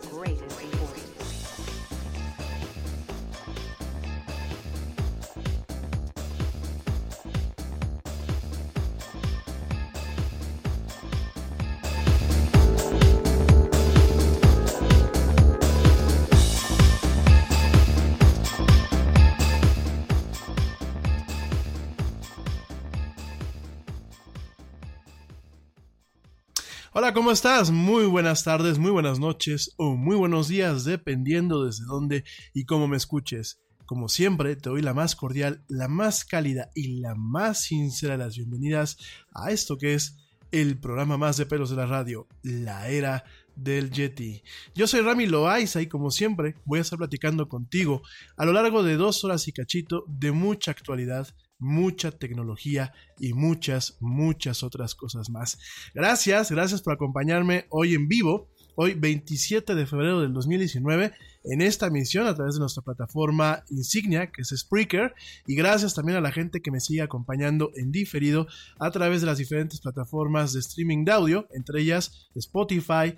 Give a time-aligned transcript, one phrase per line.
[0.00, 0.83] The greatest
[27.04, 27.70] Hola, ¿cómo estás?
[27.70, 32.24] Muy buenas tardes, muy buenas noches o muy buenos días, dependiendo desde dónde
[32.54, 33.60] y cómo me escuches.
[33.84, 38.24] Como siempre, te doy la más cordial, la más cálida y la más sincera de
[38.24, 38.96] las bienvenidas
[39.34, 40.16] a esto que es
[40.50, 43.24] el programa más de pelos de la radio, la era
[43.54, 44.42] del Yeti.
[44.74, 48.00] Yo soy Rami Loaiza y como siempre voy a estar platicando contigo
[48.38, 51.28] a lo largo de dos horas y cachito de mucha actualidad,
[51.64, 55.58] mucha tecnología y muchas, muchas otras cosas más.
[55.94, 61.12] Gracias, gracias por acompañarme hoy en vivo, hoy 27 de febrero del 2019,
[61.44, 65.14] en esta emisión a través de nuestra plataforma insignia, que es Spreaker,
[65.46, 68.46] y gracias también a la gente que me sigue acompañando en diferido
[68.78, 73.16] a través de las diferentes plataformas de streaming de audio, entre ellas Spotify,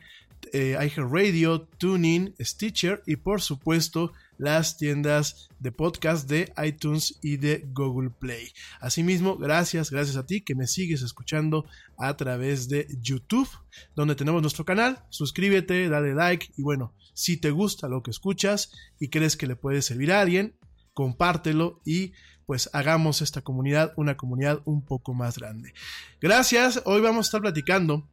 [0.52, 7.67] eh, iHeartRadio, TuneIn, Stitcher y por supuesto las tiendas de podcast de iTunes y de
[7.73, 8.53] Google Play.
[8.81, 11.65] Asimismo, gracias, gracias a ti que me sigues escuchando
[11.99, 13.49] a través de YouTube,
[13.94, 15.05] donde tenemos nuestro canal.
[15.11, 19.56] Suscríbete, dale like y bueno, si te gusta lo que escuchas y crees que le
[19.56, 20.56] puede servir a alguien,
[20.93, 22.12] compártelo y
[22.47, 25.73] pues hagamos esta comunidad una comunidad un poco más grande.
[26.21, 28.09] Gracias, hoy vamos a estar platicando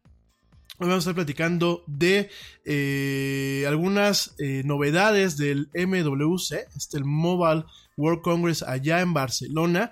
[0.84, 2.30] Hoy vamos a estar platicando de
[2.66, 7.64] eh, algunas eh, novedades del MWC, este el Mobile
[7.96, 9.92] World Congress allá en Barcelona.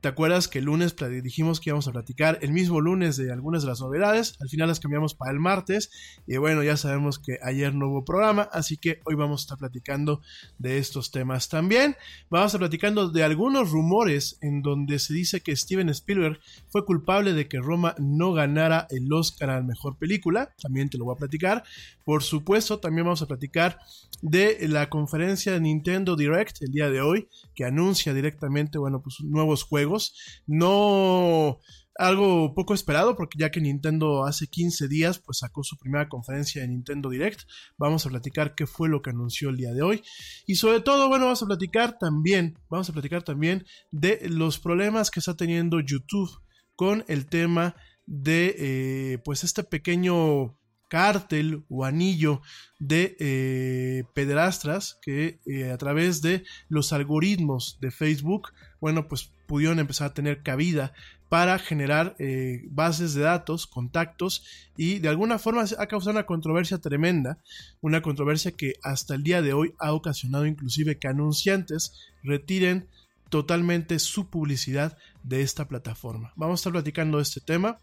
[0.00, 3.62] ¿Te acuerdas que el lunes dijimos que íbamos a platicar el mismo lunes de algunas
[3.62, 4.36] de las novedades?
[4.40, 5.90] Al final las cambiamos para el martes.
[6.26, 9.58] Y bueno, ya sabemos que ayer no hubo programa, así que hoy vamos a estar
[9.58, 10.22] platicando
[10.58, 11.96] de estos temas también.
[12.30, 16.86] Vamos a estar platicando de algunos rumores en donde se dice que Steven Spielberg fue
[16.86, 20.54] culpable de que Roma no ganara el Oscar a la mejor película.
[20.60, 21.64] También te lo voy a platicar.
[22.04, 23.78] Por supuesto, también vamos a platicar
[24.20, 29.16] de la conferencia de Nintendo Direct el día de hoy, que anuncia directamente, bueno, pues
[29.22, 30.14] nuevos juegos.
[30.46, 31.60] No
[31.96, 36.62] algo poco esperado porque ya que Nintendo hace 15 días pues sacó su primera conferencia
[36.62, 37.40] de Nintendo Direct,
[37.76, 40.02] vamos a platicar qué fue lo que anunció el día de hoy.
[40.46, 45.10] Y sobre todo bueno vamos a platicar también, vamos a platicar también de los problemas
[45.10, 46.30] que está teniendo YouTube
[46.76, 47.76] con el tema
[48.06, 50.58] de eh, pues este pequeño
[50.92, 52.42] cártel o anillo
[52.78, 59.78] de eh, pederastras que eh, a través de los algoritmos de Facebook, bueno, pues pudieron
[59.78, 60.92] empezar a tener cabida
[61.30, 64.44] para generar eh, bases de datos, contactos
[64.76, 67.38] y de alguna forma ha causado una controversia tremenda,
[67.80, 72.86] una controversia que hasta el día de hoy ha ocasionado inclusive que anunciantes retiren
[73.30, 76.34] totalmente su publicidad de esta plataforma.
[76.36, 77.78] Vamos a estar platicando de este tema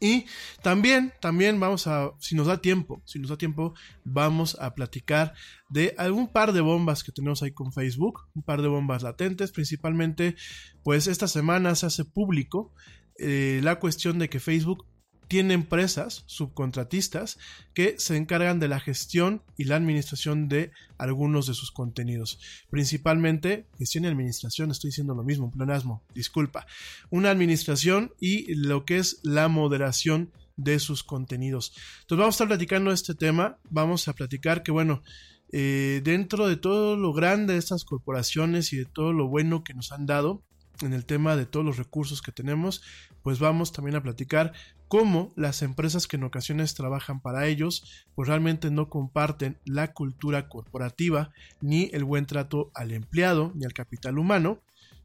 [0.00, 0.24] y
[0.62, 5.34] también, también vamos a, si nos da tiempo, si nos da tiempo, vamos a platicar
[5.68, 9.52] de algún par de bombas que tenemos ahí con Facebook, un par de bombas latentes,
[9.52, 10.36] principalmente,
[10.82, 12.72] pues esta semana se hace público
[13.18, 14.86] eh, la cuestión de que Facebook
[15.30, 17.38] tiene empresas subcontratistas
[17.72, 22.40] que se encargan de la gestión y la administración de algunos de sus contenidos.
[22.68, 26.66] Principalmente gestión y administración, estoy diciendo lo mismo, pleonasmo, disculpa.
[27.10, 31.74] Una administración y lo que es la moderación de sus contenidos.
[32.00, 35.04] Entonces vamos a estar platicando este tema, vamos a platicar que bueno,
[35.52, 39.74] eh, dentro de todo lo grande de estas corporaciones y de todo lo bueno que
[39.74, 40.42] nos han dado,
[40.82, 42.82] en el tema de todos los recursos que tenemos,
[43.22, 44.54] pues vamos también a platicar
[44.90, 50.48] cómo las empresas que en ocasiones trabajan para ellos, pues realmente no comparten la cultura
[50.48, 51.30] corporativa,
[51.60, 54.58] ni el buen trato al empleado, ni al capital humano,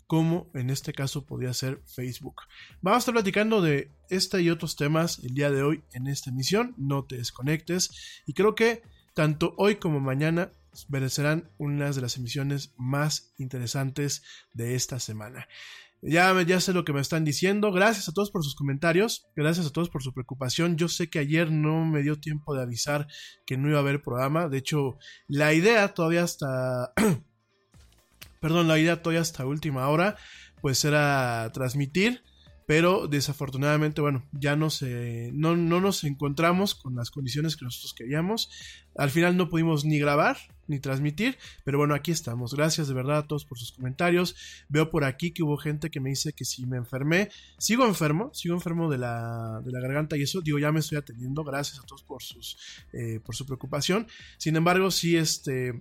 [0.08, 2.42] como en este caso podría ser Facebook.
[2.82, 6.32] Vamos a estar platicando de este y otros temas el día de hoy en esta
[6.32, 8.82] emisión, no te desconectes, y creo que
[9.14, 10.50] tanto hoy como mañana
[10.90, 15.48] merecerán unas de las emisiones más interesantes de esta semana.
[16.02, 17.72] Ya, sé lo que me están diciendo.
[17.72, 19.28] Gracias a todos por sus comentarios.
[19.36, 20.78] Gracias a todos por su preocupación.
[20.78, 23.08] Yo sé que ayer no me dio tiempo de avisar
[23.46, 24.48] que no iba a haber programa.
[24.48, 24.98] De hecho,
[25.28, 26.94] la idea todavía hasta...
[28.40, 30.16] perdón, la idea todavía hasta última hora,
[30.62, 32.22] pues era transmitir
[32.68, 37.94] pero desafortunadamente, bueno, ya no, se, no, no nos encontramos con las condiciones que nosotros
[37.94, 38.50] queríamos.
[38.96, 40.38] Al final no pudimos ni grabar,
[40.68, 42.54] ni transmitir, pero bueno, aquí estamos.
[42.54, 44.36] Gracias de verdad a todos por sus comentarios.
[44.70, 48.32] Veo por aquí que hubo gente que me dice que si me enfermé, sigo enfermo,
[48.34, 51.44] sigo enfermo de la, de la garganta y eso, digo, ya me estoy atendiendo.
[51.44, 52.58] Gracias a todos por, sus,
[52.94, 54.08] eh, por su preocupación.
[54.38, 55.74] Sin embargo, sí, este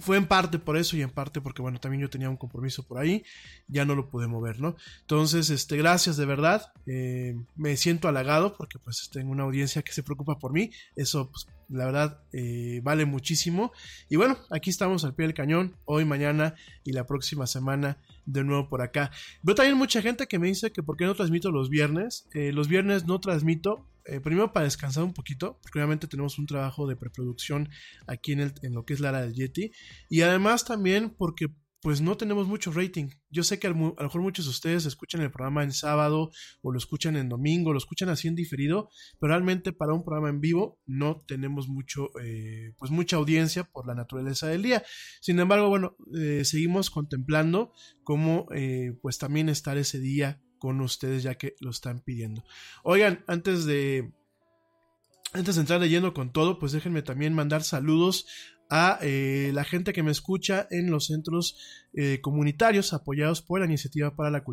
[0.00, 2.82] fue en parte por eso y en parte porque, bueno, también yo tenía un compromiso
[2.82, 3.24] por ahí,
[3.68, 4.76] ya no lo pude mover, ¿no?
[5.00, 9.92] Entonces, este, gracias de verdad, eh, me siento halagado porque pues tengo una audiencia que
[9.92, 13.72] se preocupa por mí, eso pues, la verdad eh, vale muchísimo.
[14.08, 16.54] Y bueno, aquí estamos al pie del cañón, hoy, mañana
[16.84, 19.10] y la próxima semana de nuevo por acá.
[19.42, 22.52] Veo también mucha gente que me dice que por qué no transmito los viernes, eh,
[22.52, 26.86] los viernes no transmito eh, primero para descansar un poquito, porque obviamente tenemos un trabajo
[26.86, 27.68] de preproducción
[28.06, 29.72] aquí en, el, en lo que es la área del Yeti,
[30.08, 31.48] y además también porque
[31.82, 33.10] pues no tenemos mucho rating.
[33.30, 36.30] Yo sé que a lo mejor muchos de ustedes escuchan el programa en sábado
[36.62, 38.88] o lo escuchan en domingo, lo escuchan así en diferido,
[39.20, 43.86] pero realmente para un programa en vivo no tenemos mucho, eh, pues mucha audiencia por
[43.86, 44.82] la naturaleza del día.
[45.20, 48.46] Sin embargo, bueno, eh, seguimos contemplando cómo
[49.02, 52.44] pues también estar ese día con ustedes ya que lo están pidiendo.
[52.82, 54.12] Oigan, antes de
[55.32, 58.26] antes de entrar leyendo con todo, pues déjenme también mandar saludos
[58.68, 61.56] a eh, la gente que me escucha en los centros
[61.94, 64.44] eh, comunitarios apoyados por la iniciativa para la,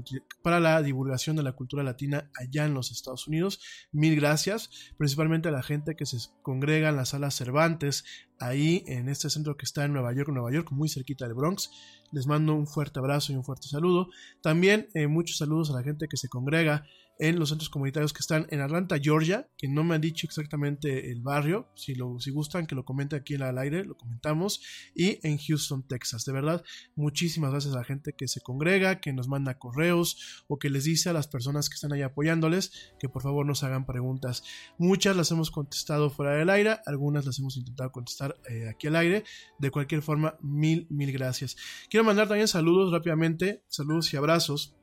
[0.42, 3.60] para la divulgación de la cultura latina allá en los Estados Unidos.
[3.92, 8.06] Mil gracias, principalmente a la gente que se congrega en las salas Cervantes,
[8.40, 11.72] ahí en este centro que está en Nueva York, Nueva York, muy cerquita del Bronx.
[12.12, 14.10] Les mando un fuerte abrazo y un fuerte saludo.
[14.42, 16.86] También eh, muchos saludos a la gente que se congrega
[17.20, 21.12] en los centros comunitarios que están en Atlanta, Georgia, que no me han dicho exactamente
[21.12, 21.70] el barrio.
[21.76, 24.62] Si, lo, si gustan que lo comente aquí el aire, lo comentamos.
[24.96, 26.26] Y en Houston, Texas.
[26.26, 26.64] De verdad,
[26.96, 30.86] muchísimas gracias a la gente que se congrega, que nos manda correos o que les
[30.86, 34.44] dice a las personas que están ahí apoyándoles que por favor nos hagan preguntas.
[34.78, 38.96] Muchas las hemos contestado fuera del aire, algunas las hemos intentado contestar eh, aquí al
[38.96, 39.24] aire.
[39.60, 41.56] De cualquier forma, mil, mil gracias.
[41.90, 44.76] Quiero mandar también saludos rápidamente, saludos y abrazos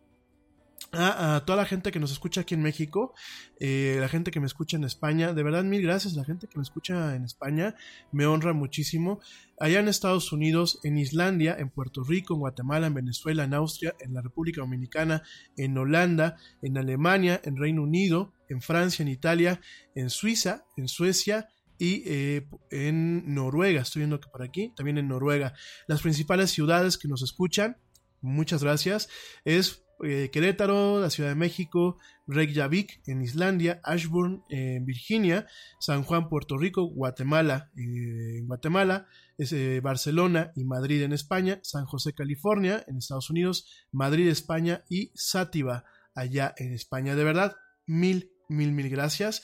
[0.92, 3.14] a, toda la gente que nos escucha aquí en México,
[3.60, 6.58] eh, la gente que me escucha en España, de verdad mil gracias, la gente que
[6.58, 7.76] me escucha en España
[8.12, 9.20] me honra muchísimo.
[9.58, 13.94] Allá en Estados Unidos, en Islandia, en Puerto Rico, en Guatemala, en Venezuela, en Austria,
[14.00, 15.22] en la República Dominicana,
[15.56, 19.60] en Holanda, en Alemania, en Reino Unido, en Francia, en Italia,
[19.94, 21.48] en Suiza, en Suecia,
[21.80, 25.54] y eh, en Noruega, estoy viendo que por aquí, también en Noruega.
[25.86, 27.78] Las principales ciudades que nos escuchan,
[28.20, 29.08] muchas gracias,
[29.46, 35.46] es eh, Querétaro, la Ciudad de México, Reykjavik en Islandia, Ashburn en Virginia,
[35.78, 39.06] San Juan, Puerto Rico, Guatemala eh, en Guatemala,
[39.38, 45.12] eh, Barcelona y Madrid en España, San José, California en Estados Unidos, Madrid, España y
[45.14, 47.14] Sátiva allá en España.
[47.14, 49.42] De verdad, mil, mil, mil gracias.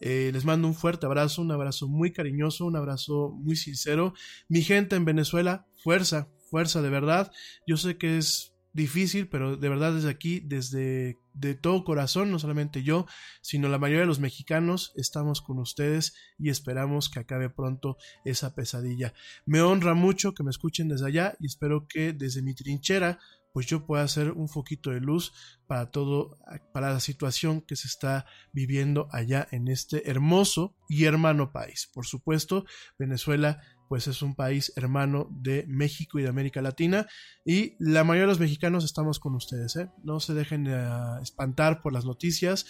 [0.00, 4.14] les mando un fuerte abrazo, un abrazo muy cariñoso, un abrazo muy sincero.
[4.48, 7.32] Mi gente en Venezuela, fuerza, fuerza de verdad.
[7.66, 12.38] Yo sé que es difícil, pero de verdad desde aquí, desde de todo corazón, no
[12.38, 13.06] solamente yo,
[13.42, 18.54] sino la mayoría de los mexicanos, estamos con ustedes y esperamos que acabe pronto esa
[18.54, 19.14] pesadilla.
[19.46, 23.18] Me honra mucho que me escuchen desde allá y espero que desde mi trinchera
[23.52, 25.32] pues yo pueda hacer un foquito de luz
[25.66, 26.38] para todo,
[26.72, 31.90] para la situación que se está viviendo allá en este hermoso y hermano país.
[31.92, 32.64] Por supuesto,
[32.98, 37.06] Venezuela pues es un país hermano de México y de América Latina
[37.44, 39.90] y la mayoría de los mexicanos estamos con ustedes, ¿eh?
[40.02, 40.88] no se dejen eh,
[41.22, 42.66] espantar por las noticias,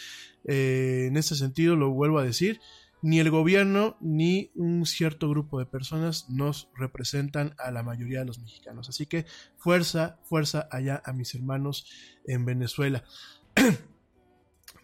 [0.47, 2.61] eh, en este sentido lo vuelvo a decir,
[3.03, 8.27] ni el gobierno ni un cierto grupo de personas nos representan a la mayoría de
[8.27, 11.87] los mexicanos, así que fuerza, fuerza allá a mis hermanos
[12.27, 13.05] en Venezuela.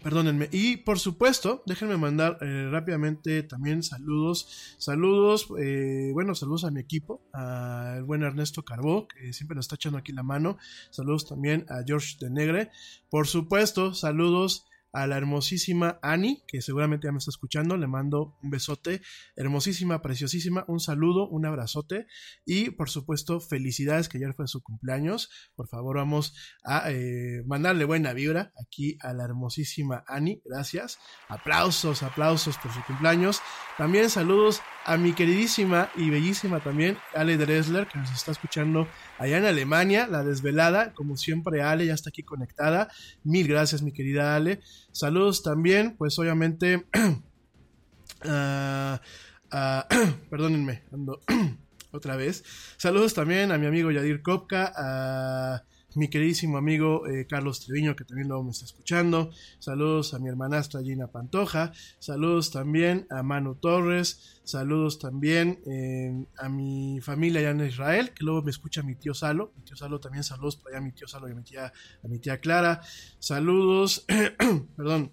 [0.04, 0.50] Perdónenme.
[0.52, 4.76] Y por supuesto, déjenme mandar eh, rápidamente también saludos.
[4.76, 9.76] Saludos, eh, bueno, saludos a mi equipo, al buen Ernesto Carbó, que siempre nos está
[9.76, 10.58] echando aquí la mano.
[10.90, 12.70] Saludos también a George de Negre.
[13.08, 18.36] Por supuesto, saludos a la hermosísima Annie, que seguramente ya me está escuchando, le mando
[18.42, 19.02] un besote,
[19.34, 22.06] hermosísima, preciosísima, un saludo, un abrazote
[22.46, 26.34] y por supuesto felicidades que ayer fue su cumpleaños, por favor vamos
[26.64, 30.98] a eh, mandarle buena vibra aquí a la hermosísima Annie, gracias,
[31.28, 33.42] aplausos, aplausos por su cumpleaños,
[33.76, 38.86] también saludos a mi queridísima y bellísima también Ale Dresler, que nos está escuchando
[39.18, 42.88] allá en Alemania, la desvelada, como siempre Ale ya está aquí conectada,
[43.24, 44.60] mil gracias mi querida Ale,
[44.94, 46.86] saludos también, pues obviamente,
[50.30, 51.20] perdónenme, ando
[51.90, 52.44] otra vez,
[52.76, 55.64] saludos también a mi amigo Yadir Kopka, a
[55.96, 59.30] mi queridísimo amigo eh, Carlos Treviño, que también luego me está escuchando.
[59.58, 61.72] Saludos a mi hermanastra Gina Pantoja.
[61.98, 64.40] Saludos también a Manu Torres.
[64.44, 69.14] Saludos también eh, a mi familia allá en Israel, que luego me escucha mi tío
[69.14, 69.52] Salo.
[69.56, 71.66] Mi tío Salo también, saludos para allá a mi tío Salo y a mi tía,
[72.02, 72.80] a mi tía Clara.
[73.18, 74.04] Saludos,
[74.76, 75.12] perdón.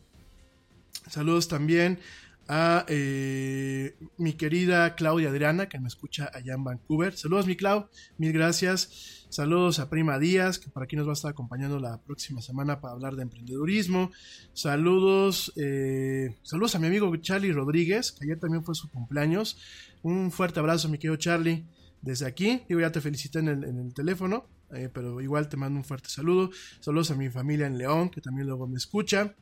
[1.07, 1.99] Saludos también
[2.47, 7.15] a eh, mi querida Claudia Adriana, que me escucha allá en Vancouver.
[7.15, 9.25] Saludos, mi Clau, mil gracias.
[9.29, 12.81] Saludos a Prima Díaz, que por aquí nos va a estar acompañando la próxima semana
[12.81, 14.11] para hablar de emprendedurismo.
[14.53, 19.57] Saludos, eh, saludos a mi amigo Charlie Rodríguez, que ayer también fue su cumpleaños.
[20.01, 21.65] Un fuerte abrazo, mi querido Charlie,
[22.01, 22.63] desde aquí.
[22.67, 26.49] Digo, ya te felicité en el, teléfono, eh, pero igual te mando un fuerte saludo.
[26.81, 29.33] Saludos a mi familia en León, que también luego me escucha.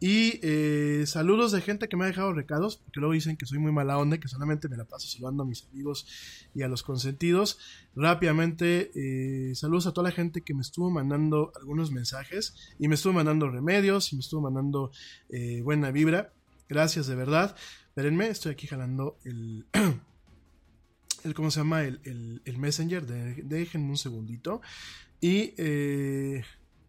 [0.00, 3.58] Y eh, saludos de gente que me ha dejado recados, porque luego dicen que soy
[3.58, 6.06] muy mala onda, que solamente me la paso saludando a mis amigos
[6.54, 7.58] y a los consentidos.
[7.94, 12.94] Rápidamente, eh, saludos a toda la gente que me estuvo mandando algunos mensajes y me
[12.94, 14.90] estuvo mandando remedios y me estuvo mandando
[15.28, 16.32] eh, buena vibra.
[16.68, 17.56] Gracias de verdad.
[17.88, 19.66] Espérenme, estoy aquí jalando el...
[21.24, 21.84] el ¿Cómo se llama?
[21.84, 23.06] El, el, Messenger.
[23.06, 24.60] De, déjenme un segundito.
[25.20, 25.54] Y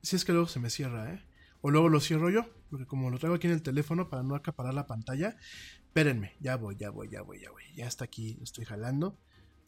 [0.04, 1.24] si es que luego se me cierra, ¿eh?
[1.62, 4.34] O luego lo cierro yo, porque como lo traigo aquí en el teléfono para no
[4.34, 5.38] acaparar la pantalla,
[5.86, 7.62] espérenme, ya voy, ya voy, ya voy, ya voy.
[7.76, 9.16] Ya está aquí, estoy jalando.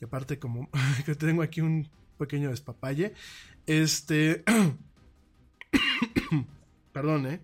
[0.01, 0.71] Y aparte como
[1.05, 3.13] que tengo aquí un pequeño despapalle.
[3.67, 4.43] Este...
[6.93, 7.41] Perdón, ¿eh?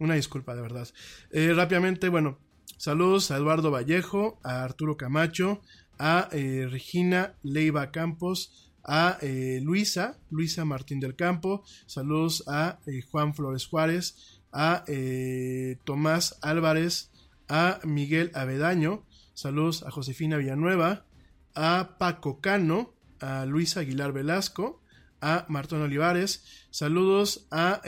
[0.00, 0.88] Una disculpa, de verdad.
[1.30, 2.40] Eh, rápidamente, bueno,
[2.76, 5.62] saludos a Eduardo Vallejo, a Arturo Camacho,
[6.00, 12.80] a eh, Regina Leiva Campos, a eh, Luisa, Luisa Martín del Campo, saludos a
[13.12, 17.10] Juan Flores Juárez, a eh, Tomás Álvarez,
[17.48, 19.04] a Miguel Avedaño,
[19.34, 21.04] saludos a Josefina Villanueva,
[21.54, 24.82] a Paco Cano, a Luis Aguilar Velasco,
[25.20, 27.82] a Martón Olivares, saludos a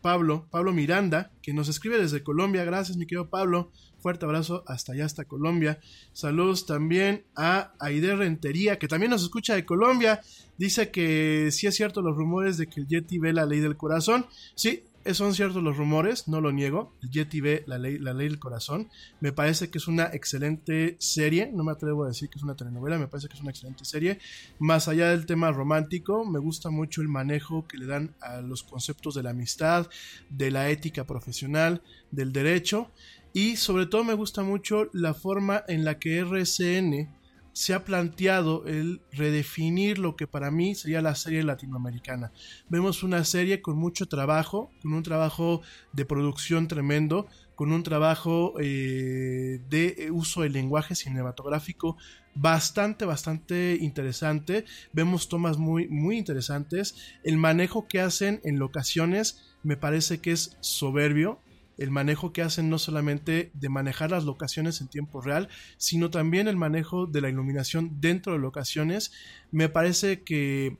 [0.00, 3.72] Pablo, Pablo Miranda, que nos escribe desde Colombia, gracias mi querido Pablo,
[4.02, 5.78] Fuerte abrazo hasta allá, hasta Colombia.
[6.12, 10.20] Saludos también a Aide Rentería, que también nos escucha de Colombia.
[10.58, 13.76] Dice que sí es cierto los rumores de que el Yeti ve la ley del
[13.76, 14.26] corazón.
[14.56, 16.94] Sí, son ciertos los rumores, no lo niego.
[17.02, 18.88] Yeti ve la ley, la ley del corazón.
[19.20, 21.50] Me parece que es una excelente serie.
[21.52, 23.84] No me atrevo a decir que es una telenovela, me parece que es una excelente
[23.84, 24.18] serie.
[24.58, 28.62] Más allá del tema romántico, me gusta mucho el manejo que le dan a los
[28.62, 29.88] conceptos de la amistad,
[30.30, 32.90] de la ética profesional, del derecho.
[33.32, 37.21] Y sobre todo me gusta mucho la forma en la que RCN
[37.52, 42.32] se ha planteado el redefinir lo que para mí sería la serie latinoamericana.
[42.68, 45.62] Vemos una serie con mucho trabajo, con un trabajo
[45.92, 51.96] de producción tremendo, con un trabajo eh, de uso del lenguaje cinematográfico
[52.34, 54.64] bastante, bastante interesante.
[54.92, 56.96] Vemos tomas muy, muy interesantes.
[57.22, 61.40] El manejo que hacen en locaciones me parece que es soberbio
[61.78, 66.48] el manejo que hacen no solamente de manejar las locaciones en tiempo real, sino también
[66.48, 69.12] el manejo de la iluminación dentro de locaciones.
[69.50, 70.78] Me parece que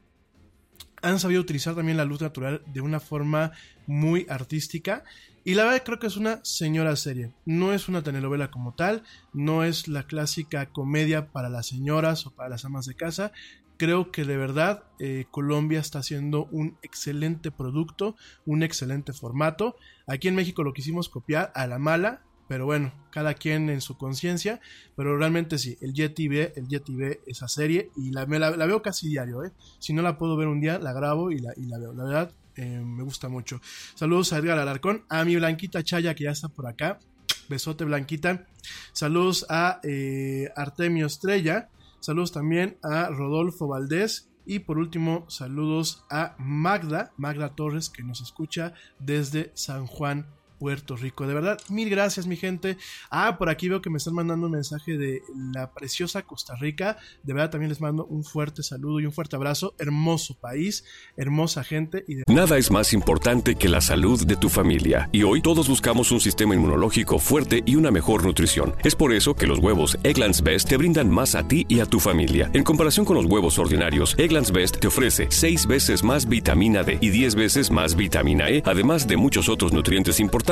[1.03, 3.53] han sabido utilizar también la luz natural de una forma
[3.87, 5.05] muy artística.
[5.45, 7.35] Y la verdad creo que es una señora serie.
[7.45, 9.03] No es una telenovela como tal,
[9.33, 13.33] no es la clásica comedia para las señoras o para las amas de casa
[13.77, 19.77] creo que de verdad eh, Colombia está haciendo un excelente producto, un excelente formato.
[20.07, 23.97] Aquí en México lo quisimos copiar a la mala, pero bueno, cada quien en su
[23.97, 24.61] conciencia.
[24.97, 28.83] Pero realmente sí, el Yeti ve, el Yeti ve esa serie y la, la, veo
[28.83, 29.45] casi diario.
[29.45, 29.53] ¿eh?
[29.79, 31.93] Si no la puedo ver un día, la grabo y la, y la veo.
[31.93, 33.61] La verdad, eh, me gusta mucho.
[33.95, 36.99] Saludos a Edgar Alarcón, a mi Blanquita Chaya que ya está por acá.
[37.49, 38.47] Besote Blanquita.
[38.93, 39.81] Saludos a
[40.55, 41.69] Artemio Estrella.
[42.03, 44.29] Saludos también a Rodolfo Valdés.
[44.45, 50.27] Y por último, saludos a Magda, Magda Torres, que nos escucha desde San Juan,
[50.63, 51.27] Puerto Rico.
[51.27, 52.77] De verdad, mil gracias, mi gente.
[53.11, 55.21] Ah, por aquí veo que me están mandando un mensaje de
[55.53, 56.99] la preciosa Costa Rica.
[57.25, 59.75] De verdad, también les mando un fuerte saludo y un fuerte abrazo.
[59.81, 60.85] Hermoso país,
[61.17, 62.05] hermosa gente.
[62.07, 65.09] Y Nada es más importante que la salud de tu familia.
[65.11, 68.77] Y hoy todos buscamos un sistema inmunológico fuerte y una mejor nutrición.
[68.85, 71.87] Es por eso que los huevos Egglands Best te brindan más a ti y a
[71.87, 72.53] tu familia.
[72.55, 76.99] En comparación con los huevos ordinarios, Egglands Best te ofrece 6 veces más vitamina D
[77.01, 80.52] y 10 veces más vitamina E, además de muchos otros nutrientes importantes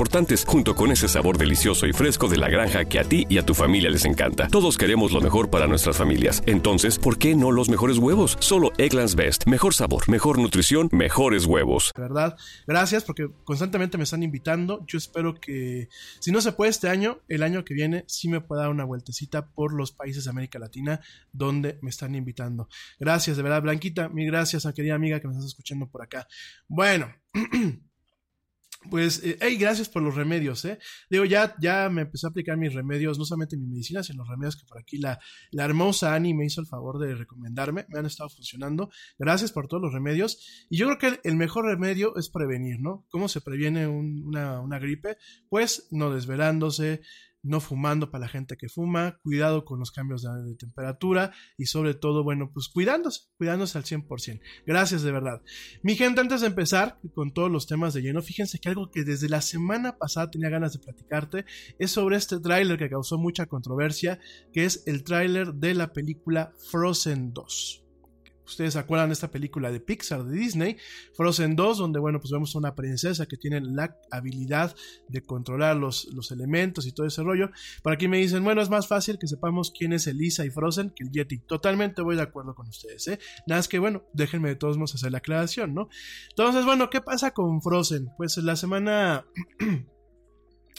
[0.47, 3.45] junto con ese sabor delicioso y fresco de la granja que a ti y a
[3.45, 4.47] tu familia les encanta.
[4.47, 6.41] Todos queremos lo mejor para nuestras familias.
[6.47, 8.35] Entonces, ¿por qué no los mejores huevos?
[8.39, 9.45] Solo Eggland's Best.
[9.45, 11.91] Mejor sabor, mejor nutrición, mejores huevos.
[11.95, 12.35] ¿Verdad?
[12.65, 14.83] Gracias porque constantemente me están invitando.
[14.87, 15.87] Yo espero que,
[16.19, 18.85] si no se puede este año, el año que viene sí me pueda dar una
[18.85, 20.99] vueltecita por los países de América Latina
[21.31, 22.67] donde me están invitando.
[22.99, 24.09] Gracias, de verdad, Blanquita.
[24.09, 26.27] Mil gracias a querida amiga que me estás escuchando por acá.
[26.67, 27.13] Bueno.
[28.89, 30.79] Pues, eh, hey, gracias por los remedios, ¿eh?
[31.09, 34.29] Digo, ya, ya me empecé a aplicar mis remedios, no solamente mi medicina, sino los
[34.29, 35.19] remedios que por aquí la,
[35.51, 38.89] la hermosa Annie me hizo el favor de recomendarme, me han estado funcionando.
[39.19, 40.65] Gracias por todos los remedios.
[40.69, 43.05] Y yo creo que el, mejor remedio es prevenir, ¿no?
[43.11, 45.17] ¿Cómo se previene un, una, una gripe?
[45.47, 47.01] Pues no desvelándose,
[47.43, 51.93] no fumando para la gente que fuma, cuidado con los cambios de, temperatura y sobre
[51.93, 54.41] todo, bueno, pues cuidándose, cuidándose al 100%.
[54.65, 55.41] Gracias de verdad.
[55.81, 59.03] Mi gente, antes de empezar con todos los temas de lleno, fíjense que algo que
[59.03, 61.45] desde la semana pasada tenía ganas de platicarte
[61.79, 64.19] es sobre este tráiler que causó mucha controversia,
[64.53, 67.81] que es el tráiler de la película Frozen 2.
[68.51, 70.77] Ustedes acuerdan esta película de Pixar, de Disney,
[71.13, 74.75] Frozen 2, donde, bueno, pues vemos a una princesa que tiene la habilidad
[75.07, 77.49] de controlar los, los elementos y todo ese rollo.
[77.81, 80.91] Por aquí me dicen, bueno, es más fácil que sepamos quién es Elisa y Frozen
[80.91, 81.39] que el Yeti.
[81.39, 83.19] Totalmente voy de acuerdo con ustedes, ¿eh?
[83.47, 85.89] Nada más que, bueno, déjenme de todos modos hacer la aclaración, ¿no?
[86.29, 88.09] Entonces, bueno, ¿qué pasa con Frozen?
[88.17, 89.25] Pues la semana...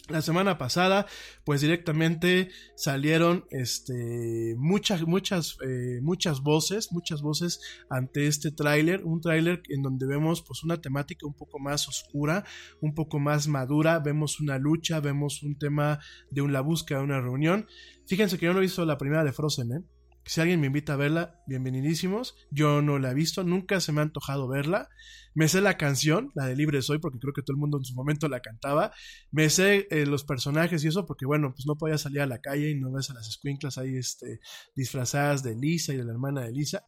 [0.09, 1.07] La semana pasada,
[1.45, 9.21] pues directamente salieron este, muchas, muchas, eh, muchas voces, muchas voces ante este tráiler, un
[9.21, 12.45] tráiler en donde vemos pues una temática un poco más oscura,
[12.81, 17.21] un poco más madura, vemos una lucha, vemos un tema de una búsqueda de una
[17.21, 17.69] reunión.
[18.07, 19.83] Fíjense que yo no he visto la primera de Frozen, ¿eh?
[20.25, 22.37] Si alguien me invita a verla, bienvenidísimos.
[22.51, 24.89] Yo no la he visto, nunca se me ha antojado verla.
[25.35, 27.85] Me sé la canción, la de Libre Soy, porque creo que todo el mundo en
[27.85, 28.93] su momento la cantaba.
[29.33, 32.41] Me sé eh, los personajes y eso, porque bueno, pues no podía salir a la
[32.41, 34.41] calle y no ves a las escuinclas ahí este,
[34.77, 36.87] disfrazadas de Lisa y de la hermana de Lisa.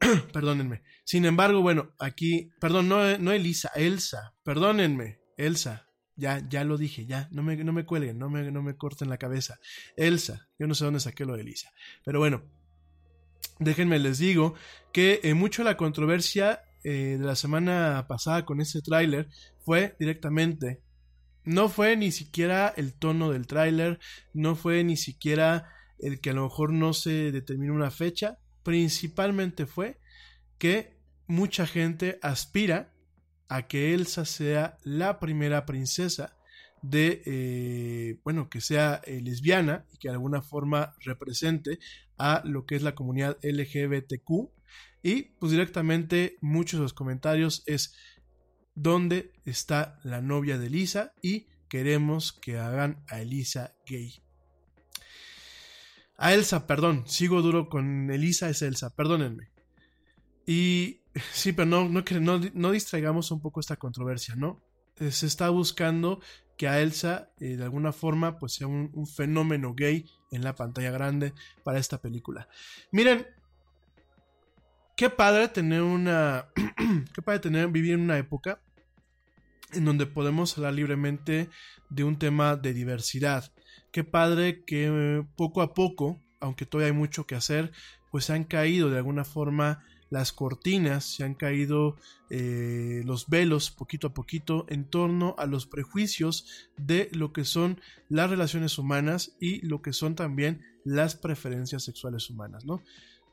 [0.32, 0.82] Perdónenme.
[1.04, 4.34] Sin embargo, bueno, aquí, perdón, no, no Elisa, Elsa.
[4.44, 5.88] Perdónenme, Elsa.
[6.16, 9.08] Ya, ya lo dije, ya, no me, no me cuelguen, no me, no me corten
[9.08, 9.58] la cabeza.
[9.96, 11.70] Elsa, yo no sé dónde saqué lo de Elisa.
[12.04, 12.44] Pero bueno,
[13.58, 14.54] déjenme les digo
[14.92, 19.28] que eh, mucho la controversia eh, de la semana pasada con este tráiler
[19.64, 20.82] fue directamente,
[21.44, 24.00] no fue ni siquiera el tono del tráiler,
[24.32, 29.66] no fue ni siquiera el que a lo mejor no se determinó una fecha, principalmente
[29.66, 30.00] fue
[30.58, 32.92] que mucha gente aspira
[33.48, 36.36] a que Elsa sea la primera princesa
[36.82, 41.78] de, eh, bueno, que sea eh, lesbiana y que de alguna forma represente
[42.22, 44.50] a lo que es la comunidad LGBTQ.
[45.02, 47.96] Y pues directamente muchos de los comentarios es
[48.76, 54.22] dónde está la novia de Elisa y queremos que hagan a Elisa gay.
[56.16, 59.50] A Elsa, perdón, sigo duro con Elisa, es Elsa, perdónenme.
[60.46, 61.00] Y
[61.32, 64.62] sí, pero no, no, no, no distraigamos un poco esta controversia, ¿no?
[65.10, 66.20] Se está buscando
[66.56, 70.90] que a Elsa eh, de alguna forma pues sea un, fenómeno gay en la pantalla
[70.90, 71.34] grande
[71.64, 72.48] para esta película.
[72.90, 73.26] Miren,
[74.96, 76.46] qué padre tener una,
[77.14, 78.60] qué padre tener vivir en una época
[79.72, 81.48] en donde podemos hablar libremente
[81.88, 83.52] de un tema de diversidad.
[83.90, 87.72] Qué padre que eh, poco a poco, aunque todavía hay mucho que hacer,
[88.10, 91.96] pues han caído de alguna forma las cortinas, se han caído
[92.28, 97.80] eh, los velos poquito a poquito en torno a los prejuicios de lo que son
[98.10, 102.82] las relaciones humanas y lo que son también las preferencias sexuales humanas, ¿no?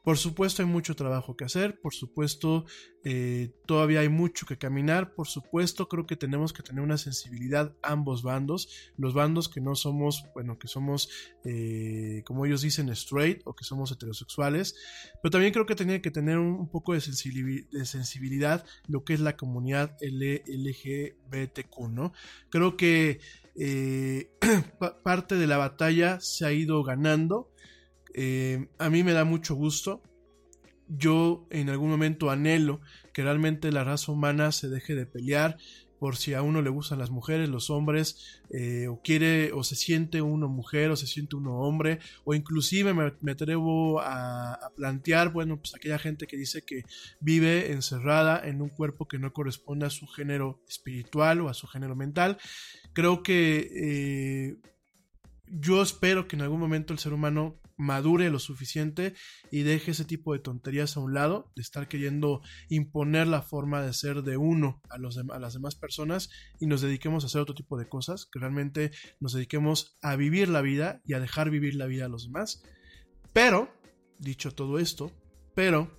[0.03, 2.65] Por supuesto hay mucho trabajo que hacer, por supuesto
[3.03, 7.75] eh, todavía hay mucho que caminar, por supuesto creo que tenemos que tener una sensibilidad
[7.81, 11.09] ambos bandos, los bandos que no somos, bueno, que somos,
[11.45, 14.75] eh, como ellos dicen, straight o que somos heterosexuales,
[15.21, 19.13] pero también creo que tiene que tener un, poco de, sensibilidad, de sensibilidad lo que
[19.13, 22.13] es la comunidad LGBTQ, ¿no?
[22.49, 23.19] Creo que
[23.55, 24.31] eh,
[25.03, 27.51] parte de la batalla se ha ido ganando,
[28.13, 30.02] eh, a mí me da mucho gusto.
[30.88, 32.82] Yo en algún momento anhelo
[33.13, 35.58] que realmente la raza humana se deje de pelear,
[36.00, 39.76] por si a uno le gustan las mujeres, los hombres, eh, o quiere, o se
[39.76, 45.32] siente uno mujer, o se siente uno hombre, o inclusive me, atrevo a, a, plantear,
[45.32, 46.84] bueno, pues aquella gente que dice que
[47.19, 51.67] vive encerrada en un cuerpo que no corresponde a su género espiritual o a su
[51.67, 52.38] género mental.
[52.93, 54.58] Creo que eh,
[55.48, 59.15] yo espero que en algún momento el ser humano madure lo suficiente
[59.51, 63.81] y deje ese tipo de tonterías a un lado, de estar queriendo imponer la forma
[63.81, 67.77] de ser de uno a, las demás personas y nos dediquemos a hacer otro tipo
[67.77, 71.87] de cosas, que realmente nos dediquemos a vivir la vida y a dejar vivir la
[71.87, 72.63] vida a los demás.
[73.31, 73.73] Pero,
[74.19, 75.11] dicho todo esto,
[75.55, 75.97] pero,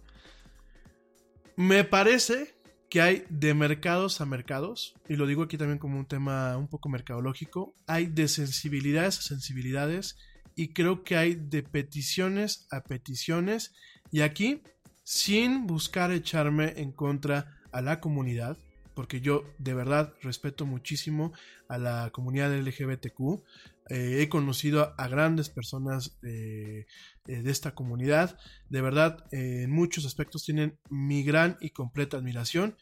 [1.56, 2.54] me parece
[2.90, 6.68] que hay de mercados a mercados, y lo digo aquí también como un tema un
[6.68, 10.18] poco mercadológico, hay de sensibilidades a sensibilidades,
[10.60, 13.72] y creo que hay de peticiones a peticiones,
[14.10, 14.62] y aquí,
[15.04, 18.58] sin buscar echarme en contra a la comunidad,
[18.94, 21.32] porque yo de verdad respeto muchísimo
[21.70, 23.42] a la comunidad LGBTQ.
[23.88, 26.86] Eh, he conocido a, grandes personas de,
[27.24, 28.38] de, esta comunidad.
[28.68, 32.76] De verdad, eh, en muchos aspectos tienen mi gran y completa admiración.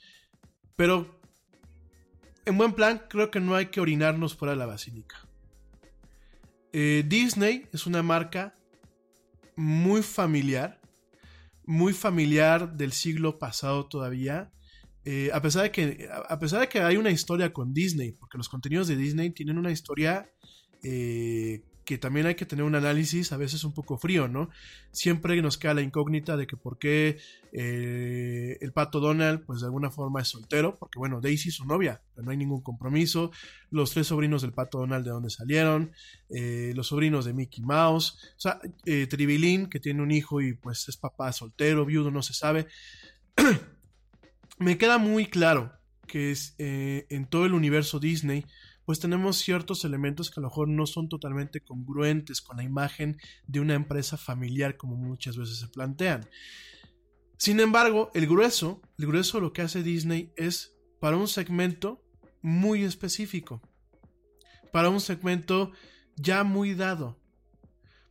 [0.74, 1.20] Pero,
[2.44, 5.27] en buen plan, creo que no hay que orinarnos fuera de la basílica.
[6.72, 8.54] Eh, Disney es una marca
[9.56, 10.80] muy familiar,
[11.64, 14.52] muy familiar del siglo pasado todavía.
[15.04, 18.36] Eh, a, pesar de que, a pesar de que hay una historia con Disney, porque
[18.36, 20.30] los contenidos de Disney tienen una historia
[20.82, 24.50] eh, que también hay que tener un análisis a veces un poco frío, ¿no?
[24.92, 27.16] Siempre nos queda la incógnita de que por qué
[27.50, 31.64] eh, el pato Donald, pues de alguna forma es soltero, porque bueno, Daisy es su
[31.64, 33.30] novia, pero no hay ningún compromiso.
[33.70, 35.92] Los tres sobrinos del pato Donald, ¿de dónde salieron?
[36.28, 40.52] Eh, los sobrinos de Mickey Mouse, o sea, eh, Tribilín, que tiene un hijo y
[40.52, 42.66] pues es papá soltero, viudo, no se sabe.
[44.58, 45.72] Me queda muy claro
[46.06, 48.44] que es en todo el universo Disney
[48.88, 53.18] pues tenemos ciertos elementos que a lo mejor no son totalmente congruentes con la imagen
[53.46, 56.26] de una empresa familiar como muchas veces se plantean.
[57.36, 62.02] Sin embargo, el grueso, el grueso lo que hace Disney es para un segmento
[62.40, 63.60] muy específico,
[64.72, 65.72] para un segmento
[66.16, 67.20] ya muy dado,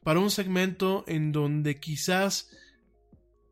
[0.03, 2.51] para un segmento en donde quizás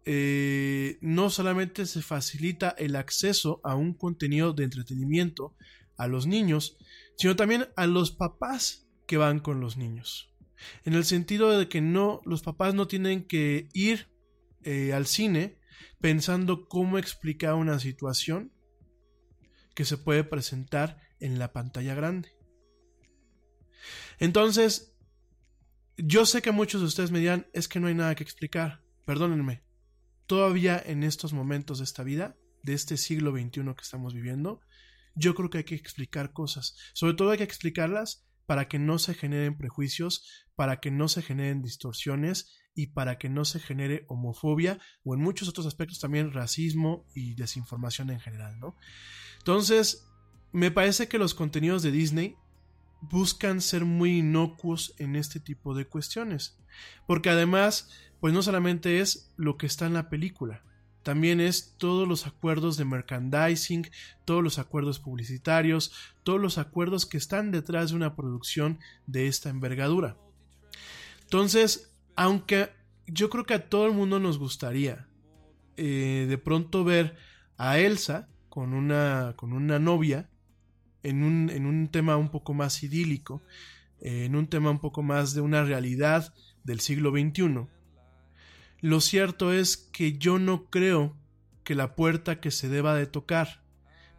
[0.06, 5.56] eh, no solamente se facilita el acceso a un contenido de entretenimiento
[5.98, 6.78] a los niños,
[7.18, 10.34] sino también a los papás que van con los niños.
[10.84, 14.10] En el sentido de que no, los papás no tienen que ir
[14.64, 15.60] eh, al cine
[16.00, 18.52] pensando cómo explicar una situación
[19.74, 22.30] que se puede presentar en la pantalla grande.
[24.20, 24.96] Entonces,
[25.98, 28.82] yo sé que muchos de ustedes me dirán, es que no hay nada que explicar.
[29.06, 29.64] Perdónenme,
[30.26, 34.62] todavía en estos momentos de esta vida, de este siglo XXI que estamos viviendo,
[35.16, 36.76] yo creo que hay que explicar cosas.
[36.94, 41.22] Sobre todo hay que explicarlas para que no se generen prejuicios, para que no se
[41.22, 46.34] generen distorsiones y para que no se genere homofobia o en muchos otros aspectos también
[46.34, 48.76] racismo y desinformación en general, ¿no?
[49.40, 50.08] Entonces,
[50.52, 52.36] me parece que los contenidos de Disney
[53.02, 56.58] buscan ser muy inocuos en este tipo de cuestiones,
[57.08, 60.64] porque además, pues no solamente es lo que está en la película,
[61.06, 63.88] también es todos los acuerdos de merchandising,
[64.26, 69.52] todos los acuerdos publicitarios, todos los acuerdos que están detrás de una producción de esta
[69.52, 70.18] envergadura.
[71.22, 72.72] Entonces, aunque
[73.06, 75.08] yo creo que a todo el mundo nos gustaría
[75.78, 77.16] eh, de pronto ver
[77.56, 80.32] a Elsa con una, con una novia
[81.04, 83.44] en un, en un tema un poco más idílico,
[84.02, 87.68] eh, en un tema un poco más de una realidad del siglo XXI,
[88.86, 91.18] lo cierto es que yo no creo
[91.64, 93.64] que la puerta que se deba de tocar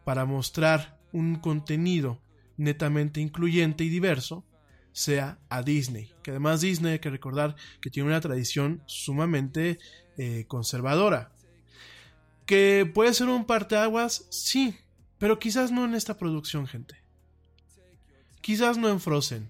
[0.05, 2.21] para mostrar un contenido
[2.57, 4.45] netamente incluyente y diverso
[4.91, 6.13] sea a Disney.
[6.25, 9.79] Que además Disney hay que recordar que tiene una tradición sumamente
[10.19, 11.31] eh, conservadora.
[12.45, 14.77] Que puede ser un parteaguas, sí,
[15.19, 16.97] pero quizás no en esta producción, gente.
[18.41, 19.49] Quizás no en Frozen.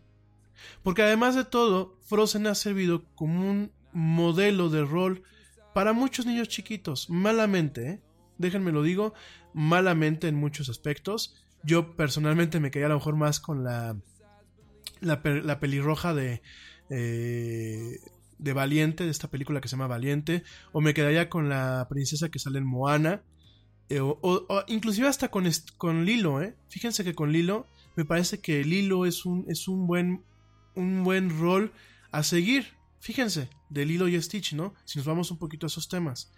[0.82, 5.22] Porque además de todo, Frozen ha servido como un modelo de rol
[5.72, 8.00] para muchos niños chiquitos, malamente, ¿eh?
[8.36, 9.14] déjenme lo digo,
[9.54, 11.34] malamente en muchos aspectos.
[11.62, 13.96] Yo personalmente me quedé a lo mejor más con la,
[15.00, 16.42] la, pelirroja de,
[16.90, 17.98] eh,
[18.38, 22.28] de Valiente, de esta película que se llama Valiente, o me quedaría con la princesa
[22.28, 23.22] que sale en Moana,
[23.88, 26.54] eh, o, o, inclusive hasta con, con Lilo, ¿eh?
[26.68, 30.22] Fíjense que con Lilo me parece que Lilo es un, es un buen,
[30.74, 31.72] un buen rol
[32.12, 32.75] a seguir.
[33.00, 34.74] Fíjense, de Lilo y Stitch, ¿no?
[34.84, 36.32] Si nos vamos un poquito a esos temas.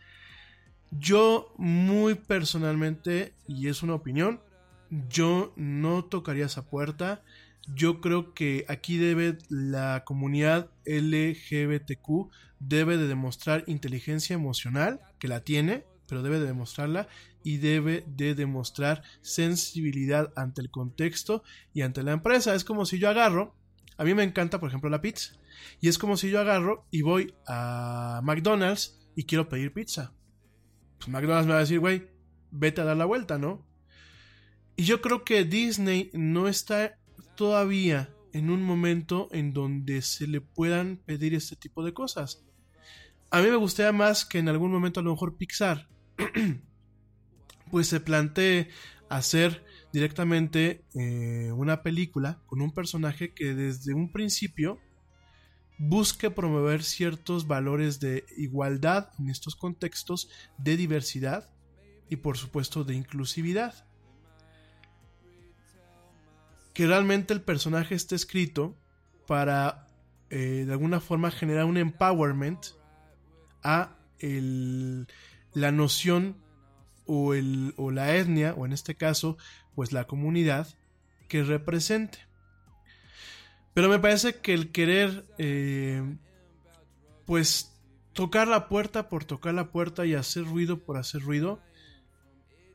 [0.90, 4.40] Yo muy personalmente, y es una opinión,
[5.08, 7.22] yo no tocaría esa puerta.
[7.74, 15.44] Yo creo que aquí debe la comunidad LGBTQ debe de demostrar inteligencia emocional, que la
[15.44, 17.08] tiene, pero debe de demostrarla
[17.44, 21.42] y debe de demostrar sensibilidad ante el contexto
[21.74, 22.54] y ante la empresa.
[22.54, 23.54] Es como si yo agarro,
[23.96, 25.34] a mí me encanta, por ejemplo, la pizza.
[25.80, 30.14] Y es como si yo agarro y voy a McDonald's y quiero pedir pizza.
[30.98, 32.08] Pues McDonald's me va a decir, güey,
[32.50, 33.66] vete a dar la vuelta, ¿no?
[34.76, 36.98] Y yo creo que Disney no está
[37.36, 42.44] todavía en un momento en donde se le puedan pedir este tipo de cosas.
[43.30, 45.88] A mí me gustaría más que en algún momento a lo mejor Pixar
[47.70, 48.68] pues se plantee
[49.08, 54.78] hacer directamente eh, una película con un personaje que desde un principio
[55.78, 61.48] busque promover ciertos valores de igualdad en estos contextos de diversidad
[62.10, 63.86] y por supuesto de inclusividad.
[66.74, 68.76] Que realmente el personaje esté escrito
[69.26, 69.86] para
[70.30, 72.66] eh, de alguna forma generar un empowerment
[73.62, 76.36] a la noción
[77.06, 79.38] o, el, o la etnia, o en este caso,
[79.74, 80.68] pues la comunidad
[81.28, 82.27] que represente.
[83.74, 86.02] Pero me parece que el querer, eh,
[87.26, 87.78] pues,
[88.12, 91.60] tocar la puerta por tocar la puerta y hacer ruido por hacer ruido,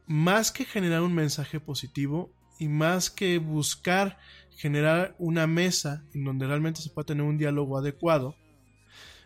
[0.08, 4.18] más que generar un mensaje positivo y más que buscar
[4.56, 8.36] generar una mesa en donde realmente se pueda tener un diálogo adecuado,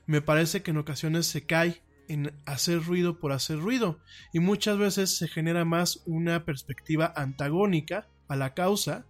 [0.05, 3.99] me parece que en ocasiones se cae en hacer ruido por hacer ruido.
[4.33, 9.05] Y muchas veces se genera más una perspectiva antagónica a la causa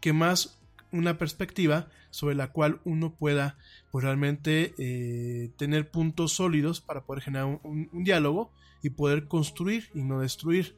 [0.00, 0.63] que más
[0.94, 3.58] una perspectiva sobre la cual uno pueda
[3.90, 8.52] pues, realmente eh, tener puntos sólidos para poder generar un, diálogo
[8.82, 10.76] y poder construir y no destruir.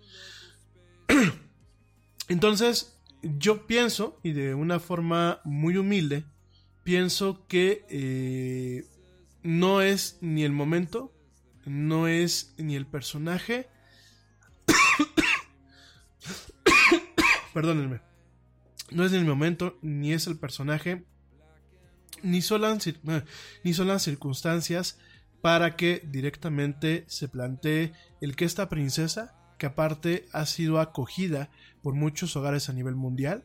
[2.29, 6.25] Entonces, yo pienso, y de una forma muy humilde,
[6.85, 8.85] pienso que eh,
[9.43, 11.13] no es ni el momento
[11.67, 13.69] no es ni el personaje.
[17.55, 18.06] Perdónenme.
[18.91, 21.05] No es ni el momento, ni es el personaje,
[22.23, 22.87] ni son, las,
[23.65, 24.99] ni son las circunstancias
[25.43, 31.51] para que directamente se plantee el que esta princesa, que aparte ha sido acogida
[31.83, 33.45] por muchos hogares a nivel mundial,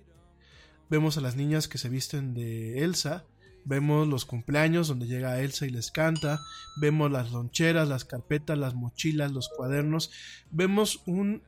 [0.90, 3.26] vemos a las niñas que se visten de Elsa,
[3.64, 6.40] Vemos los cumpleaños donde llega Elsa y les canta,
[6.78, 10.12] vemos las loncheras, las carpetas, las mochilas, los cuadernos,
[10.50, 11.44] vemos un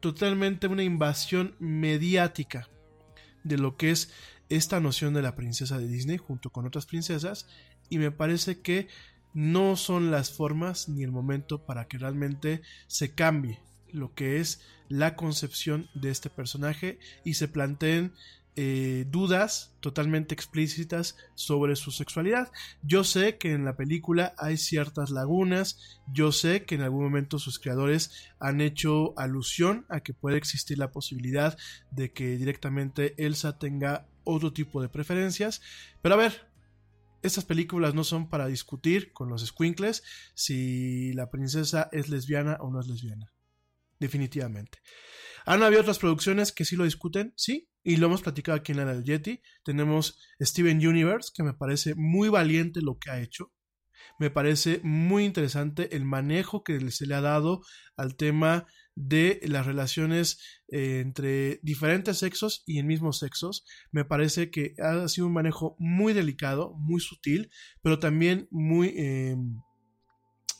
[0.00, 2.68] totalmente una invasión mediática
[3.46, 4.10] de lo que es
[4.48, 7.46] esta noción de la princesa de Disney junto con otras princesas
[7.88, 8.88] y me parece que
[9.34, 13.60] no son las formas ni el momento para que realmente se cambie
[13.92, 18.12] lo que es la concepción de este personaje y se planteen
[18.56, 22.50] eh, dudas totalmente explícitas sobre su sexualidad.
[22.82, 27.38] Yo sé que en la película hay ciertas lagunas, yo sé que en algún momento
[27.38, 31.58] sus creadores han hecho alusión a que puede existir la posibilidad
[31.90, 35.60] de que directamente Elsa tenga otro tipo de preferencias,
[36.00, 36.48] pero a ver,
[37.22, 40.02] estas películas no son para discutir con los squinkles
[40.34, 43.32] si la princesa es lesbiana o no es lesbiana.
[43.98, 44.78] Definitivamente.
[45.44, 48.78] Han habido otras producciones que sí lo discuten, sí, y lo hemos platicado aquí en
[48.78, 49.40] la del Yeti.
[49.62, 53.52] Tenemos Steven Universe, que me parece muy valiente lo que ha hecho.
[54.18, 57.62] Me parece muy interesante el manejo que se le ha dado
[57.96, 63.64] al tema de las relaciones eh, entre diferentes sexos y en mismos sexos.
[63.92, 67.50] Me parece que ha sido un manejo muy delicado, muy sutil,
[67.82, 68.94] pero también muy...
[68.96, 69.60] Em,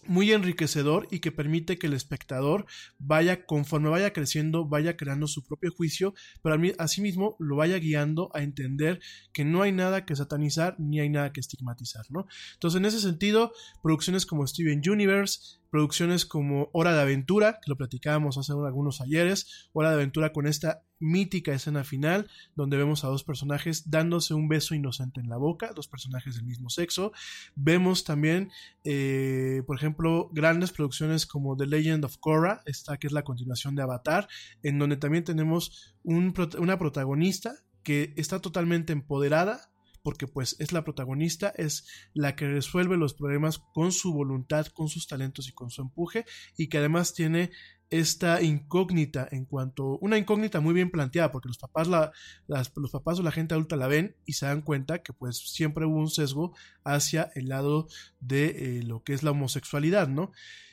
[0.09, 2.67] muy enriquecedor y que permite que el espectador
[2.99, 8.43] vaya, conforme vaya creciendo, vaya creando su propio juicio, pero asimismo lo vaya guiando a
[8.43, 9.01] entender
[9.33, 12.27] que no hay nada que satanizar ni hay nada que estigmatizar, ¿no?
[12.55, 17.77] Entonces, en ese sentido, producciones como Steven Universe, producciones como Hora de Aventura, que lo
[17.77, 23.09] platicábamos hace algunos ayeres, Hora de Aventura con esta mítica escena final, donde vemos a
[23.09, 27.13] dos personajes dándose un beso inocente en la boca, dos personajes del mismo sexo.
[27.57, 28.51] Vemos también,
[28.85, 33.75] eh, por ejemplo, grandes producciones como The Legend of Korra, esta que es la continuación
[33.75, 34.29] de Avatar,
[34.63, 39.71] en donde también tenemos una protagonista que está totalmente empoderada,
[40.07, 44.89] porque pues es la protagonista, es la que resuelve los problemas con su voluntad, con
[44.89, 46.25] sus talentos y con su empuje,
[46.57, 47.51] y que además tiene
[47.91, 52.13] esta incógnita en cuanto una incógnita muy bien planteada porque los papás la,
[52.47, 55.87] los papás o la gente adulta la ven y se dan cuenta que pues siempre
[55.87, 56.55] hubo un sesgo
[56.85, 57.89] hacia el lado
[58.21, 58.45] de
[58.79, 60.31] eh, lo que es la homosexualidad no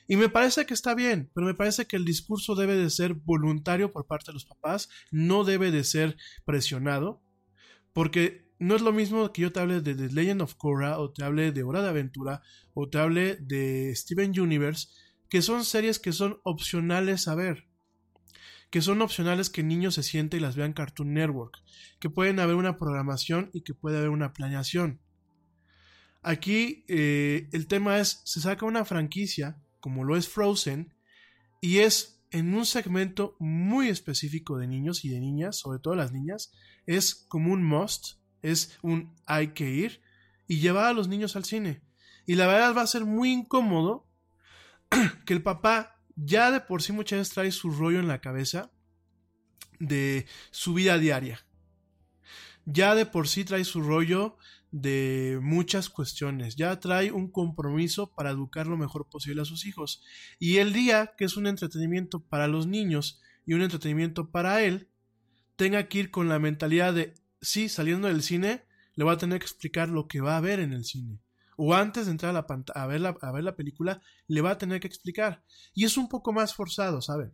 [0.07, 3.15] Y me parece que está bien, pero me parece que el discurso debe de ser
[3.15, 7.23] voluntario por parte de los papás, no debe de ser presionado,
[7.93, 11.11] porque no es lo mismo que yo te hable de The Legend of Korra, o
[11.11, 12.41] te hable de Hora de Aventura,
[12.73, 14.87] o te hable de Steven Universe,
[15.29, 17.67] que son series que son opcionales a ver,
[18.69, 21.57] que son opcionales que niños se sienten y las vean Cartoon Network,
[21.99, 25.01] que pueden haber una programación y que puede haber una planeación.
[26.21, 30.93] Aquí eh, el tema es, se saca una franquicia, como lo es Frozen,
[31.59, 36.13] y es en un segmento muy específico de niños y de niñas, sobre todo las
[36.13, 36.53] niñas,
[36.85, 40.01] es como un must, es un hay que ir
[40.47, 41.81] y llevar a los niños al cine.
[42.27, 44.07] Y la verdad va a ser muy incómodo
[45.25, 48.71] que el papá ya de por sí muchas veces trae su rollo en la cabeza
[49.79, 51.45] de su vida diaria.
[52.65, 54.37] Ya de por sí trae su rollo
[54.71, 60.01] de muchas cuestiones, ya trae un compromiso para educar lo mejor posible a sus hijos.
[60.39, 64.89] Y el día que es un entretenimiento para los niños y un entretenimiento para él,
[65.55, 67.13] tenga que ir con la mentalidad de,
[67.43, 68.65] sí, saliendo del cine,
[68.95, 71.19] le va a tener que explicar lo que va a ver en el cine.
[71.55, 75.43] O antes de entrar a, a, ver la, película, le va a tener que explicar.
[75.73, 77.33] Y es un poco más forzado, ¿saben?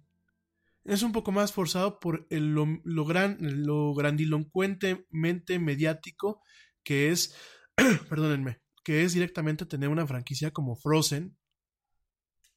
[0.83, 6.41] Es un poco más forzado por lo, lo, lo grandilocuentemente mediático
[6.83, 7.35] que es,
[8.09, 11.37] perdónenme, que es directamente tener una franquicia como Frozen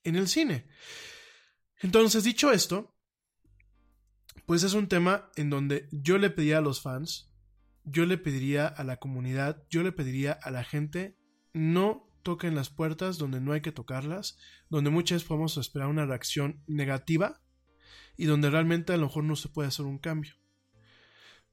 [0.05, 0.67] en el cine.
[1.81, 2.97] Entonces, dicho esto,
[4.47, 7.32] pues es un tema en donde yo le pediría a los fans,
[7.85, 11.17] yo le pediría a la comunidad, yo le pediría a la gente,
[11.53, 16.07] no toquen las puertas donde no hay que tocarlas, donde muchas veces podemos esperar una
[16.07, 17.41] reacción negativa
[18.17, 20.35] y donde realmente a lo mejor no se puede hacer un cambio.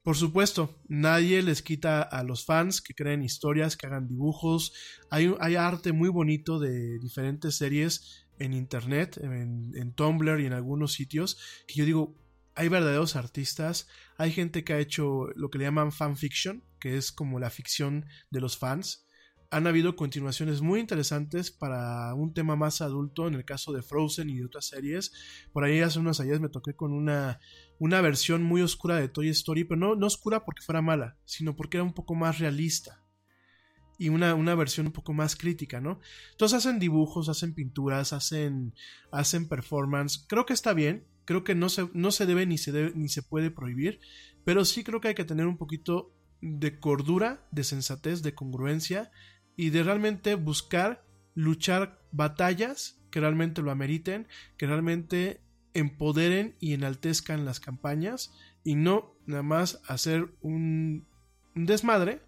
[0.02, 4.72] Por supuesto, nadie les quita a los fans que creen historias, que hagan dibujos.
[5.10, 11.38] Hay, arte muy bonito de diferentes series en internet, en, Tumblr y en algunos sitios,
[11.66, 12.14] que yo digo,
[12.60, 13.88] hay verdaderos artistas,
[14.18, 18.04] hay gente que ha hecho lo que le llaman fanfiction, que es como la ficción
[18.30, 19.06] de los fans.
[19.50, 24.28] Han habido continuaciones muy interesantes para un tema más adulto, en el caso de Frozen
[24.28, 25.10] y de otras series.
[25.54, 27.40] Por ahí hace unos años me toqué con una
[27.78, 31.56] una versión muy oscura de Toy Story, pero no, no oscura porque fuera mala, sino
[31.56, 33.02] porque era un poco más realista.
[33.98, 35.98] Y una, una, versión un poco más crítica, ¿no?
[36.32, 38.74] Entonces hacen dibujos, hacen pinturas, hacen,
[39.10, 40.26] hacen performance.
[40.28, 43.22] Creo que está bien, creo que no se, no se debe ni se ni se
[43.22, 44.00] puede prohibir,
[44.44, 49.12] pero sí creo que hay que tener un poquito de cordura, de sensatez, de congruencia
[49.54, 51.04] y de realmente buscar
[51.36, 54.26] luchar batallas que realmente lo ameriten,
[54.56, 55.40] que realmente
[55.72, 58.32] empoderen y enaltezcan las campañas
[58.64, 61.06] y no nada más hacer un,
[61.54, 62.22] desmadre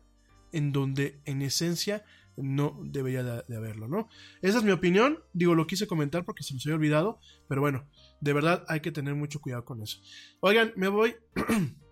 [0.52, 2.04] en donde en esencia
[2.36, 4.08] no debería de, haberlo, ¿no?
[4.42, 7.84] Esa es mi opinión, digo, lo quise comentar porque se me había olvidado, pero bueno,
[8.22, 9.98] de verdad hay que tener mucho cuidado con eso.
[10.40, 11.16] Oigan, me voy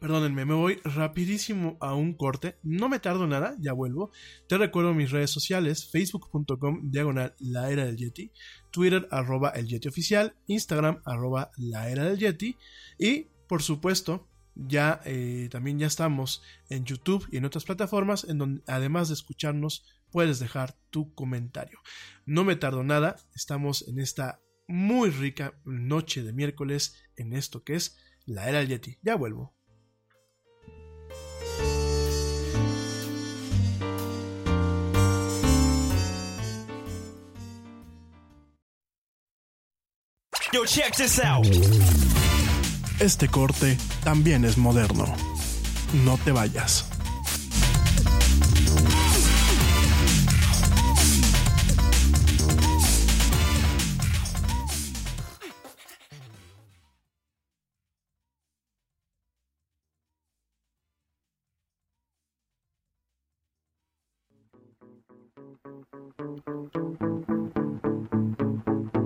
[0.00, 2.58] Perdónenme, me voy rapidísimo a un corte.
[2.62, 4.10] No me tardo nada, ya vuelvo.
[4.46, 8.30] Te recuerdo mis redes sociales, facebook.com diagonal la del Yeti,
[8.70, 12.56] Twitter arroba el Yeti oficial, Instagram arroba la era del Yeti
[12.98, 18.38] y por supuesto ya eh, también ya estamos en YouTube y en otras plataformas en
[18.38, 21.78] donde además de escucharnos puedes dejar tu comentario.
[22.26, 27.74] No me tardo nada, estamos en esta muy rica noche de miércoles en esto que
[27.74, 28.98] es la era del Yeti.
[29.02, 29.54] Ya vuelvo.
[40.52, 41.46] Yo, check this out.
[42.98, 45.04] Este corte también es moderno.
[46.04, 46.95] No te vayas.
[65.36, 66.55] Thank you.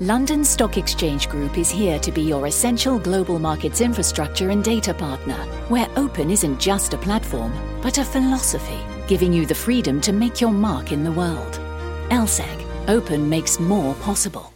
[0.00, 4.92] London Stock Exchange Group is here to be your essential global markets infrastructure and data
[4.92, 5.38] partner,
[5.68, 8.78] where open isn't just a platform, but a philosophy,
[9.08, 11.60] giving you the freedom to make your mark in the world.
[12.10, 14.55] LSEG, Open makes more possible.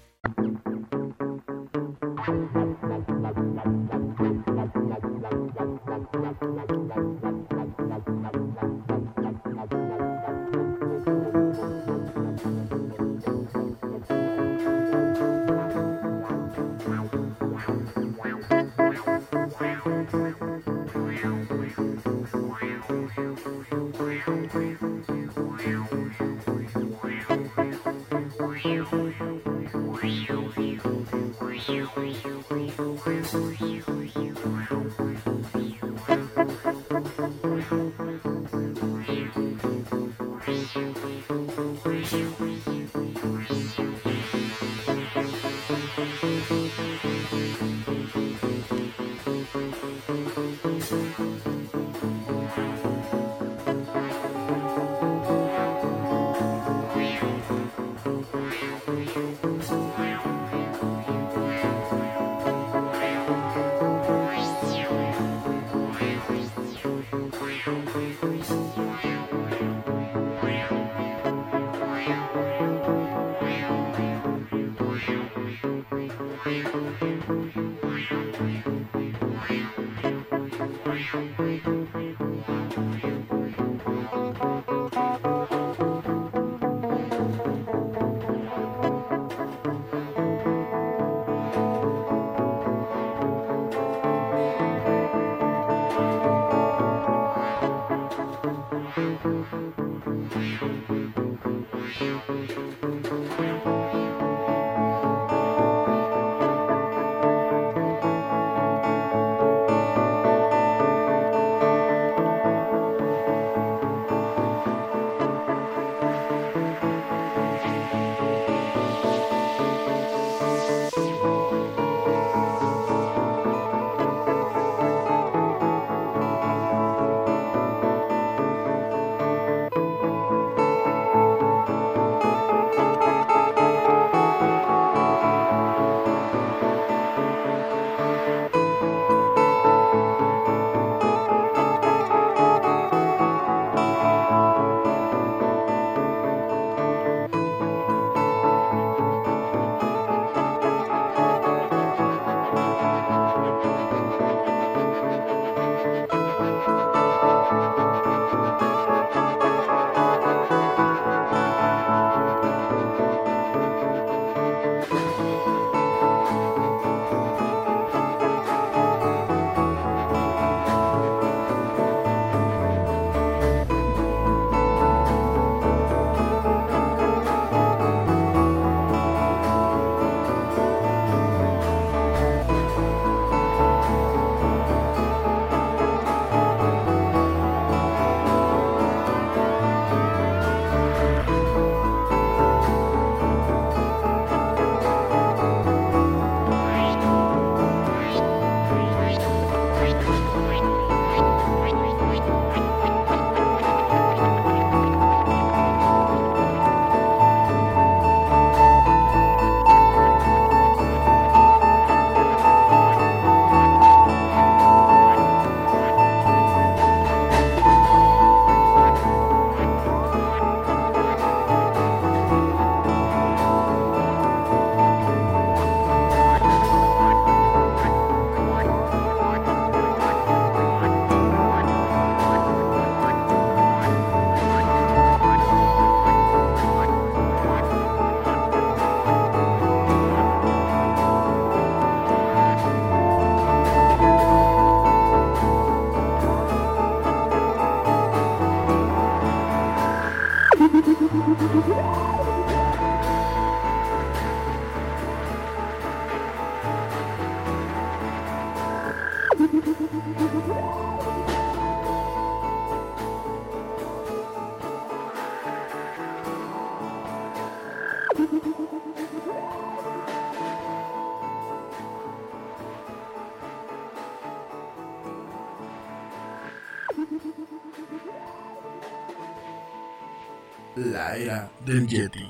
[281.71, 282.29] Del Yeti.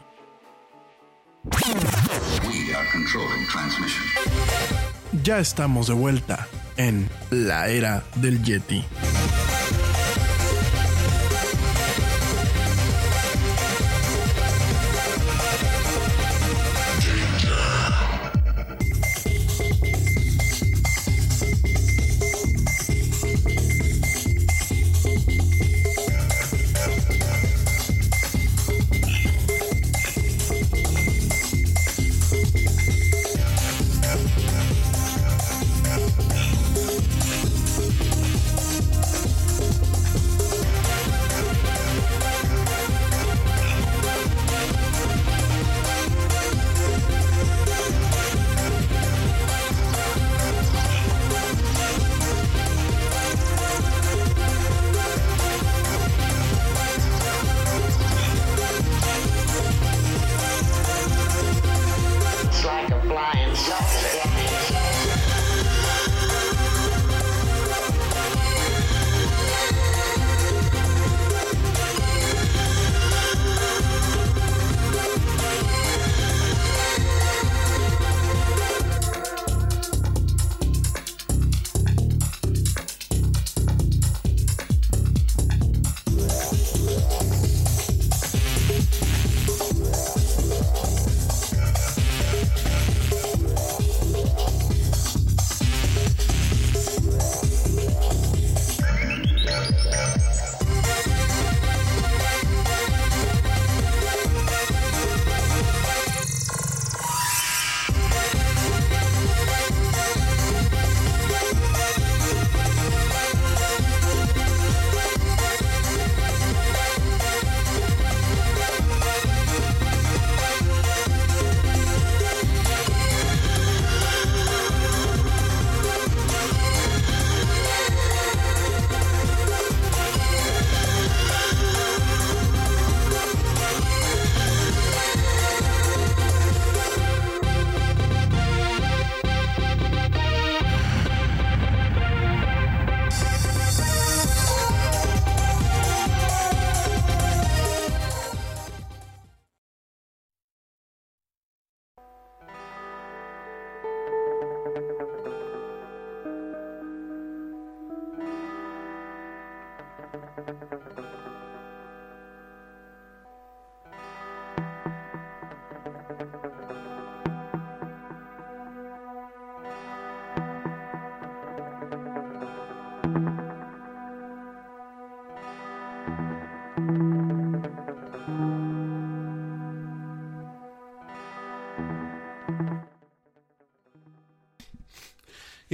[2.45, 4.05] We are controlling transmission.
[5.22, 8.84] Ya estamos de vuelta en la era del Yeti.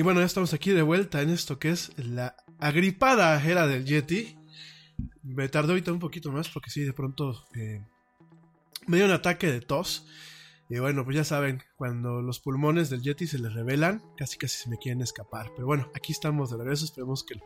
[0.07, 4.39] Bueno, ya estamos aquí de vuelta en esto que es la agripada era del Yeti.
[5.25, 7.85] Me tardó ahorita un poquito más porque sí, de pronto eh,
[8.87, 10.07] me dio un ataque de tos.
[10.69, 14.57] Y bueno, pues ya saben, cuando los pulmones del Yeti se les revelan, casi casi
[14.59, 15.51] se me quieren escapar.
[15.57, 17.41] Pero bueno, aquí estamos de regreso, esperemos que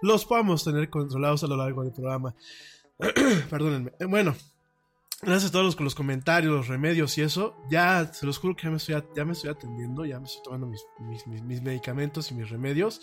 [0.00, 2.34] los podamos tener controlados a lo largo del programa.
[3.50, 3.92] Perdónenme.
[4.00, 4.34] Eh, bueno,
[5.22, 7.56] gracias a todos los, los comentarios, los remedios y eso.
[7.70, 10.42] Ya, se los juro que ya me estoy, ya me estoy atendiendo, ya me estoy
[10.42, 10.84] tomando mis,
[11.26, 13.00] mis, medicamentos y mis remedios.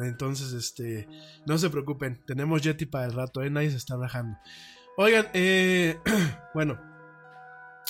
[0.00, 1.08] Entonces, este,
[1.46, 3.50] no se preocupen, tenemos Yeti para el rato, ¿eh?
[3.50, 4.38] nadie se está rajando.
[4.96, 5.98] Oigan, eh,
[6.54, 6.78] bueno,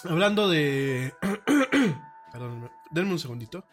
[0.05, 1.13] hablando de...
[2.33, 3.67] Perdón, denme un segundito.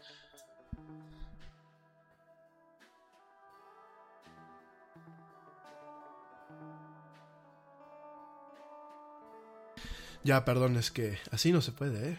[10.24, 12.18] Ya, perdón, es que así no se puede, ¿eh?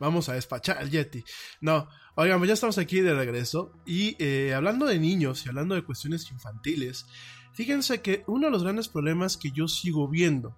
[0.00, 1.22] Vamos a despachar al Yeti.
[1.60, 3.72] No, oigan, pues ya estamos aquí de regreso.
[3.84, 7.06] Y eh, hablando de niños y hablando de cuestiones infantiles,
[7.52, 10.56] fíjense que uno de los grandes problemas que yo sigo viendo,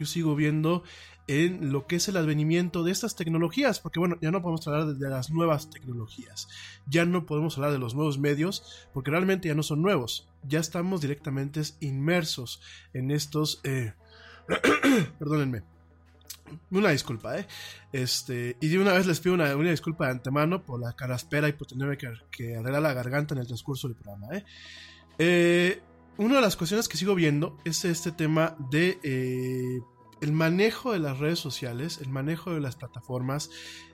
[0.00, 0.84] yo sigo viendo
[1.26, 4.86] en lo que es el advenimiento de estas tecnologías, porque bueno, ya no podemos hablar
[4.86, 6.48] de las nuevas tecnologías,
[6.86, 10.60] ya no podemos hablar de los nuevos medios, porque realmente ya no son nuevos, ya
[10.60, 12.62] estamos directamente inmersos
[12.94, 13.60] en estos...
[13.64, 13.92] Eh,
[15.18, 15.77] perdónenme
[16.70, 17.46] una disculpa, ¿eh?
[17.92, 21.48] Este, y de una vez les pido una, una disculpa de antemano por la caraspera
[21.48, 24.44] y por tenerme que, arreglar la garganta en el transcurso del programa, ¿eh?
[25.18, 25.82] Eh,
[26.16, 29.80] una de las cuestiones que sigo viendo es este tema de eh,
[30.20, 33.50] el manejo de las redes sociales, el manejo de las plataformas,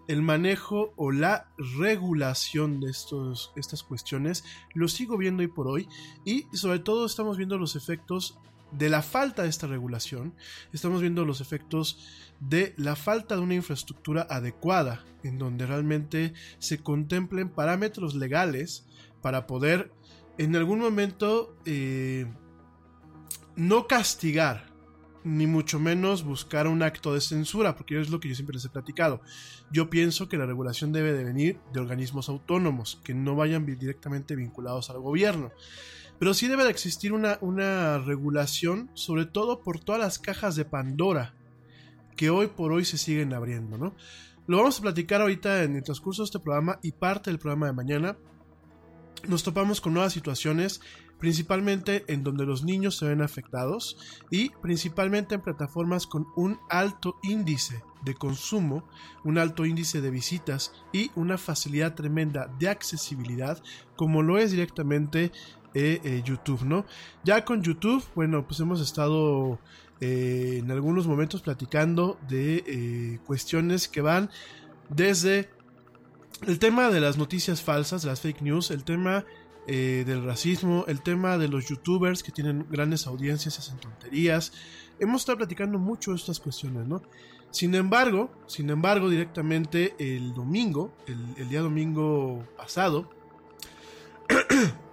[0.09, 5.89] el manejo o la regulación de estos, estas cuestiones, lo sigo viendo hoy por hoy
[6.25, 8.39] y sobre todo estamos viendo los efectos
[8.77, 10.35] de la falta de esta regulación,
[10.73, 11.99] estamos viendo los efectos
[12.41, 18.87] de la falta de una infraestructura adecuada, en donde realmente se contemplen parámetros legales
[19.23, 19.91] para poder
[20.39, 22.27] en algún momento eh,
[23.57, 24.67] no castigar,
[25.23, 28.65] ni mucho menos buscar un acto de censura, porque es lo que yo siempre les
[28.65, 29.23] he platicado.
[29.71, 34.37] Yo pienso que la regulación debe de venir de organismos autónomos, que no vayan directamente
[34.37, 35.53] vinculados al gobierno.
[36.19, 40.65] Pero sí debe de existir una, una regulación, sobre todo por todas las cajas de
[40.65, 41.35] Pandora
[42.17, 43.95] que hoy por hoy se siguen abriendo, ¿no?
[44.47, 47.67] Lo vamos a platicar ahorita en el transcurso de este programa y parte del programa
[47.67, 48.17] de mañana.
[49.27, 50.83] Nos topamos con nuevas situaciones,
[51.19, 53.97] principalmente en donde los niños se ven afectados
[54.31, 58.87] y principalmente en plataformas con un alto índice de consumo,
[59.25, 63.63] un alto índice de visitas y una facilidad tremenda de accesibilidad,
[63.97, 65.33] como lo es directamente
[65.75, 66.87] eh, YouTube, ¿no?
[67.25, 69.59] Ya con YouTube, bueno, pues hemos estado
[70.01, 74.31] eh, en algunos momentos platicando de eh, cuestiones que van
[74.89, 75.51] desde
[76.47, 79.25] el tema de las noticias falsas, de las fake news, el tema
[79.67, 84.53] del racismo, el tema de los youtubers que tienen grandes audiencias hacen tonterías.
[84.99, 87.01] Hemos estado platicando mucho de estas cuestiones, ¿no?
[87.51, 93.09] Sin embargo, sin embargo, directamente el domingo, el día domingo pasado,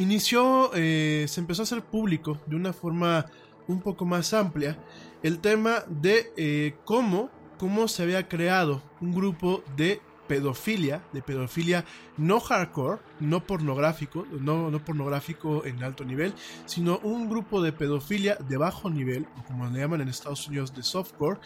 [0.00, 3.26] inició, eh, se empezó a hacer público de una forma
[3.68, 4.78] un poco más amplia
[5.22, 11.84] el tema de eh, cómo, cómo se había creado un grupo de pedofilia, de pedofilia
[12.16, 16.34] no hardcore, no pornográfico, no, no pornográfico en alto nivel,
[16.66, 20.74] sino un grupo de pedofilia de bajo nivel, o como le llaman en Estados Unidos
[20.74, 21.38] de softcore,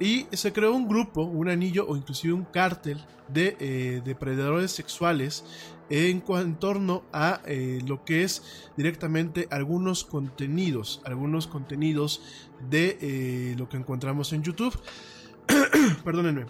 [0.00, 5.44] y se creó un grupo, un anillo o inclusive un cártel de eh, depredadores sexuales
[5.92, 6.22] en,
[6.58, 12.22] torno a eh, lo que es directamente algunos contenidos, algunos contenidos
[12.70, 14.78] de eh, lo que encontramos en YouTube.
[16.04, 16.46] Perdónenme.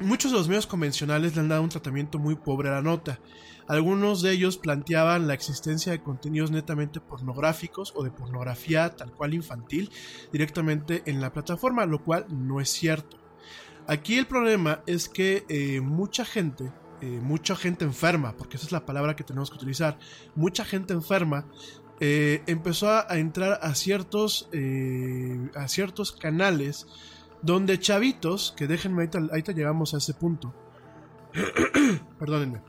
[0.00, 3.18] Muchos de los medios convencionales le han dado un tratamiento muy pobre a la nota.
[3.66, 9.34] Algunos de ellos planteaban la existencia de contenidos netamente pornográficos o de pornografía tal cual
[9.34, 9.90] infantil
[10.32, 13.16] directamente en la plataforma, lo cual no es cierto.
[13.86, 18.72] Aquí el problema es que eh, mucha gente, eh, mucha gente enferma, porque esa es
[18.72, 19.98] la palabra que tenemos que utilizar,
[20.34, 21.46] mucha gente enferma
[22.00, 24.48] eh, empezó a, entrar a ciertos,
[25.54, 26.86] a ciertos canales
[27.42, 30.54] donde chavitos, que déjenme, ahorita, ahorita llegamos a ese punto,
[32.18, 32.62] perdónenme,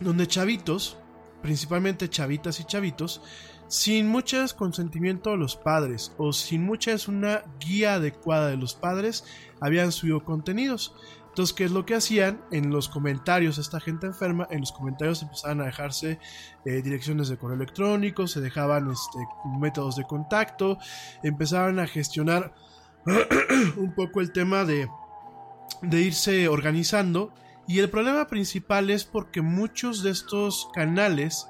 [0.00, 0.96] donde chavitos,
[1.42, 3.20] principalmente chavitas y chavitos,
[3.68, 8.74] sin mucho consentimiento de los padres o sin mucha es una guía adecuada de los
[8.74, 9.24] padres,
[9.60, 10.94] habían subido contenidos.
[11.32, 12.44] Entonces, ¿qué es lo que hacían?
[12.50, 16.18] En los comentarios, esta gente enferma, en los comentarios empezaban a dejarse
[16.66, 19.18] eh, direcciones de correo electrónico, se dejaban este,
[19.58, 20.76] métodos de contacto,
[21.22, 22.54] empezaban a gestionar
[23.78, 24.90] un poco el tema de,
[25.80, 27.32] de irse organizando.
[27.66, 31.48] Y el problema principal es porque muchos de estos canales,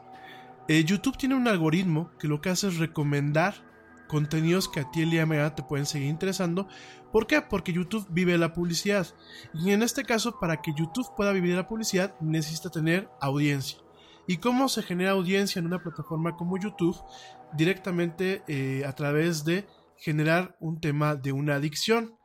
[0.68, 3.71] eh, YouTube tiene un algoritmo que lo que hace es recomendar
[4.12, 6.68] contenidos que a ti el día de mañana te pueden seguir interesando.
[7.10, 7.40] ¿Por qué?
[7.40, 9.06] Porque YouTube vive la publicidad.
[9.54, 13.78] Y en este caso, para que YouTube pueda vivir la publicidad, necesita tener audiencia.
[14.28, 16.94] ¿Y cómo se genera audiencia en una plataforma como YouTube?
[17.54, 22.18] Directamente eh, a través de generar un tema de una adicción.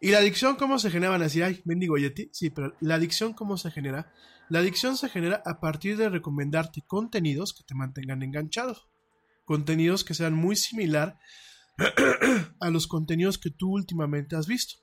[0.00, 1.12] ¿Y la adicción cómo se genera?
[1.12, 2.28] Van a decir, ay, mendigo Yeti.
[2.32, 4.12] Sí, pero la adicción cómo se genera?
[4.48, 8.89] La adicción se genera a partir de recomendarte contenidos que te mantengan enganchado.
[9.50, 11.18] Contenidos que sean muy similar
[12.60, 14.76] a los contenidos que tú últimamente has visto.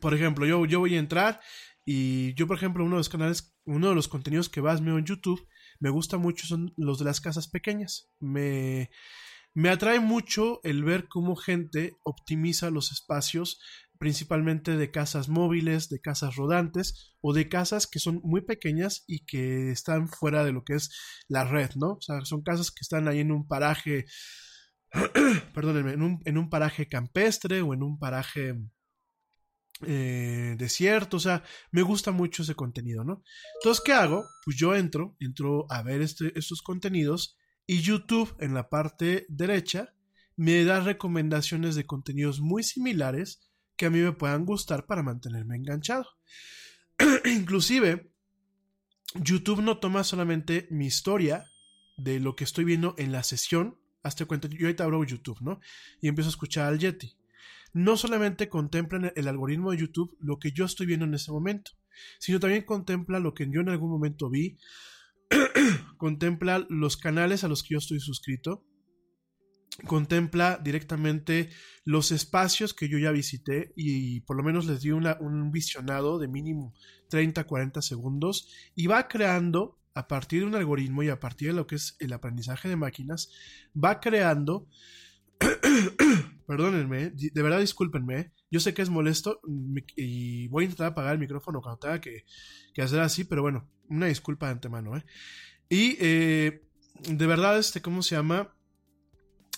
[0.00, 1.40] Por ejemplo, yo, yo voy a entrar
[1.84, 4.96] y yo, por ejemplo, uno de los canales, uno de los contenidos que vas veo
[4.96, 5.44] en YouTube,
[5.80, 8.12] me gusta mucho son los de las casas pequeñas.
[8.20, 8.90] Me,
[9.54, 13.60] me atrae mucho el ver cómo gente optimiza los espacios,
[13.98, 19.24] principalmente de casas móviles, de casas rodantes o de casas que son muy pequeñas y
[19.24, 20.90] que están fuera de lo que es
[21.28, 21.92] la red, ¿no?
[21.92, 24.06] O sea, son casas que están ahí en un paraje,
[25.54, 25.92] perdónenme,
[26.24, 28.54] en un, paraje campestre o en un paraje
[29.82, 33.22] eh, desierto, o sea, me gusta mucho ese contenido, ¿no?
[33.60, 34.24] Entonces, ¿qué hago?
[34.44, 39.94] Pues yo entro, entro a ver este, estos contenidos y YouTube en la parte derecha
[40.36, 45.56] me da recomendaciones de contenidos muy similares que a mí me puedan gustar para mantenerme
[45.56, 46.06] enganchado.
[47.24, 48.10] Inclusive,
[49.14, 51.46] YouTube no toma solamente mi historia
[51.96, 53.78] de lo que estoy viendo en la sesión.
[54.02, 55.60] Hazte cuenta, yo ahorita abro YouTube, ¿no?
[56.00, 57.16] Y empiezo a escuchar al Yeti.
[57.72, 61.72] No solamente contempla el algoritmo de YouTube lo que yo estoy viendo en ese momento,
[62.18, 64.58] sino también contempla lo que yo en algún momento vi,
[65.96, 68.64] contempla los canales a los que yo estoy suscrito,
[69.86, 71.50] contempla directamente
[71.84, 76.28] los espacios que yo ya visité y por lo menos les di un visionado de
[76.28, 76.74] mínimo
[77.10, 81.66] 30-40 segundos y va creando a partir de un algoritmo y a partir de lo
[81.66, 83.30] que es el aprendizaje de máquinas,
[83.72, 84.66] va creando,
[86.46, 89.40] perdónenme, de verdad discúlpenme, yo sé que es molesto
[89.96, 92.24] y voy a intentar apagar el micrófono cuando tenga que,
[92.72, 95.04] que hacer así, pero bueno, una disculpa de antemano, ¿eh?
[95.68, 96.62] Y eh,
[97.08, 98.54] de verdad, este, ¿cómo se llama?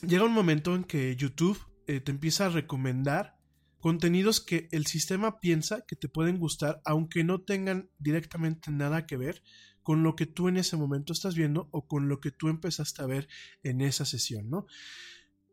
[0.02, 3.36] Llega un momento en que YouTube eh, te empieza a recomendar
[3.80, 9.16] contenidos que el sistema piensa que te pueden gustar, aunque no tengan directamente nada que
[9.16, 9.42] ver
[9.82, 13.02] con lo que tú en ese momento estás viendo o con lo que tú empezaste
[13.02, 13.28] a ver
[13.62, 14.66] en esa sesión, ¿no?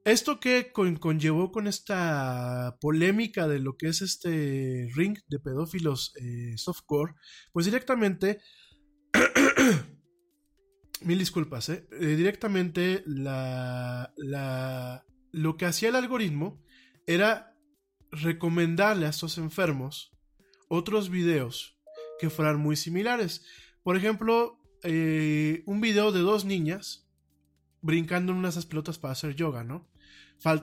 [0.06, 6.58] Esto que conllevó con esta polémica de lo que es este ring de pedófilos eh,
[6.58, 7.14] softcore,
[7.54, 8.42] pues directamente
[11.04, 11.88] Mil disculpas, ¿eh?
[11.92, 12.16] ¿eh?
[12.16, 16.62] directamente la, la, lo que hacía el algoritmo
[17.06, 17.56] era
[18.12, 20.12] recomendarle a estos enfermos
[20.70, 21.78] otros videos
[22.20, 23.46] que fueran muy similares.
[23.84, 27.08] Por ejemplo, eh, un video de dos niñas
[27.82, 29.90] brincando en unas pelotas para hacer yoga, ¿no?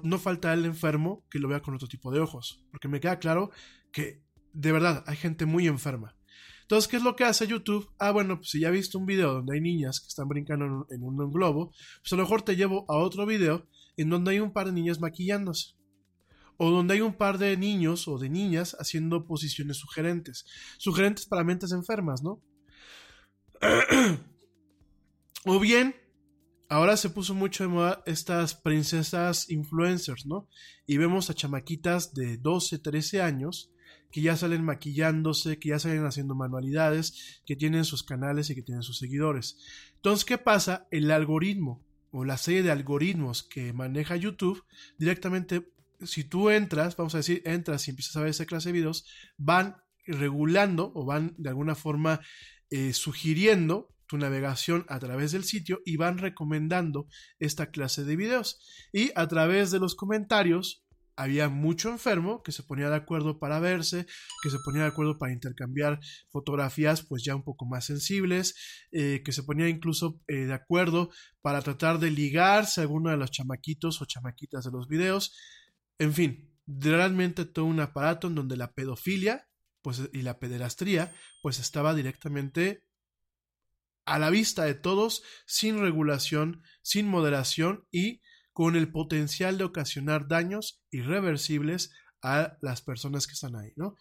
[0.02, 3.18] no falta el enfermo que lo vea con otro tipo de ojos, porque me queda
[3.18, 3.50] claro
[3.92, 4.22] que
[4.52, 6.16] de verdad hay gente muy enferma.
[6.70, 7.90] Entonces, ¿qué es lo que hace YouTube?
[7.98, 10.86] Ah, bueno, pues si ya he visto un video donde hay niñas que están brincando
[10.88, 13.66] en un, globo, pues a lo mejor te llevo a otro video
[13.96, 15.74] en donde hay un par de niñas maquillándose.
[16.58, 20.44] O donde hay un par de niños o de niñas haciendo posiciones sugerentes.
[20.78, 22.40] Sugerentes para mentes enfermas, ¿no?
[25.46, 25.96] o bien,
[26.68, 30.48] ahora se puso mucho de moda estas princesas influencers, ¿no?
[30.86, 33.72] Y vemos a chamaquitas de 12, 13 años
[34.10, 38.62] que ya salen maquillándose, que ya salen haciendo manualidades, que tienen sus canales y que
[38.62, 39.58] tienen sus seguidores.
[39.96, 40.86] Entonces, ¿qué pasa?
[40.90, 44.64] El algoritmo o la serie de algoritmos que maneja YouTube
[44.98, 48.74] directamente, si tú entras, vamos a decir, entras y empiezas a ver esa clase de
[48.74, 49.06] videos,
[49.36, 52.20] van regulando o van de alguna forma
[52.70, 57.06] eh, sugiriendo tu navegación a través del sitio y van recomendando
[57.38, 58.60] esta clase de videos.
[58.92, 60.84] Y a través de los comentarios
[61.16, 64.06] había mucho enfermo que se ponía de acuerdo para verse,
[64.42, 66.00] que se ponía de acuerdo para intercambiar
[66.30, 68.54] fotografías pues ya un poco más sensibles,
[68.92, 71.10] eh, que se ponía incluso eh, de acuerdo
[71.42, 75.36] para tratar de ligarse a alguno de los chamaquitos o chamaquitas de los videos.
[75.98, 79.48] En fin, realmente todo un aparato en donde la pedofilia
[79.82, 82.84] pues, y la pederastría pues estaba directamente
[84.04, 88.20] a la vista de todos, sin regulación, sin moderación y
[88.52, 91.92] con el potencial de ocasionar daños irreversibles
[92.22, 93.96] a las personas que están ahí, ¿no?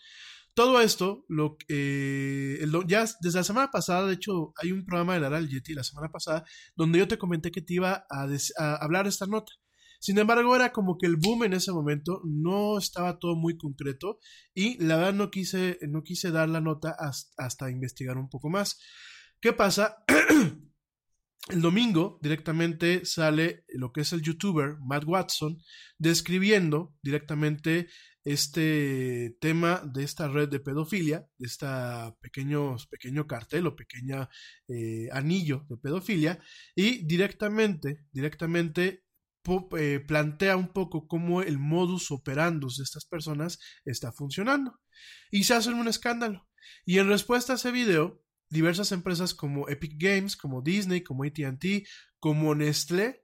[0.54, 5.22] Todo esto, lo, eh, ya desde la semana pasada, de hecho, hay un programa de
[5.22, 6.44] Lara Yeti la semana pasada,
[6.76, 8.28] donde yo te comenté que te iba a,
[8.58, 9.54] a hablar esta nota.
[10.00, 14.20] Sin embargo, era como que el boom en ese momento no estaba todo muy concreto
[14.54, 18.50] y la verdad no quise, no quise dar la nota hasta, hasta investigar un poco
[18.50, 18.80] más.
[19.42, 20.04] ¿Qué pasa?
[21.50, 25.58] El domingo directamente sale lo que es el youtuber Matt Watson
[25.98, 27.88] describiendo directamente
[28.24, 31.66] este tema de esta red de pedofilia, de este
[32.22, 34.30] pequeño, pequeño cartel o pequeño
[34.68, 36.40] eh, anillo de pedofilia
[36.76, 39.06] y directamente, directamente
[39.76, 44.80] eh, plantea un poco cómo el modus operandus de estas personas está funcionando
[45.32, 46.48] y se hace un escándalo.
[46.86, 51.86] Y en respuesta a ese video, diversas empresas como Epic Games, como Disney, como ATT,
[52.20, 53.24] como Nestlé,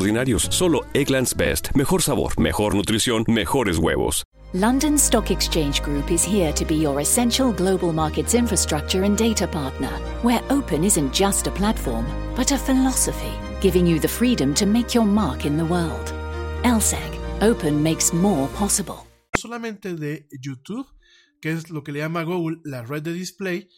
[0.51, 1.75] Solo Eggland's Best.
[1.75, 4.23] Mejor sabor, mejor nutrición, mejores huevos.
[4.53, 9.47] London Stock Exchange Group is here to be your essential global markets infrastructure and data
[9.47, 9.91] partner,
[10.23, 13.31] where open isn't just a platform, but a philosophy,
[13.61, 16.13] giving you the freedom to make your mark in the world.
[16.63, 19.05] LSEG, open makes more possible.
[19.41, 20.87] solamente de YouTube,
[21.41, 23.69] que es lo que le llama Google la red de display,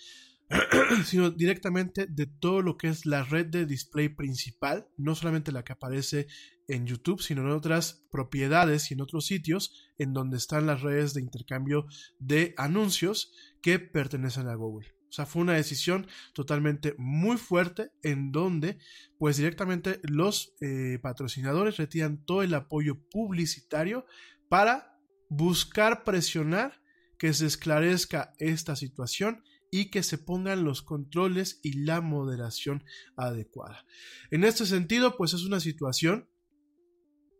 [1.05, 5.63] sino directamente de todo lo que es la red de display principal, no solamente la
[5.63, 6.27] que aparece
[6.67, 11.13] en YouTube, sino en otras propiedades y en otros sitios en donde están las redes
[11.13, 11.85] de intercambio
[12.19, 14.93] de anuncios que pertenecen a Google.
[15.09, 18.79] O sea, fue una decisión totalmente muy fuerte en donde,
[19.19, 24.07] pues directamente los eh, patrocinadores retiran todo el apoyo publicitario
[24.49, 24.97] para
[25.29, 26.81] buscar presionar
[27.19, 29.43] que se esclarezca esta situación
[29.73, 32.83] y que se pongan los controles y la moderación
[33.17, 33.87] adecuada.
[34.29, 36.29] En este sentido, pues es una situación,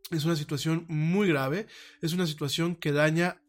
[0.10, 1.68] es una situación muy grave,
[2.02, 3.44] es una situación que daña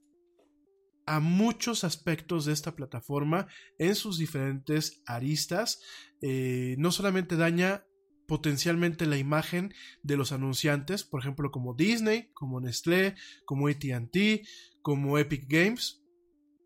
[1.06, 3.46] a muchos aspectos de esta plataforma
[3.78, 5.80] en sus diferentes aristas.
[6.20, 7.86] Eh, no solamente daña
[8.28, 9.72] potencialmente la imagen
[10.02, 13.14] de los anunciantes, por ejemplo, como Disney, como Nestlé,
[13.46, 14.44] como ATT,
[14.82, 16.02] como Epic Games,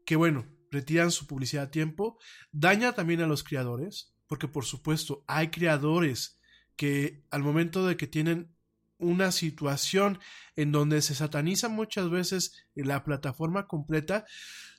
[0.05, 2.19] que bueno, retiran su publicidad a tiempo,
[2.53, 6.39] daña también a los creadores, porque por supuesto hay creadores
[6.77, 8.55] que al momento de que tienen
[8.99, 10.19] una situación
[10.57, 14.27] en donde se sataniza muchas veces la plataforma completa,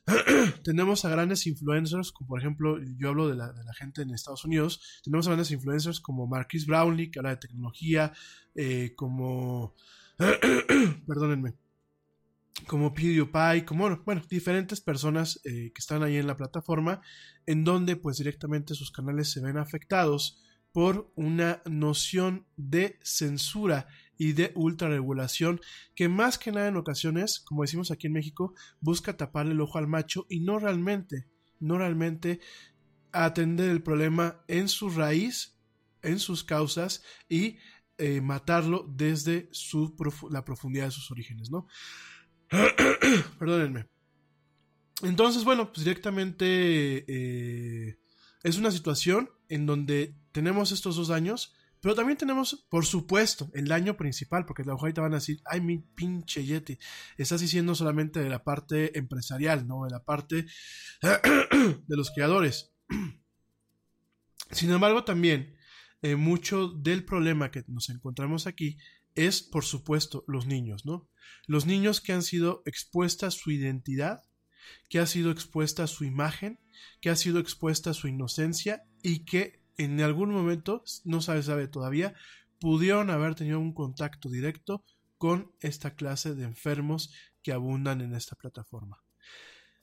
[0.64, 4.12] tenemos a grandes influencers, como por ejemplo, yo hablo de la, de la, gente en
[4.12, 8.14] Estados Unidos, tenemos a grandes influencers como Marquis Brownlee, que habla de tecnología,
[8.56, 9.76] eh, como,
[11.08, 11.56] perdónenme,
[12.68, 17.02] como PewDiePie, como bueno, diferentes personas eh, que están ahí en la plataforma,
[17.46, 23.88] en donde pues directamente sus canales se ven afectados por una noción de censura
[24.18, 25.62] y de ultrarregulación
[25.96, 29.78] que más que nada en ocasiones, como decimos aquí en México, busca taparle el ojo
[29.78, 31.28] al macho y no realmente,
[31.60, 32.40] no realmente
[33.12, 35.58] atender el problema en su raíz,
[36.02, 37.58] en sus causas y
[37.98, 39.50] eh, matarlo desde
[40.30, 41.68] la profundidad de sus orígenes, ¿no?
[43.40, 43.88] Perdónenme.
[45.02, 48.00] Entonces, bueno, pues directamente eh,
[48.44, 53.68] es una situación en donde tenemos estos dos años, pero también tenemos, por supuesto, el
[53.68, 56.78] daño principal, porque a lo mejor ahorita van a decir, ay, mi pinche Yeti,
[57.18, 59.86] estás diciendo solamente de la parte empresarial, ¿no?
[59.86, 60.46] De la parte
[61.02, 62.74] de los creadores.
[64.52, 65.56] Sin embargo, también
[66.02, 68.78] eh, mucho del problema que nos encontramos aquí
[69.16, 71.08] es, por supuesto, los niños, ¿no?
[71.48, 74.24] Los niños que han sido expuestas su identidad,
[74.90, 76.60] que ha sido expuesta su imagen,
[77.02, 82.14] que ha sido expuesta su inocencia y que en algún momento, no se sabe todavía,
[82.60, 84.84] pudieron haber tenido un contacto directo
[85.18, 89.02] con esta clase de enfermos que abundan en esta plataforma.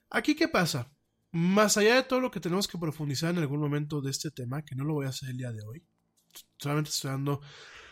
[0.09, 0.91] Aquí, ¿qué pasa?
[1.31, 4.63] Más allá de todo lo que tenemos que profundizar en algún momento de este tema,
[4.63, 5.83] que no lo voy a hacer el día de hoy,
[6.57, 7.41] solamente estoy dando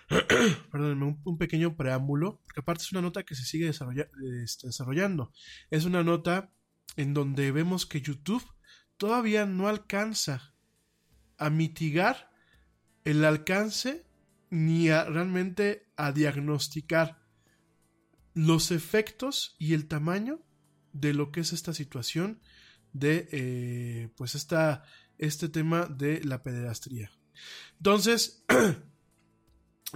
[0.71, 5.31] perdónenme, un, pequeño preámbulo, porque aparte es una nota que se sigue este, desarrollando.
[5.71, 6.51] Es una nota
[6.95, 8.43] en donde vemos que YouTube
[8.97, 10.53] todavía no alcanza
[11.37, 12.29] a mitigar
[13.03, 14.05] el alcance
[14.49, 17.23] ni a realmente a diagnosticar
[18.33, 20.41] los efectos y el tamaño
[20.93, 22.41] de lo que es esta situación
[22.93, 24.83] de eh, pues esta,
[25.17, 27.11] este tema de la pederastría.
[27.77, 28.45] Entonces,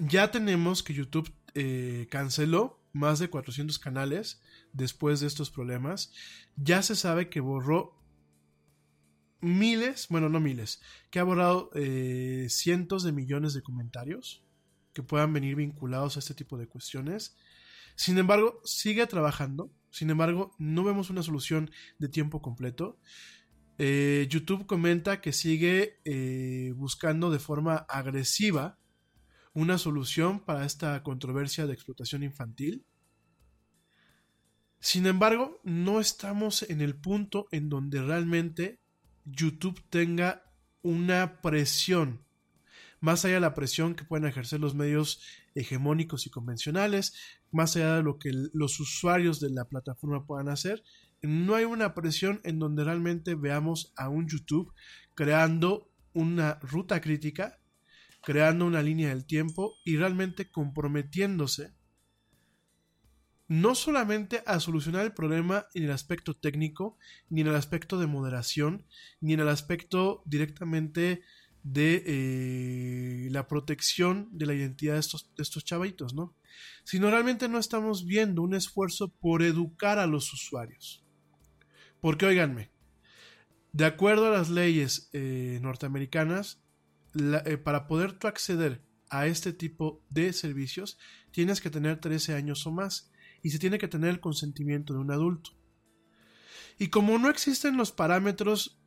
[0.02, 4.42] ya tenemos que YouTube eh, canceló más de 400 canales
[4.74, 6.12] después de estos problemas.
[6.56, 7.96] Ya se sabe que borró
[9.42, 14.44] miles, bueno, no miles, que ha borrado eh, cientos de millones de comentarios
[14.94, 17.38] que puedan venir vinculados a este tipo de cuestiones.
[17.96, 19.72] Sin embargo, sigue trabajando.
[19.92, 23.00] Sin embargo, no vemos una solución de tiempo completo.
[23.78, 26.00] Eh, YouTube comenta que sigue
[26.76, 28.80] buscando de forma agresiva
[29.54, 32.86] una solución para esta controversia de explotación infantil.
[34.80, 38.80] Sin embargo, no estamos en el punto en donde realmente
[39.26, 40.44] YouTube tenga
[40.82, 42.24] una presión,
[43.02, 45.22] más allá de la presión que pueden ejercer los medios
[45.56, 47.14] hegemónicos y convencionales,
[47.52, 50.84] más allá de lo que los usuarios de la plataforma puedan hacer,
[51.22, 54.74] no hay una presión en donde realmente veamos a un YouTube
[55.16, 57.59] creando una ruta crítica,
[58.22, 61.74] creando una línea del tiempo y realmente comprometiéndose
[63.50, 66.98] no solamente a solucionar el problema en el aspecto técnico,
[67.30, 68.86] ni en el aspecto de moderación,
[69.22, 71.24] ni en el aspecto directamente
[71.64, 76.36] de eh, la protección de la identidad de estos, de estos chavitos, ¿no?
[76.84, 81.04] Sino realmente no estamos viendo un esfuerzo por educar a los usuarios.
[82.02, 82.70] Porque, oiganme,
[83.74, 86.62] de acuerdo a las leyes eh, norteamericanas,
[87.16, 90.98] eh, para poder acceder a este tipo de servicios,
[91.32, 95.00] tienes que tener 13 años o más y se tiene que tener el consentimiento de
[95.00, 95.52] un adulto.
[96.78, 98.80] Y como no existen los parámetros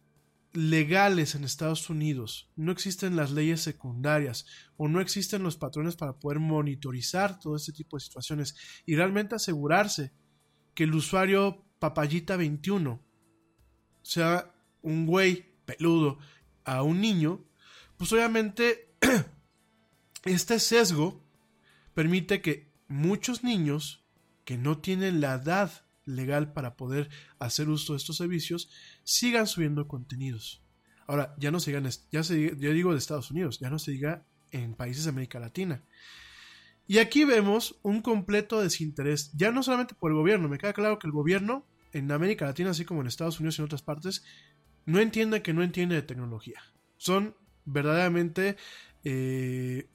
[0.53, 4.47] legales en Estados Unidos, no existen las leyes secundarias
[4.77, 8.55] o no existen los patrones para poder monitorizar todo este tipo de situaciones
[8.87, 10.13] y realmente asegurarse
[10.75, 13.03] que el usuario papayita 21
[14.03, 16.19] sea un güey peludo
[16.65, 17.45] a un niño,
[18.03, 18.89] pues obviamente
[20.25, 21.23] este sesgo
[21.95, 24.05] permite que muchos niños
[24.45, 25.71] que no tienen la edad
[26.05, 28.71] legal para poder hacer uso de estos servicios
[29.05, 30.65] sigan subiendo contenidos.
[31.07, 33.93] Ahora, ya no se digan, ya se ya digo de Estados Unidos, ya no se
[33.93, 35.85] diga en países de América Latina.
[36.89, 40.99] Y aquí vemos un completo desinterés, ya no solamente por el gobierno, me queda claro
[40.99, 44.25] que el gobierno en América Latina, así como en Estados Unidos y en otras partes,
[44.87, 46.61] no entiende que no entiende de tecnología.
[46.97, 48.57] Son verdaderamente
[49.05, 49.89] eh,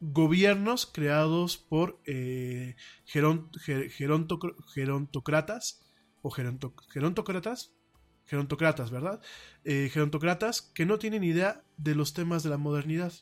[0.00, 3.90] gobiernos creados por eh, geront, ger,
[6.22, 7.70] o gerontocratas,
[8.90, 9.20] ¿verdad?
[9.64, 9.90] Eh,
[10.74, 13.12] que no tienen idea de los temas de la modernidad.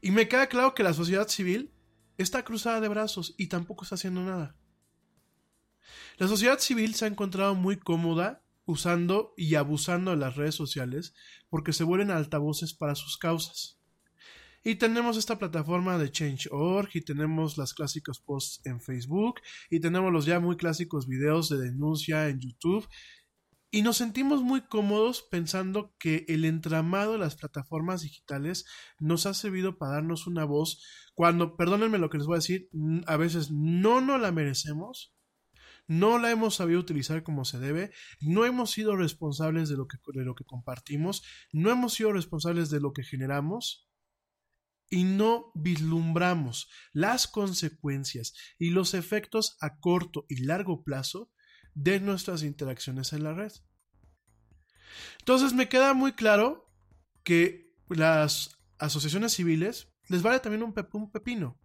[0.00, 1.72] Y me queda claro que la sociedad civil
[2.18, 4.54] está cruzada de brazos y tampoco está haciendo nada.
[6.18, 11.14] La sociedad civil se ha encontrado muy cómoda usando y abusando de las redes sociales
[11.48, 13.78] porque se vuelven altavoces para sus causas.
[14.66, 20.10] Y tenemos esta plataforma de Change.org y tenemos las clásicos posts en Facebook y tenemos
[20.10, 22.88] los ya muy clásicos videos de denuncia en YouTube.
[23.70, 28.64] Y nos sentimos muy cómodos pensando que el entramado de las plataformas digitales
[28.98, 30.82] nos ha servido para darnos una voz
[31.14, 32.70] cuando, perdónenme lo que les voy a decir,
[33.06, 35.13] a veces no nos la merecemos,
[35.86, 39.98] no la hemos sabido utilizar como se debe, no hemos sido responsables de lo que,
[40.14, 41.22] de lo que compartimos,
[41.52, 43.88] no hemos sido responsables de lo que generamos
[44.88, 51.30] y no vislumbramos las consecuencias y los efectos a corto y largo plazo
[51.74, 53.52] de nuestras interacciones en la red.
[55.18, 56.70] Entonces me queda muy claro
[57.24, 61.58] que las asociaciones civiles les vale también un, pepino.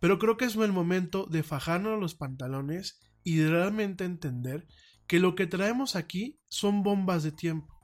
[0.00, 4.66] Pero creo que es el momento de fajarnos los pantalones y de realmente entender
[5.06, 7.76] que lo que traemos aquí son bombas de tiempo.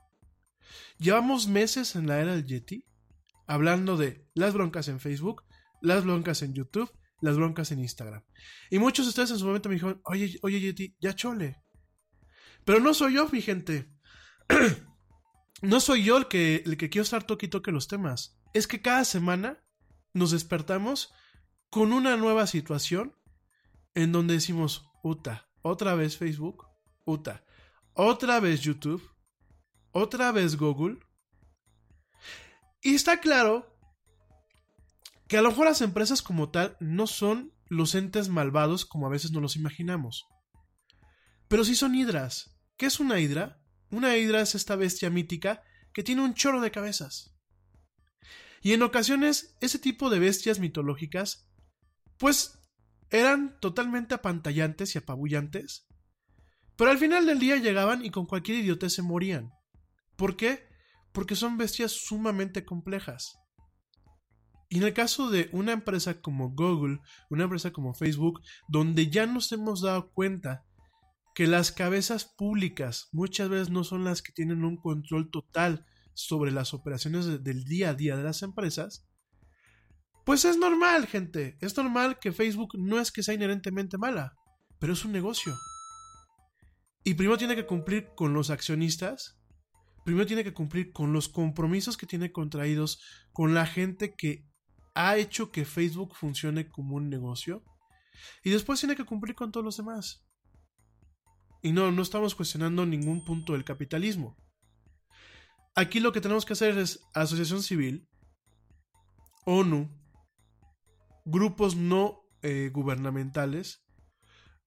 [0.97, 2.85] Llevamos meses en la era del Yeti
[3.47, 5.43] hablando de las broncas en Facebook,
[5.81, 6.91] las broncas en YouTube,
[7.21, 8.23] las broncas en Instagram.
[8.69, 11.61] Y muchos de ustedes en su momento me dijeron, oye, oye Yeti, ya chole.
[12.65, 13.91] Pero no soy yo, mi gente.
[15.61, 18.37] no soy yo el que, el que quiero estar toque y toque los temas.
[18.53, 19.63] Es que cada semana
[20.13, 21.13] nos despertamos
[21.73, 23.15] con una nueva situación
[23.95, 26.67] en donde decimos, Uta, otra vez Facebook,
[27.03, 27.43] Uta,
[27.93, 29.01] otra vez YouTube,
[29.91, 30.99] otra vez Google.
[32.79, 33.75] Y está claro
[35.27, 39.09] que a lo mejor las empresas como tal no son los entes malvados como a
[39.09, 40.27] veces nos los imaginamos.
[41.47, 42.55] Pero sí son hidras.
[42.77, 43.63] ¿Qué es una hidra?
[43.89, 47.35] Una hidra es esta bestia mítica que tiene un chorro de cabezas.
[48.61, 51.49] Y en ocasiones ese tipo de bestias mitológicas
[52.23, 52.57] pues
[53.09, 55.89] eran totalmente apantallantes y apabullantes,
[56.77, 59.51] pero al final del día llegaban y con cualquier idiotez se morían.
[60.15, 60.63] ¿Por qué?
[61.11, 63.37] Porque son bestias sumamente complejas.
[64.69, 69.25] Y en el caso de una empresa como Google, una empresa como Facebook, donde ya
[69.25, 70.63] nos hemos dado cuenta
[71.35, 76.51] que las cabezas públicas muchas veces no son las que tienen un control total sobre
[76.53, 79.09] las operaciones del día a día de las empresas,
[80.25, 81.57] pues es normal, gente.
[81.61, 84.33] Es normal que Facebook no es que sea inherentemente mala,
[84.79, 85.53] pero es un negocio.
[87.03, 89.37] Y primero tiene que cumplir con los accionistas,
[90.05, 93.01] primero tiene que cumplir con los compromisos que tiene contraídos
[93.33, 94.45] con la gente que
[94.95, 97.63] ha hecho que Facebook funcione como un negocio,
[98.43, 100.25] y después tiene que cumplir con todos los demás.
[101.61, 104.37] Y no, no estamos cuestionando ningún punto del capitalismo.
[105.75, 108.07] Aquí lo que tenemos que hacer es asociación civil,
[109.45, 109.89] ONU,
[111.25, 113.85] grupos no eh, gubernamentales,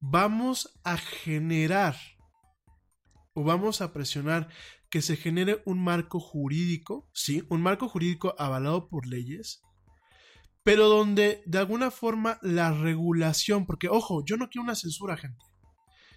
[0.01, 1.97] vamos a generar
[3.35, 4.49] o vamos a presionar
[4.91, 9.63] que se genere un marco jurídico, sí, un marco jurídico avalado por leyes,
[10.63, 15.45] pero donde de alguna forma la regulación, porque ojo, yo no quiero una censura, gente,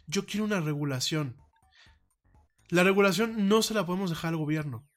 [0.07, 1.37] yo quiero una regulación.
[2.69, 4.87] La regulación no se la podemos dejar al gobierno,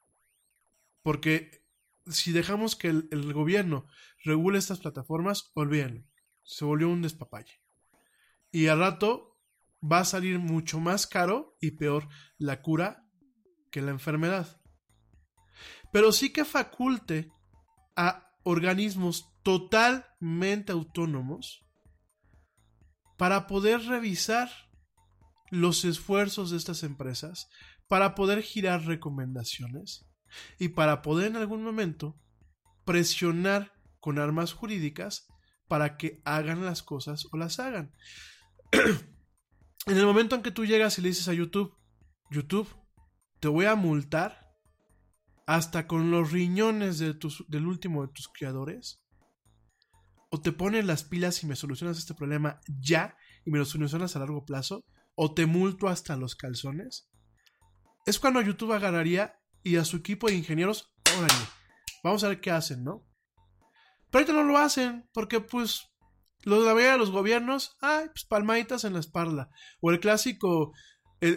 [1.03, 1.62] porque
[2.07, 3.87] si dejamos que el, gobierno
[4.25, 6.05] regule estas plataformas, olvídenlo.
[6.43, 7.63] Se volvió un despapalle.
[8.51, 9.39] Y al rato
[9.83, 12.09] va a salir mucho más caro y peor
[12.39, 13.07] la cura
[13.71, 14.61] que la enfermedad.
[15.93, 17.31] Pero sí que faculte
[17.97, 21.65] a organismos totalmente autónomos
[23.17, 24.51] para poder revisar
[25.51, 27.49] los esfuerzos de estas empresas,
[27.87, 30.07] para poder girar recomendaciones
[30.59, 32.19] y para poder en algún momento
[32.85, 35.29] presionar con armas jurídicas
[35.69, 37.93] para que hagan las cosas o las hagan.
[38.73, 41.77] en el momento en que tú llegas y le dices a YouTube,
[42.31, 42.69] YouTube,
[43.41, 44.53] te voy a multar
[45.47, 47.17] hasta con los riñones de
[47.49, 49.03] del último de tus creadores,
[50.31, 54.15] o te pones las pilas y me solucionas este problema ya y me lo solucionas
[54.17, 54.85] a largo plazo,
[55.15, 57.11] o te multo hasta los calzones,
[58.07, 61.35] es cuando YouTube agarraría y a su equipo de ingenieros, órale,
[62.03, 63.07] vamos a ver qué hacen, ¿no?
[64.11, 65.89] Pero ahorita no lo hacen, porque pues
[66.43, 69.51] los, la mayoría de los gobiernos, ay, pues palmaditas en la espalda.
[69.81, 70.73] O el clásico,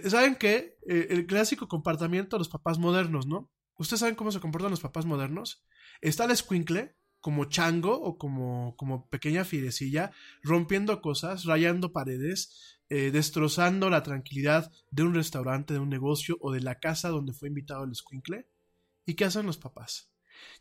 [0.07, 0.77] ¿saben qué?
[0.87, 3.51] Eh, el clásico comportamiento de los papás modernos, ¿no?
[3.77, 5.65] ¿Ustedes saben cómo se comportan los papás modernos?
[6.01, 10.11] Está el escuincle, como chango o como, como pequeña firecilla,
[10.43, 16.51] rompiendo cosas, rayando paredes, eh, destrozando la tranquilidad de un restaurante, de un negocio o
[16.51, 18.47] de la casa donde fue invitado el escuincle.
[19.05, 20.11] ¿Y qué hacen los papás?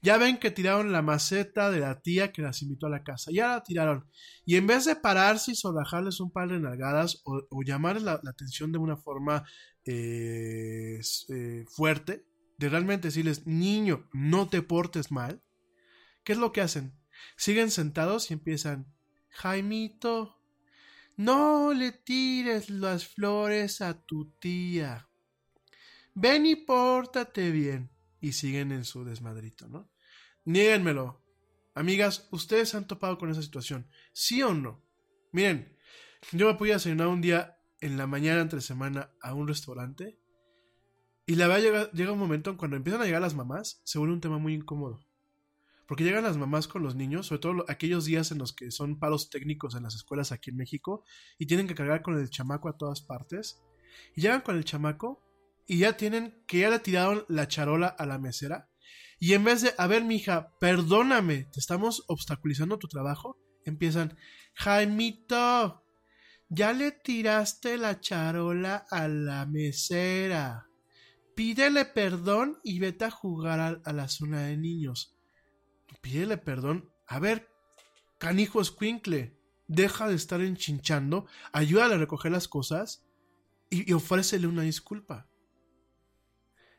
[0.02, 3.30] Ya ven que tiraron la maceta de la tía que las invitó a la casa.
[3.32, 4.08] Ya la tiraron.
[4.44, 8.72] Y en vez de pararse y sobajarles un par de nalgadas o, llamarles la, atención
[8.72, 9.44] de una forma
[9.84, 12.26] eh, eh, fuerte,
[12.58, 15.42] de realmente decirles, niño, no te portes mal,
[16.22, 16.94] ¿qué es lo que hacen?
[17.36, 18.94] Siguen sentados y empiezan,
[19.28, 20.36] Jaimito,
[21.16, 25.08] no le tires las flores a tu tía.
[26.14, 27.90] Ven y pórtate bien.
[28.20, 29.90] Y siguen en su desmadrito, ¿no?
[30.44, 31.22] Niéguenmelo.
[31.74, 33.88] Amigas, ¿ustedes han topado con esa situación?
[34.12, 34.82] ¿Sí o no?
[35.32, 35.76] Miren,
[36.32, 40.18] yo me fui a un día en la mañana entre semana a un restaurante
[41.26, 43.98] y la verdad llega, llega un momento en cuando empiezan a llegar las mamás, se
[43.98, 45.00] vuelve un tema muy incómodo.
[45.86, 48.98] Porque llegan las mamás con los niños, sobre todo aquellos días en los que son
[48.98, 51.04] paros técnicos en las escuelas aquí en México
[51.38, 53.62] y tienen que cargar con el chamaco a todas partes.
[54.16, 55.22] Y llegan con el chamaco
[55.66, 58.68] y ya tienen que ya le tiraron la charola a la mesera.
[59.18, 64.16] Y en vez de, a ver, mija, perdóname, te estamos obstaculizando tu trabajo, empiezan,
[64.54, 65.82] Jaimito,
[66.48, 70.68] ya le tiraste la charola a la mesera.
[71.34, 75.13] Pídele perdón y vete a jugar a, a la zona de niños.
[76.04, 76.92] Pídele perdón.
[77.06, 77.50] A ver,
[78.18, 83.06] canijo escuincle, deja de estar enchinchando, ayúdale a recoger las cosas
[83.70, 85.30] y, ofrécele una disculpa.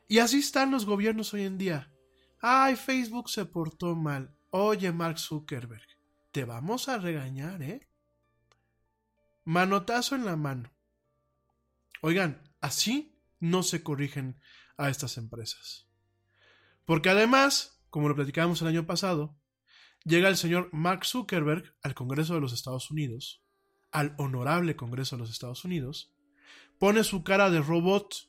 [0.06, 1.92] Y así están los gobiernos hoy en día.
[2.40, 4.32] Ay, Facebook se portó mal.
[4.50, 5.88] Oye, Mark Zuckerberg,
[6.30, 7.88] te vamos a regañar, ¿eh?
[9.44, 10.72] Manotazo en la mano.
[12.00, 14.40] Oigan, así no se corrigen
[14.76, 15.88] a estas empresas.
[16.84, 19.36] Porque además, como lo platicábamos el año pasado,
[20.04, 23.42] llega el señor Mark Zuckerberg al Congreso de los Estados Unidos,
[23.90, 26.12] al honorable Congreso de los Estados Unidos,
[26.78, 28.28] pone su cara de robot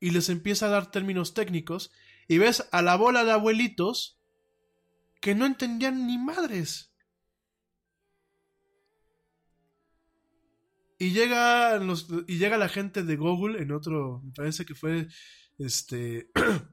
[0.00, 1.92] y les empieza a dar términos técnicos
[2.28, 4.18] y ves a la bola de abuelitos
[5.20, 6.92] que no entendían ni madres.
[10.98, 15.08] Y llega, los, y llega la gente de Google en otro, me parece que fue,
[15.58, 16.30] este,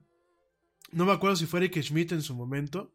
[0.92, 2.94] no me acuerdo si fue Eric Schmidt en su momento,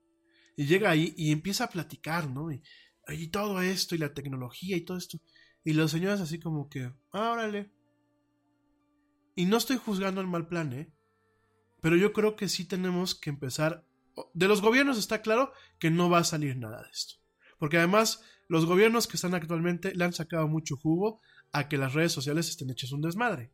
[0.56, 2.50] y llega ahí y empieza a platicar, ¿no?
[2.52, 5.18] Y, todo esto, y la tecnología, y todo esto.
[5.64, 7.70] Y los señores así como que, ah, órale.
[9.34, 10.92] Y no estoy juzgando el mal plan, ¿eh?
[11.80, 13.84] Pero yo creo que sí tenemos que empezar.
[14.32, 17.16] De los gobiernos está claro que no va a salir nada de esto.
[17.58, 21.20] Porque además, los gobiernos que están actualmente le han sacado mucho jugo
[21.52, 23.52] a que las redes sociales estén hechas un desmadre.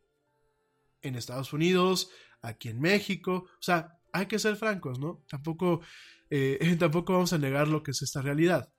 [1.01, 2.11] En Estados Unidos,
[2.41, 3.47] aquí en México.
[3.47, 5.23] O sea, hay que ser francos, ¿no?
[5.29, 5.81] Tampoco,
[6.29, 8.71] eh, tampoco vamos a negar lo que es esta realidad.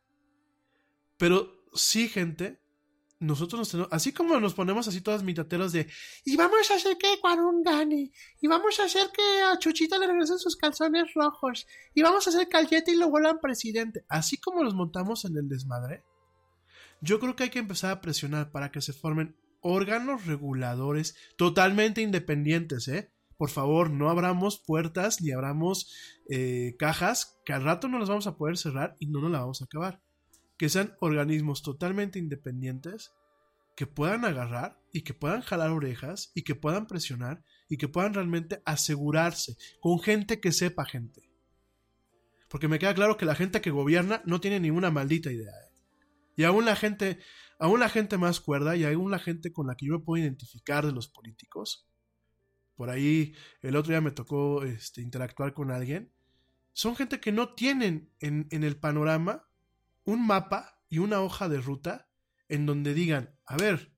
[1.19, 2.63] Pero sí, gente,
[3.23, 5.89] nosotros nos tenemos, así como nos ponemos así todas mitateras de,
[6.25, 8.11] y vamos a hacer que Cuarón gane,
[8.41, 12.31] y vamos a hacer que a Chuchita le regresen sus calzones rojos, y vamos a
[12.31, 16.03] hacer que y lo vuelvan presidente, así como los montamos en el desmadre,
[17.01, 22.03] yo creo que hay que empezar a presionar para que se formen órganos reguladores totalmente
[22.03, 23.13] independientes, ¿eh?
[23.43, 25.93] Por favor, no abramos puertas ni abramos
[26.31, 29.41] eh, cajas que al rato no las vamos a poder cerrar y no nos las
[29.41, 30.01] vamos a acabar
[30.63, 33.11] que sean organismos totalmente independientes,
[33.75, 38.15] que puedan agarrar y que puedan jalar orejas y que puedan presionar y que puedan
[38.15, 41.29] realmente asegurarse con gente que sepa gente.
[42.49, 45.51] Porque me queda claro que la gente que gobierna no tiene ninguna maldita idea.
[45.51, 45.73] ¿eh?
[46.37, 47.19] Y aún la gente,
[47.59, 50.23] aún la gente más cuerda y aún la gente con la que yo me puedo
[50.23, 51.89] identificar de los políticos,
[52.75, 56.13] por ahí el otro día me tocó este, interactuar con alguien,
[56.73, 59.49] son gente que no tienen en, en el panorama
[60.05, 62.09] un mapa y una hoja de ruta
[62.49, 63.95] en donde digan, a ver,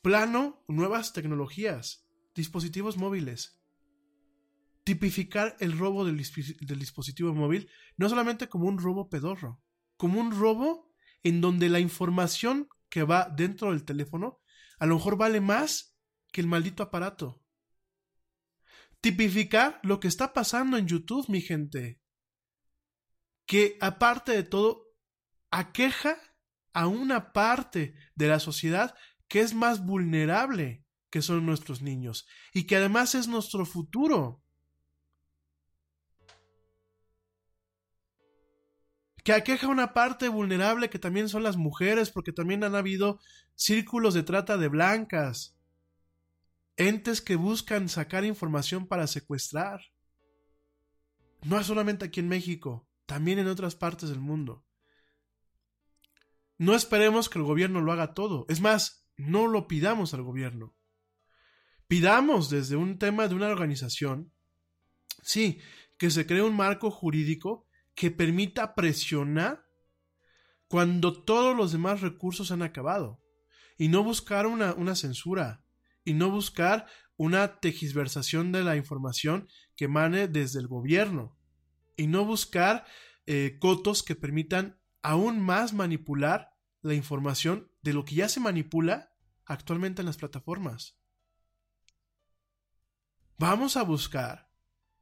[0.00, 3.60] plano, nuevas tecnologías, dispositivos móviles.
[4.84, 9.62] Tipificar el robo del, del, dispositivo móvil no solamente como un robo pedorro,
[9.96, 14.40] como un robo en donde la información que va dentro del teléfono
[14.78, 15.96] a lo mejor vale más
[16.32, 17.42] que el maldito aparato.
[19.04, 22.00] Tipificar lo que está pasando en YouTube, mi gente.
[23.44, 24.86] Que aparte de todo,
[25.50, 26.16] aqueja
[26.72, 28.94] a una parte de la sociedad
[29.28, 34.42] que es más vulnerable, que son nuestros niños, y que además es nuestro futuro.
[39.22, 43.20] que aqueja una parte vulnerable que también son las mujeres, porque también han habido
[43.54, 45.53] círculos de trata de blancas,
[46.76, 49.80] entes que buscan sacar información para secuestrar.
[51.42, 54.64] No es solamente aquí en México, también en otras partes del mundo.
[56.56, 58.46] No esperemos que el gobierno lo haga todo.
[58.48, 60.74] Es más, no lo pidamos al gobierno.
[61.86, 64.32] Pidamos desde un tema de una organización,
[65.22, 65.60] sí,
[65.98, 69.66] que se cree un marco jurídico que permita presionar
[70.66, 73.20] cuando todos los demás recursos han acabado.
[73.76, 75.63] Y no buscar una, una censura.
[76.04, 76.86] Y no buscar
[77.16, 81.36] una tegisversación de la información que emane desde el gobierno.
[81.96, 82.84] Y no buscar
[83.26, 89.14] eh, cotos que permitan aún más manipular la información de lo que ya se manipula
[89.44, 90.98] actualmente en las plataformas.
[93.38, 94.50] Vamos a buscar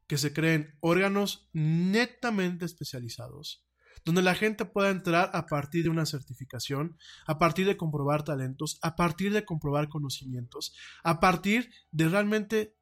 [0.07, 3.67] que se creen órganos netamente especializados,
[4.05, 6.97] donde la gente pueda entrar a partir de una certificación,
[7.27, 10.75] a partir de comprobar talentos, a partir de comprobar conocimientos,
[11.05, 12.77] a partir de realmente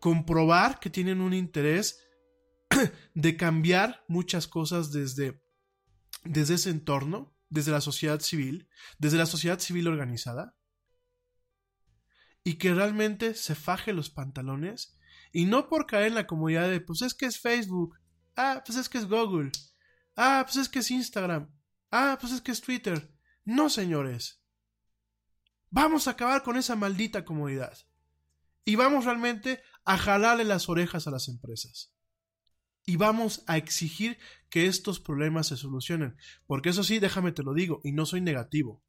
[0.00, 2.00] comprobar que tienen un interés
[3.14, 5.42] de cambiar muchas cosas desde,
[6.24, 8.68] desde ese entorno, desde la sociedad civil,
[8.98, 10.56] desde la sociedad civil organizada,
[12.44, 14.98] y que realmente se faje los pantalones,
[15.32, 17.96] y no por caer en la comodidad de, pues es que es Facebook,
[18.36, 19.52] ah, pues es que es Google,
[20.16, 21.50] ah, pues es que es Instagram,
[21.90, 23.12] ah, pues es que es Twitter.
[23.44, 24.42] No, señores.
[25.70, 27.76] Vamos a acabar con esa maldita comodidad.
[28.64, 31.92] Y vamos realmente a jalarle las orejas a las empresas.
[32.84, 34.18] Y vamos a exigir
[34.50, 36.16] que estos problemas se solucionen.
[36.46, 38.82] Porque eso sí, déjame te lo digo, y no soy negativo.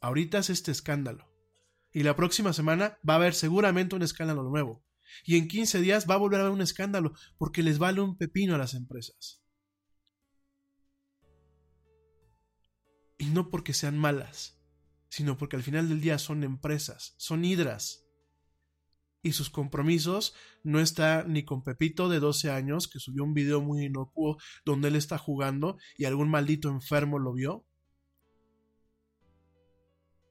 [0.00, 1.30] Ahorita es este escándalo.
[1.92, 4.84] Y la próxima semana va a haber seguramente un escándalo nuevo.
[5.24, 8.16] Y en 15 días va a volver a haber un escándalo porque les vale un
[8.16, 9.42] pepino a las empresas.
[13.18, 14.60] Y no porque sean malas,
[15.08, 18.04] sino porque al final del día son empresas, son hidras.
[19.22, 23.60] Y sus compromisos no está ni con Pepito de 12 años, que subió un video
[23.60, 27.66] muy inocuo donde él está jugando y algún maldito enfermo lo vio.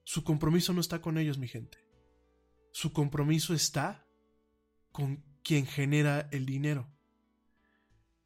[0.05, 1.79] Su compromiso no está con ellos, mi gente.
[2.71, 4.07] Su compromiso está
[4.91, 6.94] con quien genera el dinero.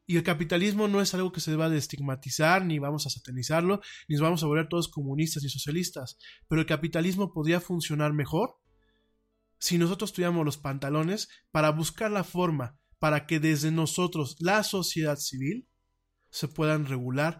[0.10, 3.80] Y el capitalismo no es algo que se deba de estigmatizar, ni vamos a satanizarlo,
[4.08, 6.18] ni nos vamos a volver todos comunistas y socialistas.
[6.48, 8.58] Pero el capitalismo podría funcionar mejor
[9.60, 15.18] si nosotros tuviéramos los pantalones para buscar la forma para que desde nosotros, la sociedad
[15.18, 15.68] civil,
[16.32, 17.40] se puedan regular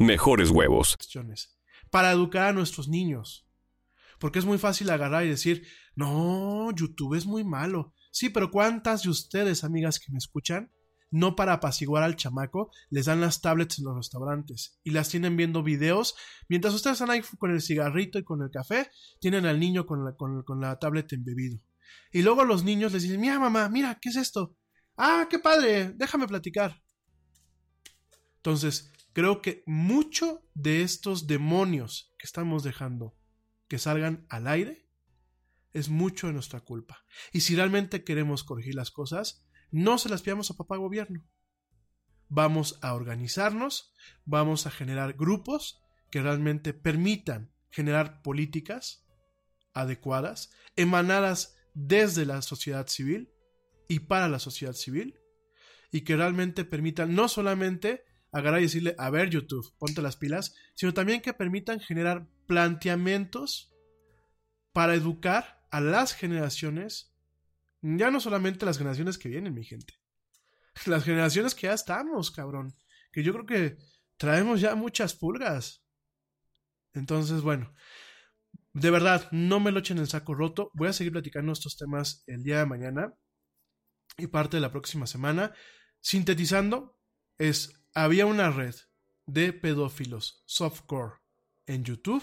[0.00, 0.96] mejores huevos.
[1.90, 3.46] para educar a nuestros niños.
[4.18, 7.94] Porque es muy fácil agarrar y decir, no, YouTube es muy malo.
[8.10, 10.72] Sí, pero ¿cuántas de ustedes, amigas que me escuchan,
[11.10, 15.36] no para apaciguar al chamaco, les dan las tablets en los restaurantes y las tienen
[15.36, 16.16] viendo videos?
[16.48, 18.90] Mientras ustedes están ahí con el cigarrito y con el café,
[19.20, 21.60] tienen al niño con la, con, con la tablet embebido.
[22.12, 24.56] Y luego los niños les dicen, mira mamá, mira, ¿qué es esto?
[24.96, 26.82] Ah, qué padre, déjame platicar.
[28.36, 33.16] Entonces, creo que mucho de estos demonios que estamos dejando
[33.68, 34.88] que salgan al aire
[35.72, 37.04] es mucho de nuestra culpa.
[37.32, 41.24] Y si realmente queremos corregir las cosas, no se las pidamos a papá gobierno.
[42.28, 43.92] Vamos a organizarnos,
[44.24, 49.06] vamos a generar grupos que realmente permitan generar políticas
[49.74, 53.30] adecuadas, emanadas desde la sociedad civil
[53.88, 55.18] y para la sociedad civil,
[55.90, 60.54] y que realmente permitan no solamente agarrar y decirle, a ver YouTube, ponte las pilas,
[60.74, 63.72] sino también que permitan generar planteamientos
[64.72, 67.14] para educar a las generaciones,
[67.82, 69.94] ya no solamente las generaciones que vienen, mi gente,
[70.86, 72.74] las generaciones que ya estamos, cabrón,
[73.12, 73.78] que yo creo que
[74.16, 75.84] traemos ya muchas pulgas.
[76.94, 77.74] Entonces, bueno,
[78.72, 82.22] de verdad, no me lo echen en saco roto, voy a seguir platicando estos temas
[82.26, 83.14] el día de mañana
[84.16, 85.52] y parte de la próxima semana.
[86.00, 86.98] Sintetizando,
[87.38, 88.76] es había una red
[89.26, 91.14] de pedófilos softcore
[91.66, 92.22] en YouTube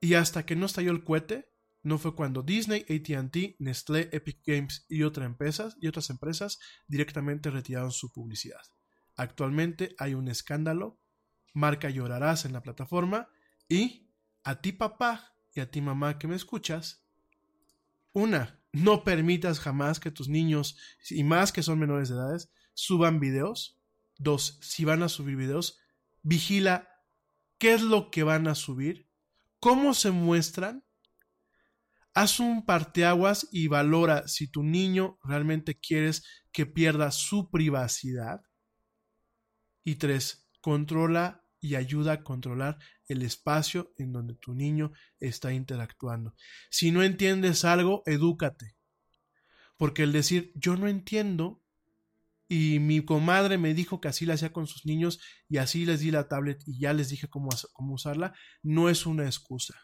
[0.00, 1.48] y hasta que no estalló el cohete,
[1.84, 6.58] no fue cuando Disney, AT&T, Nestlé, Epic Games y, otras empresas, y otras empresas
[6.88, 8.60] directamente retiraron su publicidad.
[9.14, 10.98] Actualmente hay un escándalo,
[11.54, 13.28] marca llorarás en la plataforma
[13.68, 14.10] y
[14.42, 17.06] a ti papá y a ti mamá que me escuchas,
[18.12, 20.76] una, no permitas jamás que tus niños,
[21.10, 23.79] y más que son menores de edades, suban videos
[24.22, 25.80] Dos, si van a subir videos,
[26.20, 26.90] vigila
[27.56, 29.08] qué es lo que van a subir,
[29.60, 30.84] cómo se muestran.
[32.12, 36.22] Haz un parteaguas y valora si tu niño realmente quieres
[36.52, 38.42] que pierda su privacidad.
[39.84, 42.76] Y tres, controla y ayuda a controlar
[43.06, 46.34] el espacio en donde tu niño está interactuando.
[46.68, 48.76] Si no entiendes algo, edúcate.
[49.78, 51.62] Porque el decir yo no entiendo
[52.52, 56.00] y mi comadre me dijo que así la hacía con sus niños y así les
[56.00, 59.80] di la tablet y ya les dije cómo, cómo usarla, no es una excusa.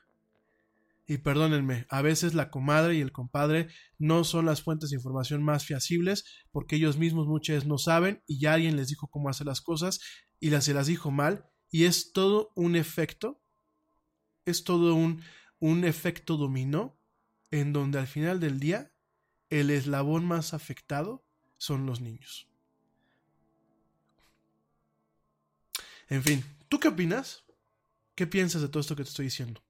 [1.06, 3.68] Y perdónenme, a veces la comadre y el compadre
[3.98, 8.24] no son las fuentes de información más fiacibles porque ellos mismos muchas veces no saben
[8.26, 10.00] y ya alguien les dijo cómo hacer las cosas
[10.40, 13.40] y se las dijo mal y es todo un efecto,
[14.44, 15.22] es todo un,
[15.60, 16.98] un efecto dominó
[17.52, 18.90] en donde al final del día
[19.50, 21.24] el eslabón más afectado
[21.58, 22.48] son los niños.
[26.08, 27.44] En fin, ¿tú qué opinas?
[28.14, 29.62] ¿Qué piensas de todo esto que te estoy diciendo?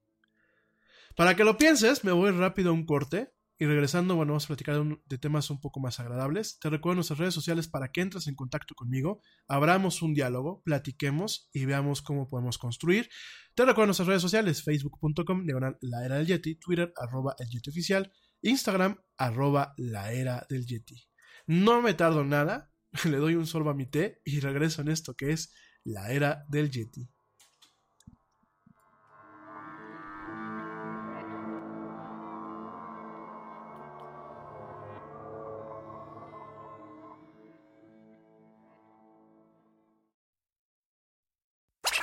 [1.16, 4.48] Para que lo pienses, me voy rápido a un corte y regresando, bueno, vamos a
[4.48, 6.58] platicar de, temas un poco más agradables.
[6.58, 11.48] Te recuerdo nuestras redes sociales para que entres en contacto conmigo, abramos un diálogo, platiquemos
[11.54, 13.08] y veamos cómo podemos construir.
[13.54, 17.70] Te recuerdo nuestras redes sociales, facebook.com, diagonal la era del Yeti, Twitter, arroba el Yeti
[17.70, 21.08] oficial, Instagram, arroba la era del Yeti.
[21.46, 22.70] No me tardo nada,
[23.04, 25.54] le doy un sorbo a mi té y regreso en esto que es
[25.86, 27.08] la era del Yeti.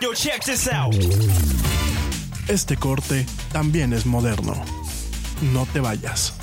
[0.02, 0.94] Yo, check this out.
[2.50, 4.54] Este corte también es moderno.
[5.54, 6.43] No te vayas.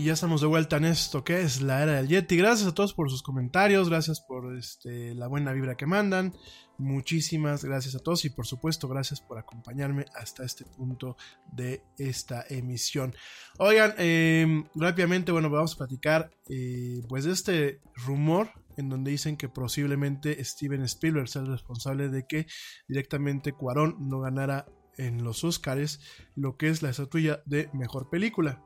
[0.00, 2.34] Y ya estamos de vuelta en esto que es la era del Yeti.
[2.34, 6.32] Gracias a todos por sus comentarios, gracias por este, la buena vibra que mandan.
[6.78, 11.18] Muchísimas gracias a todos y por supuesto gracias por acompañarme hasta este punto
[11.52, 13.14] de esta emisión.
[13.58, 18.48] Oigan, eh, rápidamente, bueno, vamos a platicar eh, pues de este rumor
[18.78, 22.46] en donde dicen que posiblemente Steven Spielberg sea el responsable de que
[22.88, 24.64] directamente Cuarón no ganara
[24.96, 26.00] en los Oscars
[26.36, 28.64] lo que es la estatuilla de mejor película.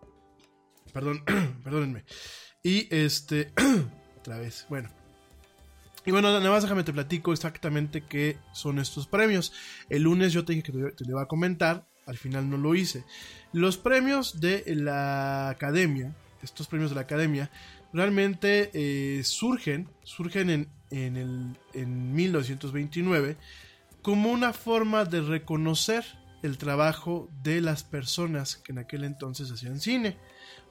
[0.94, 1.22] Perdón,
[1.64, 2.04] perdónenme.
[2.62, 3.52] Y este,
[4.18, 4.88] otra vez, bueno.
[6.06, 9.52] Y bueno, nada más déjame te platico exactamente qué son estos premios.
[9.90, 12.74] El lunes yo te dije que te, lo iba a comentar, al final no lo
[12.74, 13.04] hice.
[13.52, 17.50] Los premios de la academia, estos premios de la academia,
[17.92, 23.36] realmente eh, surgen, surgen en, en, el, en 1929
[24.02, 26.04] como una forma de reconocer
[26.42, 30.18] el trabajo de las personas que en aquel entonces hacían cine.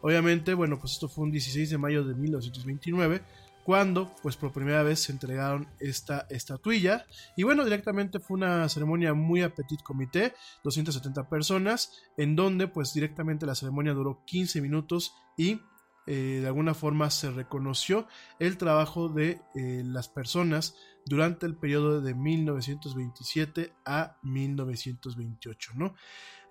[0.01, 3.21] Obviamente, bueno, pues esto fue un 16 de mayo de 1929,
[3.63, 7.05] cuando pues por primera vez se entregaron esta estatuilla.
[7.37, 10.33] Y bueno, directamente fue una ceremonia muy a petit comité,
[10.63, 15.61] 270 personas, en donde pues directamente la ceremonia duró 15 minutos y
[16.05, 18.07] eh, de alguna forma se reconoció
[18.39, 25.95] el trabajo de eh, las personas durante el periodo de 1927 a 1928, ¿no?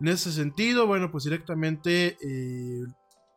[0.00, 2.86] En ese sentido, bueno, pues directamente eh,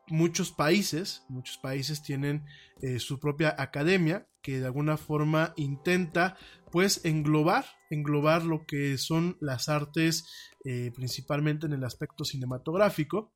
[0.07, 2.45] muchos países, muchos países tienen
[2.81, 6.37] eh, su propia academia que de alguna forma intenta
[6.71, 10.25] pues englobar, englobar lo que son las artes
[10.65, 13.33] eh, principalmente en el aspecto cinematográfico.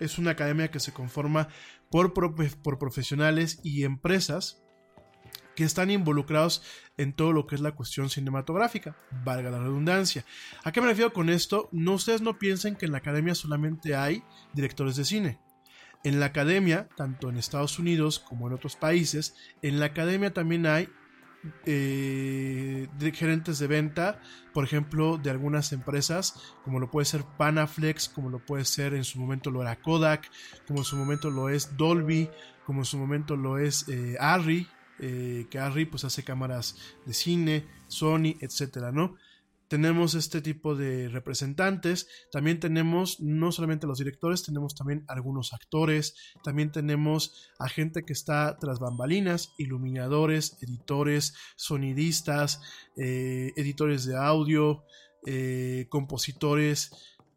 [0.00, 1.48] Es una academia que se conforma
[1.90, 4.62] por, por profesionales y empresas
[5.54, 6.62] que están involucrados
[6.96, 10.24] en todo lo que es la cuestión cinematográfica, valga la redundancia.
[10.64, 11.68] ¿A qué me refiero con esto?
[11.72, 14.22] No ustedes no piensen que en la academia solamente hay
[14.52, 15.45] directores de cine.
[16.06, 20.64] En la academia, tanto en Estados Unidos como en otros países, en la academia también
[20.64, 20.88] hay
[21.64, 24.20] eh, gerentes de venta,
[24.54, 29.02] por ejemplo, de algunas empresas, como lo puede ser Panaflex, como lo puede ser en
[29.02, 30.30] su momento lo era Kodak,
[30.68, 32.30] como en su momento lo es Dolby,
[32.64, 34.68] como en su momento lo es eh, Arri,
[35.00, 39.16] eh, que Arri pues hace cámaras de cine, Sony, etcétera, ¿no?
[39.68, 46.14] Tenemos este tipo de representantes, también tenemos no solamente los directores, tenemos también algunos actores,
[46.44, 52.60] también tenemos a gente que está tras bambalinas, iluminadores, editores, sonidistas,
[52.96, 54.84] eh, editores de audio,
[55.26, 56.92] eh, compositores,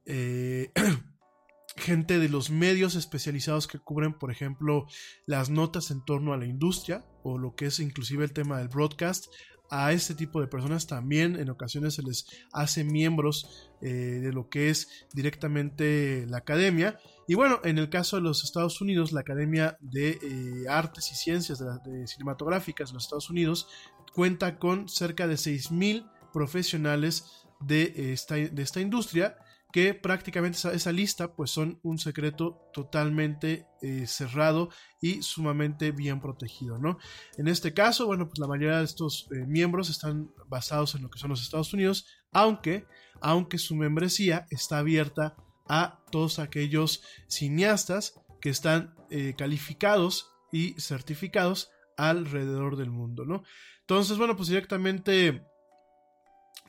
[0.06, 0.72] eh,
[1.76, 4.86] gente de los medios especializados que cubren, por ejemplo,
[5.26, 8.68] las notas en torno a la industria o lo que es inclusive el tema del
[8.68, 9.28] broadcast
[9.70, 14.50] a este tipo de personas también en ocasiones se les hace miembros eh, de lo
[14.50, 17.00] que es directamente la academia.
[17.28, 21.16] Y bueno, en el caso de los Estados Unidos, la Academia de eh, Artes y
[21.16, 23.68] Ciencias de, Cinematográficas de los Estados Unidos
[24.14, 27.26] cuenta con cerca de 6.000 profesionales
[27.60, 29.38] de esta, de esta industria
[29.72, 34.70] que prácticamente esa, lista pues son un secreto totalmente eh, cerrado
[35.00, 36.98] y sumamente bien protegido, ¿no?
[37.38, 41.10] En este caso, bueno, pues la mayoría de estos eh, miembros están basados en lo
[41.10, 42.88] que son los Estados Unidos, aunque,
[43.22, 45.36] aunque su membresía está abierta
[45.68, 53.44] a todos aquellos cineastas que están eh, calificados y certificados alrededor del mundo, ¿no?
[53.82, 55.44] Entonces, bueno, pues directamente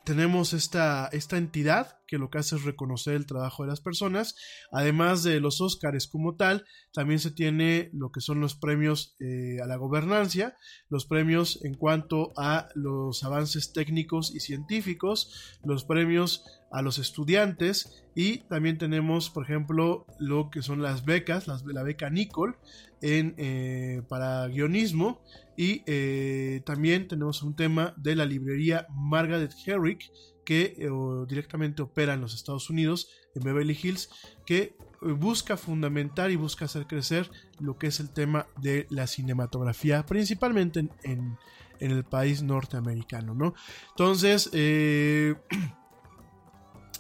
[0.05, 4.35] tenemos esta, esta entidad que lo que hace es reconocer el trabajo de las personas.
[4.72, 9.60] Además de los Óscares como tal, también se tiene lo que son los premios eh,
[9.62, 10.56] a la gobernancia,
[10.89, 18.05] los premios en cuanto a los avances técnicos y científicos, los premios a los estudiantes
[18.14, 22.56] y también tenemos, por ejemplo, lo que son las becas, la beca Nicole
[23.02, 25.22] en, eh, para guionismo
[25.61, 30.11] y eh, también tenemos un tema de la librería Margaret Herrick
[30.43, 30.89] que eh,
[31.28, 34.09] directamente opera en los Estados Unidos, en Beverly Hills,
[34.47, 40.07] que busca fundamentar y busca hacer crecer lo que es el tema de la cinematografía,
[40.07, 41.37] principalmente en, en,
[41.78, 43.53] en el país norteamericano, ¿no?
[43.91, 44.47] Entonces,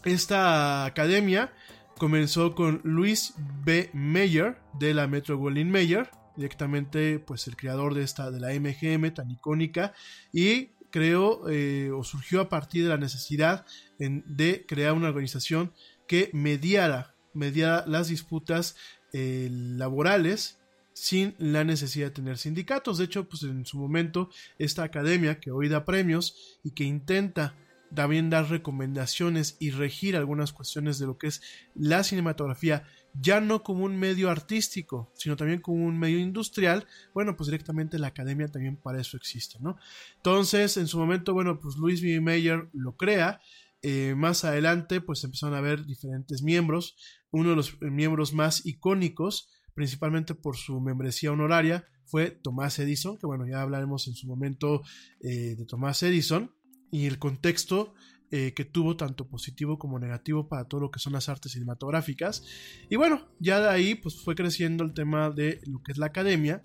[0.04, 1.54] esta academia
[1.96, 3.32] comenzó con Luis
[3.64, 3.88] B.
[3.94, 9.12] Meyer de la Metro Goldwyn Mayer, directamente pues el creador de esta de la MGM
[9.14, 9.92] tan icónica
[10.32, 13.64] y creó eh, o surgió a partir de la necesidad
[13.98, 15.72] de crear una organización
[16.06, 18.76] que mediara, mediara las disputas
[19.12, 20.58] eh, laborales
[20.92, 22.98] sin la necesidad de tener sindicatos.
[22.98, 27.54] De hecho, pues en su momento esta academia que hoy da premios y que intenta
[27.94, 31.42] también dar recomendaciones y regir algunas cuestiones de lo que es
[31.74, 32.84] la cinematografía,
[33.20, 37.98] ya no como un medio artístico, sino también como un medio industrial, bueno, pues directamente
[37.98, 39.76] la academia también para eso existe, ¿no?
[40.16, 42.20] Entonces, en su momento, bueno, pues Louis B.
[42.20, 43.40] Mayer lo crea,
[43.82, 46.96] eh, más adelante, pues empezaron a haber diferentes miembros,
[47.30, 53.26] uno de los miembros más icónicos, principalmente por su membresía honoraria, fue Tomás Edison, que
[53.26, 54.82] bueno, ya hablaremos en su momento
[55.20, 56.52] eh, de Tomás Edison,
[56.90, 57.94] y el contexto
[58.32, 62.44] eh, que tuvo tanto positivo como negativo para todo lo que son las artes cinematográficas.
[62.88, 66.06] Y bueno, ya de ahí pues fue creciendo el tema de lo que es la
[66.06, 66.62] academia,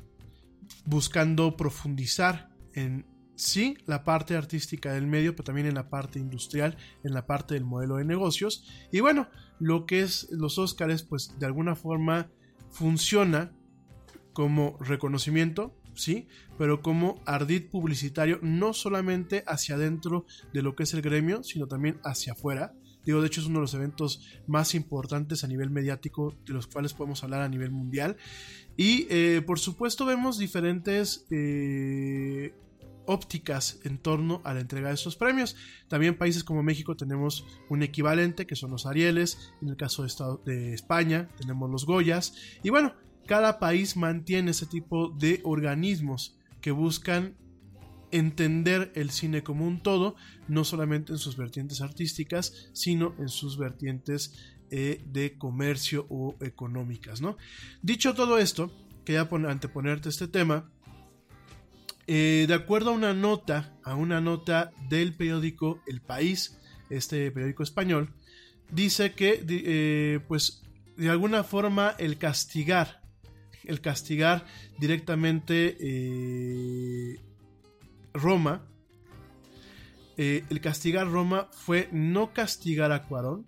[0.85, 6.77] buscando profundizar en sí la parte artística del medio, pero también en la parte industrial,
[7.03, 8.68] en la parte del modelo de negocios.
[8.91, 9.27] Y bueno,
[9.60, 12.30] lo que es los Óscares pues de alguna forma
[12.69, 13.52] funciona
[14.34, 16.27] como reconocimiento sí,
[16.57, 21.67] pero como ardid publicitario, no solamente hacia adentro de lo que es el gremio, sino
[21.67, 22.73] también hacia afuera.
[23.05, 26.67] Digo, de hecho es uno de los eventos más importantes a nivel mediático de los
[26.67, 28.17] cuales podemos hablar a nivel mundial.
[28.77, 32.53] Y eh, por supuesto vemos diferentes eh,
[33.05, 35.55] ópticas en torno a la entrega de estos premios.
[35.88, 40.51] También países como México tenemos un equivalente que son los Arieles, en el caso de,
[40.51, 42.34] de España tenemos los Goyas.
[42.63, 42.93] Y bueno,
[43.26, 47.35] cada país mantiene ese tipo de organismos que buscan
[48.11, 50.15] entender el cine como un todo,
[50.47, 57.22] no solamente en sus vertientes artísticas, sino en sus vertientes eh, de comercio o económicas.
[57.22, 57.38] ¿no?
[57.81, 58.72] Dicho todo esto,
[59.03, 60.72] quería anteponerte este tema.
[62.07, 67.64] Eh, de acuerdo a una nota, a una nota del periódico El País, este periódico
[67.64, 68.14] español,
[68.72, 70.64] dice que eh, pues
[70.97, 73.05] de alguna forma el castigar
[73.67, 74.45] el castigar
[74.79, 77.19] directamente eh,
[78.13, 78.67] Roma.
[80.17, 83.45] Eh, el castigar Roma fue no castigar a Cuarón,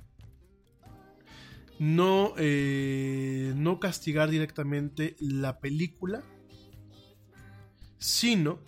[1.80, 6.24] no, eh, no castigar directamente la película,
[8.00, 8.60] sino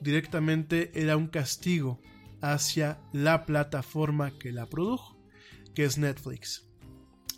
[0.00, 2.00] directamente era un castigo
[2.40, 5.18] hacia la plataforma que la produjo,
[5.74, 6.68] que es Netflix.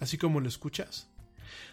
[0.00, 1.09] Así como lo escuchas.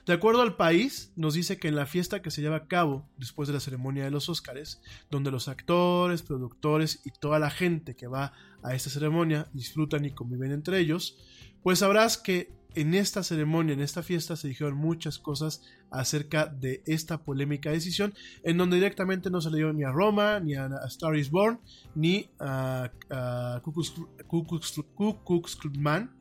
[0.05, 3.07] De acuerdo al país, nos dice que en la fiesta que se lleva a cabo
[3.17, 7.95] después de la ceremonia de los Óscares, donde los actores, productores y toda la gente
[7.95, 8.33] que va
[8.63, 11.17] a esta ceremonia disfrutan y conviven entre ellos,
[11.63, 16.83] pues sabrás que en esta ceremonia, en esta fiesta, se dijeron muchas cosas acerca de
[16.85, 18.13] esta polémica decisión,
[18.43, 21.59] en donde directamente no se le dio ni a Roma, ni a Star is Born,
[21.95, 26.16] ni a, a Ku Klux Klan,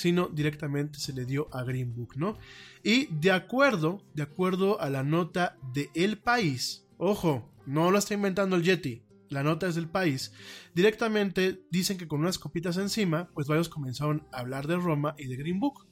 [0.00, 2.38] sino directamente se le dio a Green Book, ¿no?
[2.82, 8.14] Y de acuerdo, de acuerdo a la nota de El País, ojo, no lo está
[8.14, 10.32] inventando el Yeti, la nota es del país,
[10.74, 15.26] directamente dicen que con unas copitas encima, pues varios comenzaron a hablar de Roma y
[15.26, 15.86] de Green Book.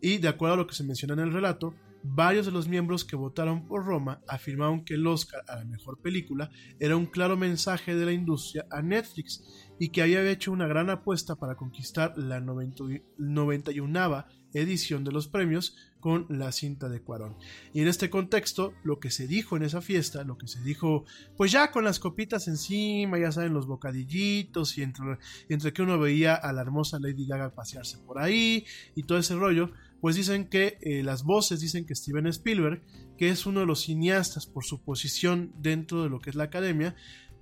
[0.00, 1.74] Y de acuerdo a lo que se menciona en el relato,
[2.04, 5.98] varios de los miembros que votaron por Roma afirmaron que el Oscar a la mejor
[6.00, 10.66] película era un claro mensaje de la industria a Netflix y que había hecho una
[10.66, 14.24] gran apuesta para conquistar la 91
[14.54, 17.36] edición de los premios con la cinta de Cuarón.
[17.72, 21.04] Y en este contexto, lo que se dijo en esa fiesta, lo que se dijo,
[21.36, 25.18] pues ya con las copitas encima, ya saben, los bocadillitos y entre,
[25.48, 28.64] entre que uno veía a la hermosa Lady Gaga pasearse por ahí
[28.94, 29.70] y todo ese rollo,
[30.00, 32.82] pues dicen que eh, las voces dicen que Steven Spielberg,
[33.16, 36.44] que es uno de los cineastas por su posición dentro de lo que es la
[36.44, 36.94] academia,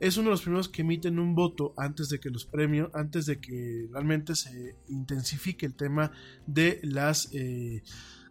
[0.02, 3.24] es uno de los primeros que emiten un voto antes de que los premios, antes
[3.26, 6.10] de que realmente se intensifique el tema
[6.44, 7.84] de las eh,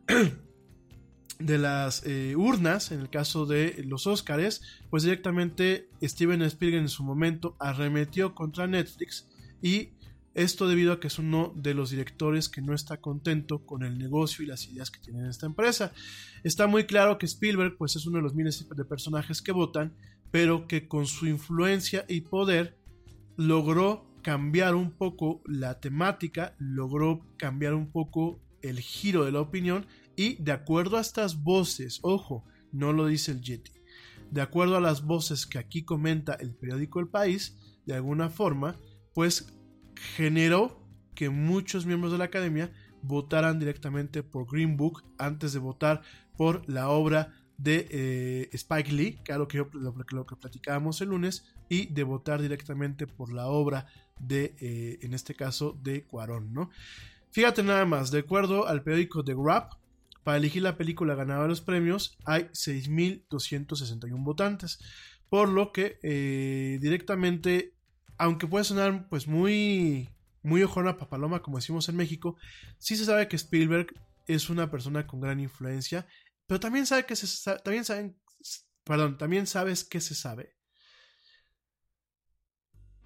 [1.39, 6.89] de las eh, urnas, en el caso de los Óscares, pues directamente Steven Spielberg en
[6.89, 9.30] su momento arremetió contra Netflix
[9.61, 9.91] y
[10.34, 13.98] esto debido a que es uno de los directores que no está contento con el
[13.98, 15.93] negocio y las ideas que tiene esta empresa.
[16.43, 19.93] Está muy claro que Spielberg pues es uno de los miles de personajes que votan
[20.31, 22.77] pero que con su influencia y poder
[23.37, 29.85] logró cambiar un poco la temática, logró cambiar un poco el giro de la opinión
[30.15, 33.71] y de acuerdo a estas voces, ojo, no lo dice el Yeti,
[34.29, 38.75] de acuerdo a las voces que aquí comenta el periódico El País, de alguna forma,
[39.13, 39.53] pues
[40.15, 42.71] generó que muchos miembros de la academia
[43.03, 46.01] votaran directamente por Green Book antes de votar
[46.37, 51.09] por la obra de eh, Spike Lee, que era lo que, lo, que platicábamos el
[51.09, 53.88] lunes, y de votar directamente por la obra
[54.19, 56.69] de, eh, en este caso, de Cuarón, ¿no?
[57.31, 59.73] Fíjate nada más, de acuerdo al periódico The Wrap,
[60.23, 64.79] para elegir la película ganadora de los premios hay 6.261 votantes,
[65.29, 67.73] por lo que eh, directamente
[68.21, 70.09] aunque puede sonar pues muy,
[70.43, 72.38] muy ojona papaloma, como decimos en México,
[72.77, 73.95] sí se sabe que Spielberg
[74.27, 76.05] es una persona con gran influencia,
[76.52, 78.19] pero también sabe que se también saben,
[78.84, 80.57] perdón, también sabes que se sabe.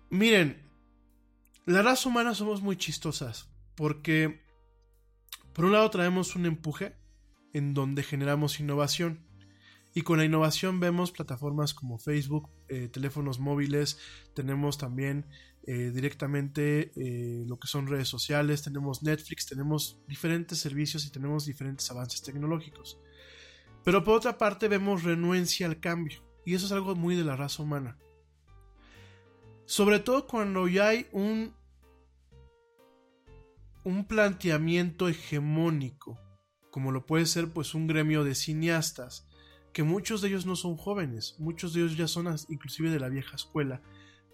[0.09, 0.67] Miren,
[1.67, 4.43] la raza humana somos muy chistosas, porque
[5.53, 6.97] por un lado traemos un empuje
[7.53, 9.27] en donde generamos innovación.
[9.93, 13.99] Y con la innovación vemos plataformas como Facebook, eh, teléfonos móviles,
[14.33, 15.27] tenemos también
[15.67, 21.45] eh, directamente eh, lo que son redes sociales, tenemos Netflix, tenemos diferentes servicios y tenemos
[21.45, 22.97] diferentes avances tecnológicos.
[23.85, 27.37] Pero por otra parte vemos renuencia al cambio, y eso es algo muy de la
[27.37, 27.97] raza humana.
[29.65, 31.53] Sobre todo cuando ya hay un,
[33.83, 36.19] un planteamiento hegemónico,
[36.71, 39.27] como lo puede ser pues un gremio de cineastas,
[39.71, 43.09] que muchos de ellos no son jóvenes, muchos de ellos ya son inclusive de la
[43.09, 43.81] vieja escuela,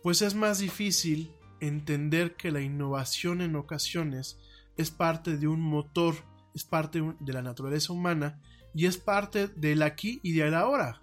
[0.02, 4.40] pues es más difícil entender que la innovación en ocasiones
[4.78, 6.15] es parte de un motor,
[6.56, 8.41] es parte de la naturaleza humana
[8.73, 11.02] y es parte del aquí y del ahora.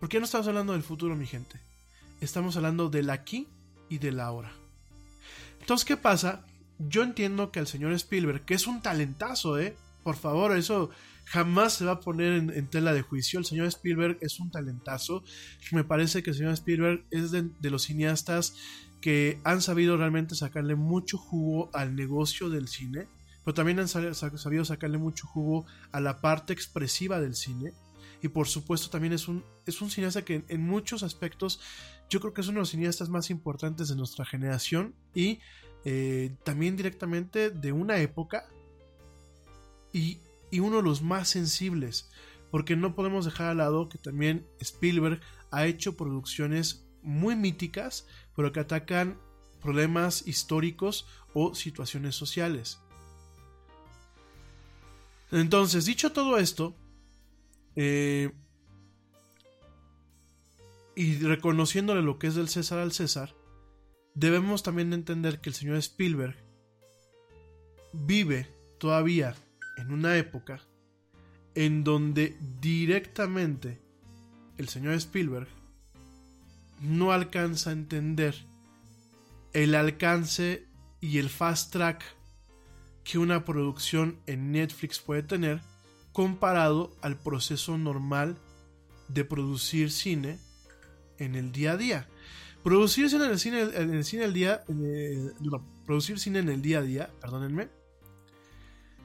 [0.00, 1.58] ¿Por qué no estamos hablando del futuro, mi gente?
[2.20, 3.48] Estamos hablando del aquí
[3.88, 4.52] y del ahora.
[5.60, 6.44] Entonces, ¿qué pasa?
[6.78, 9.76] Yo entiendo que el señor Spielberg, que es un talentazo, ¿eh?
[10.02, 10.90] Por favor, eso
[11.24, 13.38] jamás se va a poner en, tela de juicio.
[13.38, 15.24] El señor Spielberg es un talentazo.
[15.72, 18.54] Me parece que el señor Spielberg es de los cineastas
[19.04, 23.06] que han sabido realmente sacarle mucho jugo al negocio del cine,
[23.44, 27.72] pero también han sa- sa- sabido sacarle mucho jugo a la parte expresiva del cine.
[28.22, 31.60] Y por supuesto también es un, es un cineasta que en, en muchos aspectos
[32.08, 35.40] yo creo que es uno de los cineastas más importantes de nuestra generación y
[35.84, 38.46] eh, también directamente de una época
[39.92, 40.18] y,
[40.50, 42.10] y uno de los más sensibles,
[42.50, 48.52] porque no podemos dejar al lado que también Spielberg ha hecho producciones muy míticas, pero
[48.52, 49.18] que atacan
[49.60, 52.78] problemas históricos o situaciones sociales.
[55.34, 56.76] Entonces, dicho todo esto,
[57.74, 58.30] eh,
[60.94, 63.34] y reconociéndole lo que es del César al César,
[64.14, 66.36] debemos también entender que el señor Spielberg
[67.92, 68.46] vive
[68.78, 69.34] todavía
[69.76, 70.60] en una época
[71.56, 73.80] en donde directamente
[74.56, 75.48] el señor Spielberg
[76.80, 78.36] no alcanza a entender
[79.52, 80.64] el alcance
[81.00, 82.04] y el fast track
[83.04, 85.60] que una producción en Netflix puede tener
[86.12, 88.38] comparado al proceso normal
[89.08, 90.38] de producir cine
[91.18, 92.08] en el día a día.
[92.62, 94.64] Producir cine en el día,
[95.40, 97.68] no, producir cine en el día a día, perdónenme,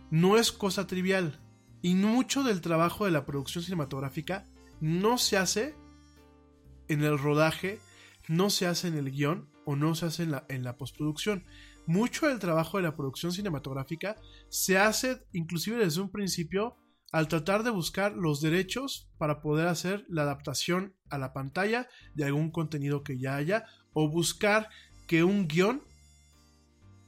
[0.09, 1.39] no es cosa trivial.
[1.81, 4.47] Y mucho del trabajo de la producción cinematográfica
[4.79, 5.75] no se hace
[6.87, 7.79] en el rodaje,
[8.27, 11.43] no se hace en el guion o no se hace en la, en la postproducción.
[11.85, 14.15] Mucho del trabajo de la producción cinematográfica
[14.49, 16.77] se hace inclusive desde un principio
[17.11, 22.25] al tratar de buscar los derechos para poder hacer la adaptación a la pantalla de
[22.25, 24.69] algún contenido que ya haya o buscar
[25.07, 25.81] que un guion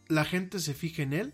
[0.07, 1.33] la gente se fije en él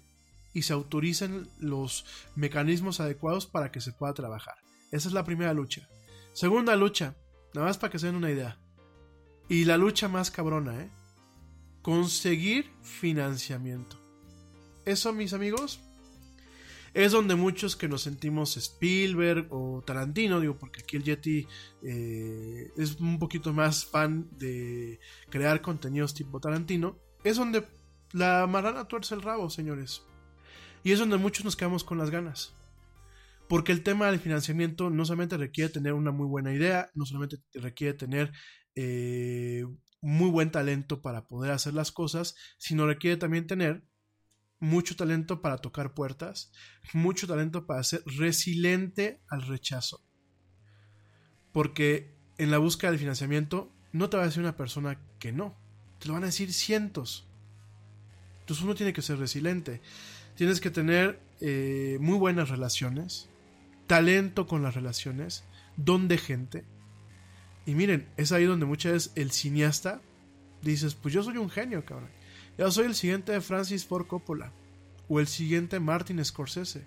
[0.54, 2.06] y se autoricen los
[2.36, 4.56] mecanismos adecuados para que se pueda trabajar.
[4.92, 5.88] Esa es la primera lucha.
[6.34, 7.16] Segunda lucha,
[7.54, 8.60] nada más para que se den una idea.
[9.50, 10.92] Y la lucha más cabrona, ¿eh?
[11.88, 13.96] Conseguir financiamiento.
[14.84, 15.80] Eso, mis amigos,
[16.94, 21.48] es donde muchos que nos sentimos Spielberg o Tarantino, digo, porque aquí el Yeti
[21.84, 25.00] eh, es un poquito más fan de
[25.30, 27.66] crear contenidos tipo Tarantino, es donde
[28.12, 30.04] la marrana tuerce el rabo, señores.
[30.84, 32.54] Y es donde muchos nos quedamos con las ganas.
[33.48, 37.38] Porque el tema del financiamiento no solamente requiere tener una muy buena idea, no solamente
[37.54, 38.34] requiere tener
[38.76, 39.64] eh,
[40.02, 43.84] muy buen talento para poder hacer las cosas, sino requiere también tener
[44.60, 46.52] mucho talento para tocar puertas,
[46.94, 50.04] mucho talento para ser resiliente al rechazo.
[51.52, 55.56] Porque en la búsqueda del financiamiento no te va a decir una persona que no,
[56.00, 57.28] te lo van a decir cientos.
[58.42, 59.82] Entonces uno tiene que ser resiliente.
[60.36, 63.28] Tienes que tener eh, muy buenas relaciones,
[63.88, 65.44] talento con las relaciones,
[65.78, 66.66] don de gente.
[67.68, 70.02] Y miren, es ahí donde muchas veces el cineasta
[70.62, 72.10] dices, pues yo soy un genio, cabrón.
[72.58, 74.54] Yo soy el siguiente Francis Ford Coppola
[75.10, 76.86] o el siguiente Martin Scorsese.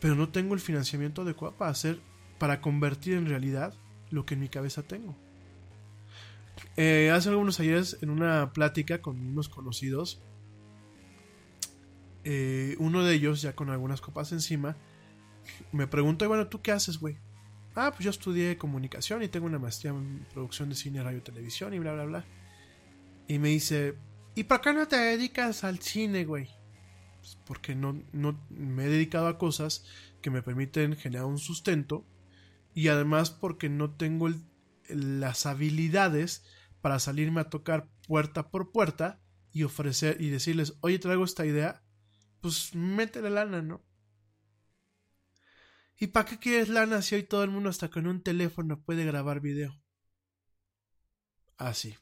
[0.00, 2.00] Pero no tengo el financiamiento adecuado para hacer,
[2.38, 3.74] para convertir en realidad
[4.08, 5.14] lo que en mi cabeza tengo.
[6.78, 10.22] Eh, hace algunos ayeres en una plática con unos conocidos,
[12.24, 14.78] eh, uno de ellos, ya con algunas copas encima,
[15.72, 17.18] me preguntó, bueno, ¿tú qué haces, güey?
[17.74, 21.74] Ah, pues yo estudié comunicación y tengo una maestría en producción de cine, radio televisión
[21.74, 22.24] y bla, bla, bla.
[23.26, 23.96] Y me dice,
[24.34, 26.48] ¿y por qué no te dedicas al cine, güey?
[27.20, 29.84] Pues porque no, no me he dedicado a cosas
[30.20, 32.06] que me permiten generar un sustento
[32.74, 34.28] y además porque no tengo
[34.88, 36.44] las habilidades
[36.80, 39.20] para salirme a tocar puerta por puerta
[39.52, 41.82] y ofrecer y decirles, oye, traigo esta idea,
[42.40, 43.82] pues métele lana, ¿no?
[45.98, 49.04] ¿Y para qué quieres lana si hoy todo el mundo hasta con un teléfono puede
[49.04, 49.80] grabar video?
[51.56, 51.96] Así.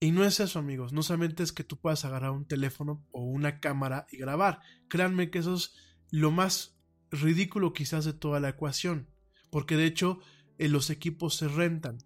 [0.00, 0.94] Y no es eso, amigos.
[0.94, 4.60] No solamente es que tú puedas agarrar un teléfono o una cámara y grabar.
[4.88, 5.74] Créanme que eso es
[6.10, 6.80] lo más
[7.10, 9.10] ridículo quizás de toda la ecuación.
[9.50, 10.20] Porque de hecho
[10.56, 11.98] eh, los equipos se rentan.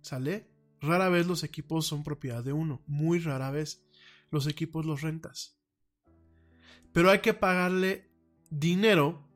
[0.00, 0.50] ¿Sale?
[0.80, 2.82] Rara vez los equipos son propiedad de uno.
[2.86, 3.84] Muy rara vez.
[4.30, 5.60] Los equipos los rentas.
[6.94, 8.10] Pero hay que pagarle
[8.48, 9.27] dinero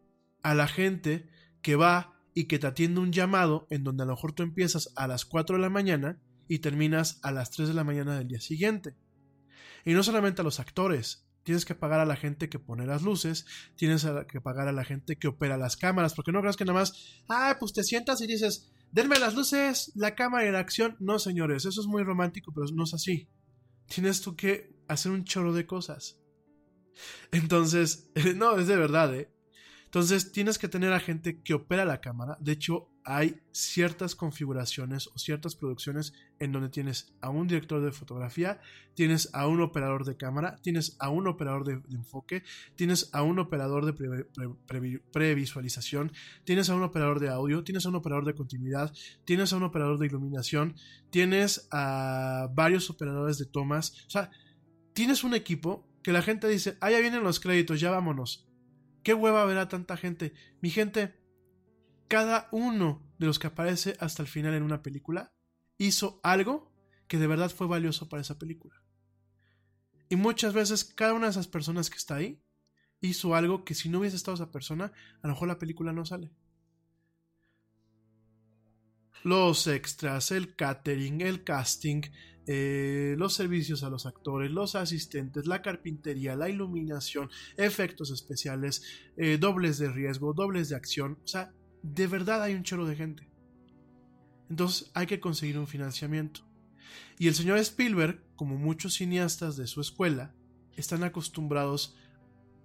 [0.43, 1.29] a la gente
[1.63, 4.93] que va y que te atiende un llamado en donde a lo mejor tú empiezas
[4.97, 8.29] a las 4 de la mañana y terminas a las 3 de la mañana del
[8.29, 8.95] día siguiente.
[9.85, 13.03] Y no solamente a los actores, tienes que pagar a la gente que pone las
[13.03, 13.47] luces,
[13.77, 16.79] tienes que pagar a la gente que opera las cámaras, porque no creas que nada
[16.79, 20.97] más, ah, pues te sientas y dices, denme las luces, la cámara la acción.
[21.01, 23.29] No, señores, eso es muy romántico, pero no es así.
[23.87, 26.19] Tienes tú que hacer un chorro de cosas.
[27.33, 29.33] Entonces, no, es de verdad, ¿eh?
[29.93, 32.39] Entonces tienes que tener a gente que opera la cámara.
[32.41, 37.93] De hecho, hay ciertas configuraciones o ciertas producciones en donde tienes a un director de
[37.93, 38.59] fotografía,
[38.95, 42.43] tienes a un operador de cámara, tienes a un operador de, enfoque,
[42.75, 46.11] tienes a un operador de pre- pre- previ- previsualización,
[46.45, 48.95] tienes a un operador de audio, tienes a un operador de continuidad,
[49.27, 50.75] tienes a un operador de iluminación,
[51.11, 54.07] tienes a varios operadores de tomas.
[54.07, 54.31] O sea,
[54.95, 58.49] tienes un equipo que la gente dice, ah, ya vienen los créditos, ya vámonos.
[59.03, 60.33] ¿Qué hueva ver a tanta gente?
[60.61, 61.21] Mi gente,
[62.09, 65.35] cada uno de los que aparece hasta el final en una película
[65.79, 66.73] hizo algo
[67.09, 68.83] que de verdad fue valioso para esa película.
[70.09, 72.43] Y muchas veces cada una de esas personas que está ahí
[73.01, 74.93] hizo algo que si no hubiese estado esa persona,
[75.23, 76.31] a lo mejor la película no sale.
[79.25, 82.03] Los extras, el catering, el casting,
[82.47, 88.83] eh, los servicios a los actores, los asistentes, la carpintería, la iluminación, efectos especiales,
[89.17, 91.19] eh, dobles de riesgo, dobles de acción.
[91.25, 91.53] O sea,
[91.83, 93.29] de verdad hay un chorro de gente.
[94.51, 96.43] Entonces hay que conseguir un financiamiento.
[97.19, 100.35] Y el señor Spielberg, como muchos cineastas de su escuela,
[100.77, 101.97] están acostumbrados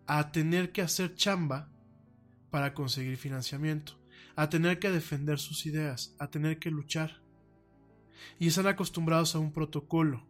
[0.05, 1.69] a tener que hacer chamba
[2.49, 4.01] para conseguir financiamiento,
[4.35, 7.21] a tener que defender sus ideas, a tener que luchar.
[8.39, 10.27] Y están acostumbrados a un protocolo.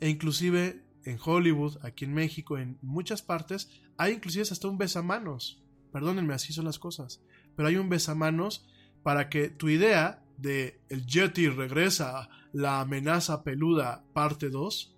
[0.00, 5.62] E inclusive en Hollywood, aquí en México, en muchas partes, hay inclusive hasta un besamanos.
[5.92, 7.22] Perdónenme, así son las cosas.
[7.56, 8.66] Pero hay un besamanos
[9.02, 14.96] para que tu idea de el Yeti regresa, la amenaza peluda, parte 2,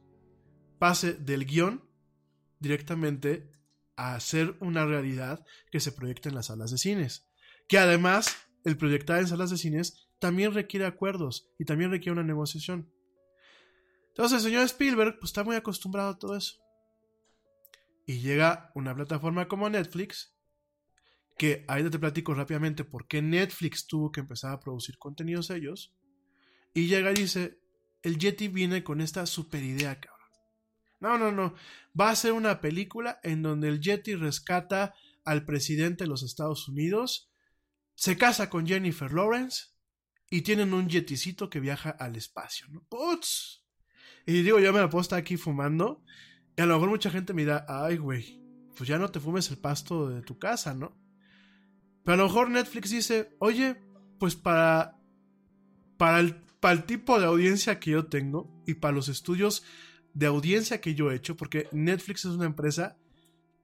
[0.79, 1.85] pase del guion
[2.59, 3.51] directamente
[3.97, 7.29] a ser una realidad que se proyecta en las salas de cines.
[7.69, 12.23] Que además, el proyectar en salas de cines también requiere acuerdos y también requiere una
[12.23, 12.93] negociación.
[14.09, 16.57] Entonces, el señor Spielberg pues, está muy acostumbrado a todo eso.
[18.07, 20.35] Y llega una plataforma como Netflix,
[21.37, 25.95] que ahí te platico rápidamente por qué Netflix tuvo que empezar a producir contenidos ellos.
[26.73, 27.59] Y llega y dice,
[28.03, 30.17] el Yeti viene con esta super idea, cabrón.
[30.99, 31.55] No, no, no.
[31.99, 34.95] Va a ser una película en donde el Yeti rescata
[35.25, 37.31] al presidente de los Estados Unidos,
[37.95, 39.76] se casa con Jennifer Lawrence
[40.31, 42.85] y tienen un Yeticito que viaja al espacio, ¿no?
[42.89, 43.65] ¡Putz!
[44.27, 46.03] Y digo, yo me la puedo estar aquí fumando.
[46.57, 48.43] Y a lo mejor mucha gente me dirá, ay, güey,
[48.77, 50.97] pues ya no te fumes el pasto de tu casa, ¿no?
[52.05, 53.77] Pero a lo mejor Netflix dice, oye,
[54.19, 54.99] pues para,
[55.97, 59.63] para, el, para el tipo de audiencia que yo tengo y para los estudios
[60.13, 62.97] de audiencia que yo he hecho, porque Netflix es una empresa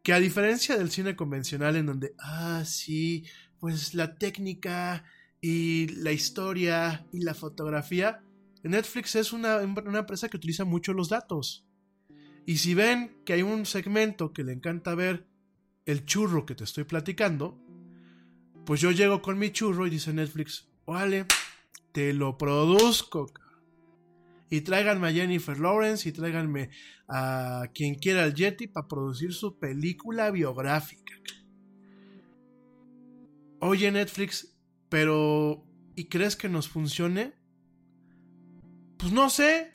[0.02, 3.24] que a diferencia del cine convencional en donde, ah, sí,
[3.58, 5.04] pues la técnica
[5.44, 8.22] y la historia y la fotografía,
[8.62, 11.66] Netflix es una, empresa que utiliza mucho los datos.
[12.46, 15.26] Y si ven que hay un segmento que le encanta ver
[15.84, 17.60] el churro que te estoy platicando,
[18.64, 21.26] pues yo llego con mi churro y dice Netflix, vale,
[21.90, 23.32] te lo produzco.
[24.48, 26.70] Y tráiganme a Jennifer Lawrence y tráiganme
[27.08, 31.14] a quien quiera el Yeti para producir su película biográfica.
[33.58, 34.51] Oye Netflix,
[34.92, 35.64] pero
[35.96, 37.32] ¿y crees que nos funcione?
[38.98, 39.70] Pues no sé,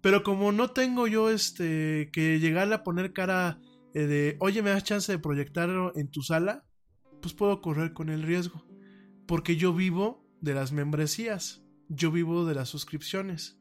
[0.00, 3.60] pero como no tengo yo este que llegarle a poner cara
[3.94, 6.66] eh, de, oye, me das chance de proyectarlo en tu sala,
[7.22, 8.66] pues puedo correr con el riesgo.
[9.28, 13.56] Porque yo vivo de las membresías, yo vivo de las suscripciones.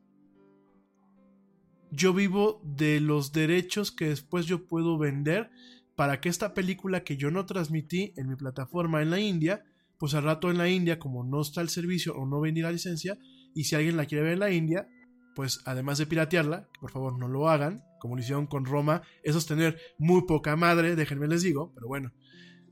[1.91, 5.51] yo vivo de los derechos que después yo puedo vender
[5.95, 9.63] para que esta película que yo no transmití en mi plataforma en la India,
[9.99, 12.71] pues al rato en la India, como no está el servicio o no vendí la
[12.71, 13.19] licencia,
[13.53, 14.87] y si alguien la quiere ver en la India,
[15.35, 19.37] pues además de piratearla, por favor no lo hagan, como lo hicieron con Roma, eso
[19.37, 22.13] es tener muy poca madre, déjenme les digo, pero bueno.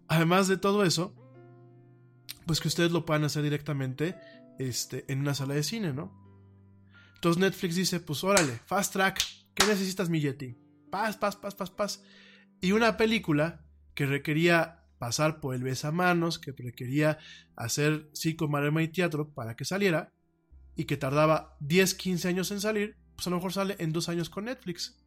[0.08, 1.14] Además de todo eso,
[2.46, 4.16] pues que ustedes lo puedan hacer directamente
[4.58, 6.26] este, en una sala de cine, ¿no?
[7.16, 9.22] Entonces Netflix dice, pues órale, fast track,
[9.54, 10.22] ¿qué necesitas mi?
[10.90, 12.04] Paz, paz, paz, paz, paz.
[12.62, 17.18] Y una película que requería pasar por el besamanos, que requería
[17.56, 20.14] hacer circo, marema y teatro para que saliera,
[20.76, 24.10] y que tardaba 10, 15 años en salir, pues a lo mejor sale en dos
[24.10, 25.04] años con Netflix.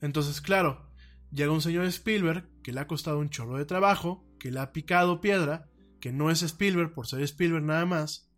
[0.00, 0.90] Entonces, claro,
[1.32, 4.72] llega un señor Spielberg que le ha costado un chorro de trabajo, que le ha
[4.72, 5.68] picado piedra,
[6.00, 8.30] que no es Spielberg por ser Spielberg nada más,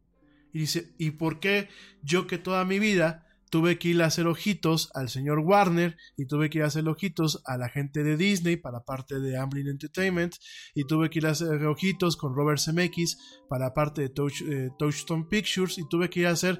[0.53, 1.69] y dice, ¿y por qué
[2.03, 6.27] yo que toda mi vida tuve que ir a hacer ojitos al señor Warner y
[6.27, 9.69] tuve que ir a hacer ojitos a la gente de Disney para parte de Amblin
[9.69, 10.35] Entertainment
[10.75, 13.17] y tuve que ir a hacer ojitos con Robert Zemeckis
[13.49, 16.59] para parte de eh, Touchstone Pictures y tuve que ir a hacer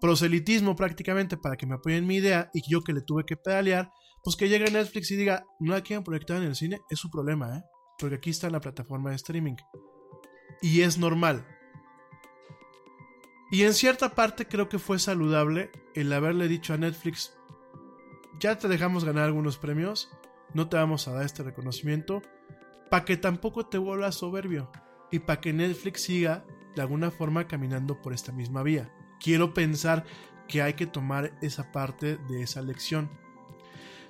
[0.00, 3.90] proselitismo prácticamente para que me apoyen mi idea y yo que le tuve que pedalear,
[4.22, 7.10] pues que llegue Netflix y diga, no la quieren proyectar en el cine, es su
[7.10, 7.64] problema, ¿eh?
[7.98, 9.56] Porque aquí está la plataforma de streaming.
[10.62, 11.44] Y es normal,
[13.50, 17.36] y en cierta parte creo que fue saludable el haberle dicho a Netflix,
[18.38, 20.10] ya te dejamos ganar algunos premios,
[20.52, 22.22] no te vamos a dar este reconocimiento,
[22.90, 24.70] para que tampoco te vuelvas soberbio
[25.10, 26.44] y para que Netflix siga
[26.74, 28.92] de alguna forma caminando por esta misma vía.
[29.20, 30.04] Quiero pensar
[30.48, 33.10] que hay que tomar esa parte de esa lección.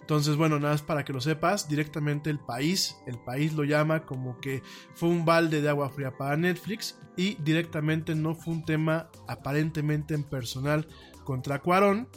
[0.07, 4.07] Entonces, bueno, nada más para que lo sepas, directamente el país, el país lo llama
[4.07, 4.63] como que
[4.95, 10.15] fue un balde de agua fría para Netflix y directamente no fue un tema aparentemente
[10.15, 10.87] en personal
[11.25, 12.09] contra Cuarón,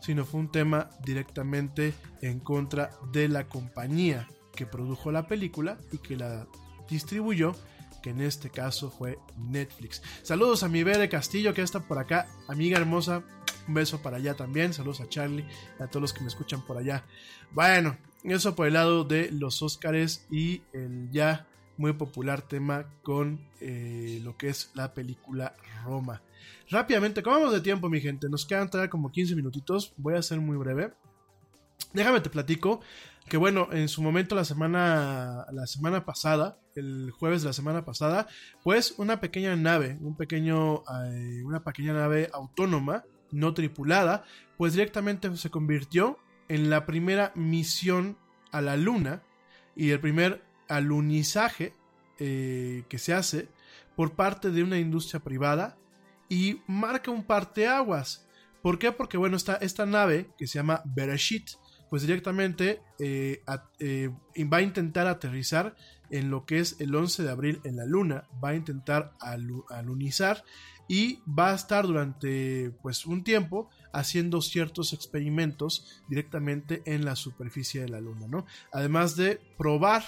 [0.00, 5.98] sino fue un tema directamente en contra de la compañía que produjo la película y
[5.98, 6.48] que la
[6.90, 7.54] distribuyó,
[8.02, 10.02] que en este caso fue Netflix.
[10.24, 13.22] Saludos a mi Bere Castillo que está por acá, amiga hermosa,
[13.66, 14.72] un beso para allá también.
[14.72, 15.46] Saludos a Charlie
[15.78, 17.04] y a todos los que me escuchan por allá.
[17.52, 23.40] Bueno, eso por el lado de los Óscares y el ya muy popular tema con
[23.60, 26.22] eh, lo que es la película Roma.
[26.70, 28.28] Rápidamente, ¿cómo vamos de tiempo, mi gente?
[28.28, 29.92] Nos quedan todavía como 15 minutitos.
[29.96, 30.92] Voy a ser muy breve.
[31.92, 32.80] Déjame te platico
[33.28, 37.84] que bueno, en su momento la semana la semana pasada, el jueves de la semana
[37.84, 38.28] pasada,
[38.62, 44.24] pues una pequeña nave, un pequeño eh, una pequeña nave autónoma no tripulada,
[44.56, 48.16] pues directamente se convirtió en la primera misión
[48.52, 49.22] a la Luna
[49.74, 51.74] y el primer alunizaje
[52.18, 53.48] eh, que se hace
[53.94, 55.76] por parte de una industria privada
[56.28, 58.26] y marca un parteaguas.
[58.62, 58.92] ¿Por qué?
[58.92, 61.50] Porque bueno, está esta nave que se llama Bereshit,
[61.88, 63.42] pues directamente eh,
[63.78, 64.10] eh,
[64.52, 65.76] va a intentar aterrizar
[66.10, 69.12] en lo que es el 11 de abril en la Luna, va a intentar
[69.68, 70.44] alunizar
[70.88, 77.80] y va a estar durante pues un tiempo haciendo ciertos experimentos directamente en la superficie
[77.80, 78.46] de la luna, ¿no?
[78.72, 80.04] Además de probar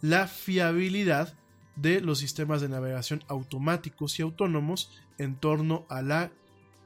[0.00, 1.36] la fiabilidad
[1.76, 6.32] de los sistemas de navegación automáticos y autónomos en torno a la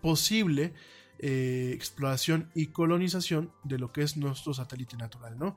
[0.00, 0.72] posible
[1.18, 5.56] eh, exploración y colonización de lo que es nuestro satélite natural, ¿no?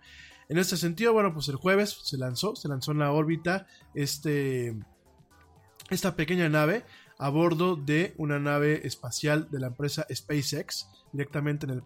[0.50, 4.76] En este sentido, bueno, pues el jueves se lanzó, se lanzó en la órbita este,
[5.90, 6.86] esta pequeña nave
[7.24, 11.84] a bordo de una nave espacial de la empresa SpaceX, directamente en el,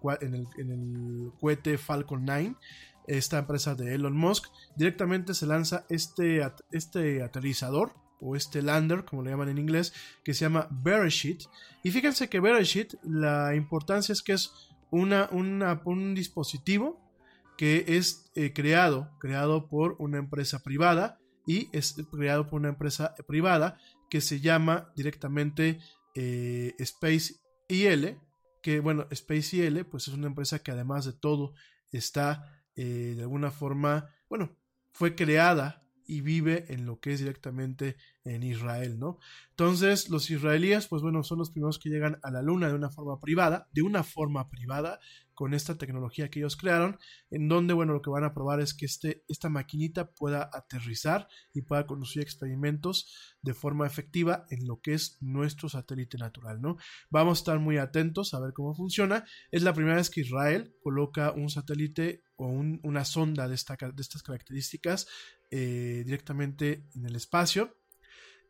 [0.58, 2.56] en el, cohete Falcon 9
[3.06, 6.42] esta empresa de Elon Musk, directamente se lanza este,
[6.72, 9.94] este aterrizador o este lander, como le llaman en inglés,
[10.24, 11.44] que se llama Bereshit.
[11.84, 17.00] Y fíjense que Bereshit, la importancia es que es una, un dispositivo
[17.60, 23.16] que es eh, creado, creado por una empresa privada y es creado por una empresa
[23.28, 23.80] privada
[24.10, 25.80] que se llama directamente
[26.14, 27.36] eh, Space
[27.70, 28.20] IL,
[28.62, 31.54] que bueno, Space IL pues es una empresa que además de todo
[31.92, 34.56] está eh, de alguna forma, bueno,
[34.92, 39.20] fue creada y vive en lo que es directamente en Israel, ¿no?
[39.50, 42.90] Entonces, los israelíes, pues bueno, son los primeros que llegan a la luna de una
[42.90, 45.00] forma privada, de una forma privada,
[45.38, 46.98] con esta tecnología que ellos crearon,
[47.30, 51.28] en donde, bueno, lo que van a probar es que este, esta maquinita pueda aterrizar
[51.54, 56.78] y pueda conducir experimentos de forma efectiva en lo que es nuestro satélite natural, ¿no?
[57.12, 59.26] Vamos a estar muy atentos a ver cómo funciona.
[59.52, 64.02] Es la primera vez que Israel coloca un satélite o una sonda de, esta, de
[64.02, 65.08] estas características
[65.52, 67.78] eh, directamente en el espacio.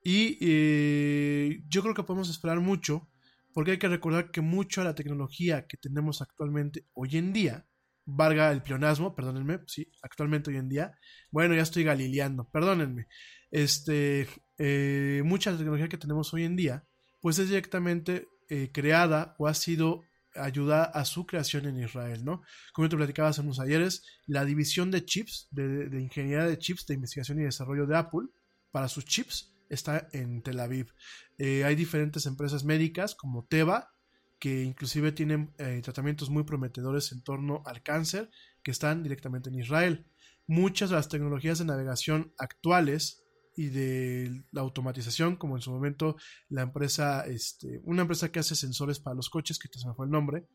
[0.06, 3.10] Y eh, yo creo que podemos esperar mucho
[3.58, 7.66] porque hay que recordar que mucho de la tecnología que tenemos actualmente hoy en día,
[8.06, 10.96] valga el pleonasmo, perdónenme, sí, actualmente hoy en día,
[11.32, 13.08] bueno, ya estoy galileando, perdónenme,
[13.50, 14.28] este,
[14.60, 16.86] eh, mucha de la tecnología que tenemos hoy en día,
[17.20, 20.04] pues es directamente eh, creada o ha sido
[20.36, 22.44] ayuda a su creación en Israel, ¿no?
[22.74, 26.94] Como te platicaba hace unos ayeres, la división de chips, de, ingeniería de chips, de
[26.94, 28.28] investigación y desarrollo de Apple,
[28.70, 30.94] para sus chips, está en Tel Aviv.
[31.38, 33.94] Eh, hay diferentes empresas médicas como Teva,
[34.40, 38.30] que inclusive tienen eh, tratamientos muy prometedores en torno al cáncer,
[38.64, 40.06] que están directamente en Israel.
[40.46, 43.24] Muchas de las tecnologías de navegación actuales
[43.56, 46.16] y de la automatización, como en su momento
[46.50, 50.06] la empresa, este, una empresa que hace sensores para los coches, que se me fue
[50.06, 50.48] el nombre,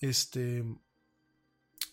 [0.00, 0.64] este,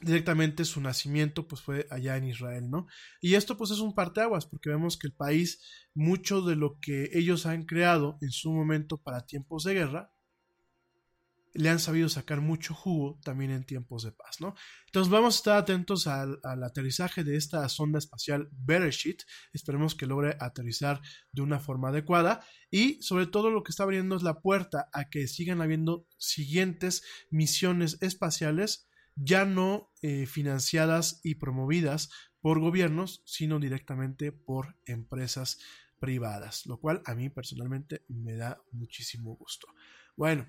[0.02, 2.88] directamente su nacimiento pues fue allá en Israel, ¿no?
[3.22, 5.62] Y esto pues es un parteaguas porque vemos que el país,
[5.94, 10.12] mucho de lo que ellos han creado en su momento para tiempos de guerra,
[11.54, 14.54] le han sabido sacar mucho jugo también en tiempos de paz, ¿no?
[14.86, 20.06] Entonces vamos a estar atentos al, al aterrizaje de esta sonda espacial Bereshit, esperemos que
[20.06, 21.02] logre aterrizar
[21.32, 25.10] de una forma adecuada y sobre todo lo que está abriendo es la puerta a
[25.10, 27.02] que sigan habiendo siguientes
[27.32, 28.88] misiones espaciales
[29.18, 35.60] ya no eh, financiadas y promovidas por gobiernos, sino directamente por empresas
[36.00, 39.68] privadas, lo cual a mí personalmente me da muchísimo gusto.
[40.16, 40.48] Bueno,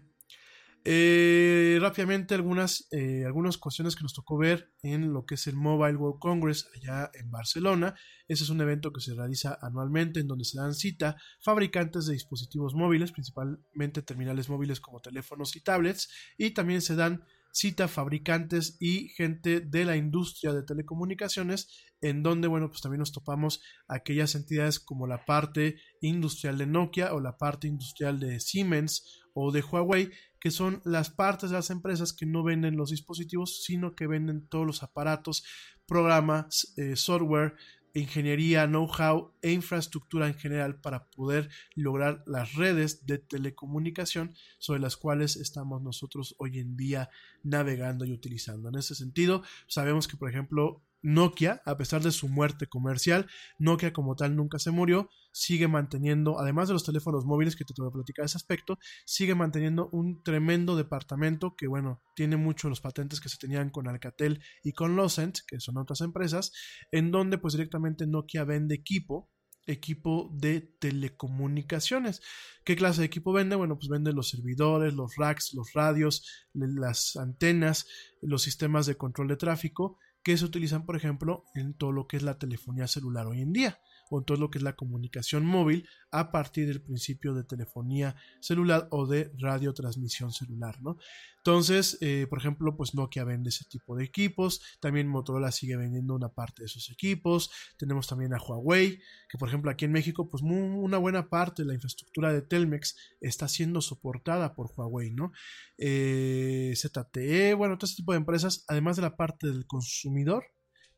[0.85, 5.57] eh, rápidamente algunas, eh, algunas cuestiones que nos tocó ver en lo que es el
[5.57, 7.95] Mobile World Congress allá en Barcelona.
[8.29, 12.13] Ese es un evento que se realiza anualmente en donde se dan cita fabricantes de
[12.15, 18.77] dispositivos móviles, principalmente terminales móviles como teléfonos y tablets, y también se dan cita fabricantes
[18.81, 21.69] y gente de la industria de telecomunicaciones,
[22.01, 27.15] en donde, bueno, pues también nos topamos aquellas entidades como la parte industrial de Nokia
[27.15, 30.11] o la parte industrial de Siemens o de Huawei,
[30.41, 34.47] que son las partes de las empresas que no venden los dispositivos, sino que venden
[34.49, 35.45] todos los aparatos,
[35.87, 37.55] programas, eh, software,
[38.01, 44.97] ingeniería, know-how e infraestructura en general para poder lograr las redes de telecomunicación sobre las
[44.97, 47.11] cuales estamos nosotros hoy en día
[47.43, 48.69] navegando y utilizando.
[48.69, 53.27] En ese sentido, sabemos que, por ejemplo, Nokia, a pesar de su muerte comercial,
[53.59, 57.75] Nokia como tal nunca se murió, sigue manteniendo, además de los teléfonos móviles que te
[57.77, 62.81] voy a platicar ese aspecto, sigue manteniendo un tremendo departamento que, bueno, tiene mucho los
[62.81, 66.53] patentes que se tenían con Alcatel y con Lucent, que son otras empresas,
[66.91, 69.31] en donde pues directamente Nokia vende equipo,
[69.67, 72.23] equipo de telecomunicaciones.
[72.65, 73.55] ¿Qué clase de equipo vende?
[73.55, 77.87] Bueno, pues vende los servidores, los racks, los radios, las antenas,
[78.23, 79.99] los sistemas de control de tráfico
[80.29, 83.55] que se utilizan, por ejemplo, en todo lo que es la telefonía celular hoy en
[83.55, 83.79] día
[84.17, 88.89] en todo lo que es la comunicación móvil a partir del principio de telefonía celular
[88.91, 90.97] o de radiotransmisión celular, ¿no?
[91.39, 96.15] Entonces, eh, por ejemplo, pues Nokia vende ese tipo de equipos, también Motorola sigue vendiendo
[96.15, 100.31] una parte de esos equipos, tenemos también a Huawei, que por ejemplo aquí en México,
[100.31, 105.33] pues una buena parte de la infraestructura de Telmex está siendo soportada por Huawei, ¿no?
[105.79, 110.45] Eh, ZTE, bueno, todo ese tipo de empresas, además de la parte del consumidor,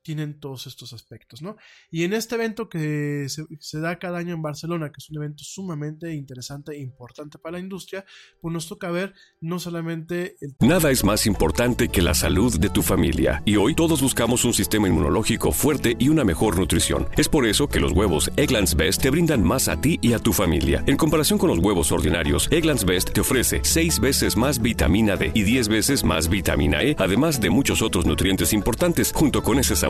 [0.02, 1.56] tienen todos estos aspectos, ¿no?
[1.90, 5.44] Y en este evento que se, da cada año en Barcelona, que es un evento
[5.44, 8.04] sumamente interesante e importante para la industria,
[8.40, 10.56] pues nos toca ver no solamente el...
[10.60, 14.54] Nada es más importante que la salud de tu familia, y hoy todos buscamos un
[14.54, 17.06] sistema inmunológico fuerte y una mejor nutrición.
[17.16, 20.18] Es por eso que los huevos Egglands Best te brindan más a ti y a
[20.18, 20.82] tu familia.
[20.86, 25.30] En comparación con los huevos ordinarios, Egglands Best te ofrece 6 veces más vitamina D
[25.34, 29.76] y 10 veces más vitamina E, además de muchos otros nutrientes importantes, junto con ese
[29.76, 29.89] sabor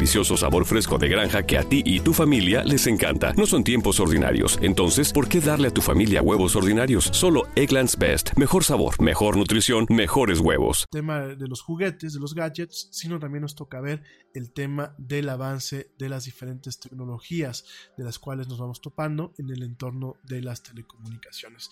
[0.00, 3.34] delicioso sabor fresco de granja que a ti y tu familia les encanta.
[3.34, 7.10] No son tiempos ordinarios, entonces, ¿por qué darle a tu familia huevos ordinarios?
[7.12, 8.30] Solo Egglands Best.
[8.38, 10.86] Mejor sabor, mejor nutrición, mejores huevos.
[10.90, 14.02] tema de los juguetes, de los gadgets, sino también nos toca ver
[14.32, 17.66] el tema del avance de las diferentes tecnologías
[17.98, 21.70] de las cuales nos vamos topando en el entorno de las telecomunicaciones.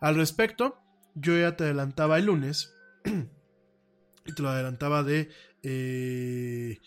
[0.00, 0.78] Al respecto,
[1.14, 2.74] yo ya te adelantaba el lunes
[4.26, 5.28] y te lo adelantaba de
[5.62, 6.78] eh,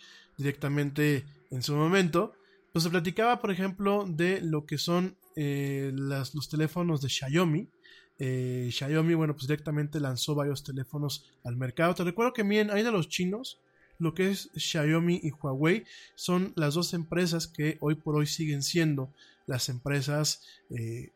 [0.42, 2.34] directamente en su momento,
[2.74, 7.68] pues se platicaba, por ejemplo, de lo que son eh, los teléfonos de Xiaomi,
[8.20, 11.96] eh, Xiaomi, bueno, pues directamente lanzó varios teléfonos al mercado.
[11.96, 13.60] Te recuerdo que bien, hay de los chinos,
[13.98, 15.86] lo que es Xiaomi y Huawei
[16.16, 19.12] son las dos empresas que hoy por hoy siguen siendo
[19.48, 21.12] las empresas eh,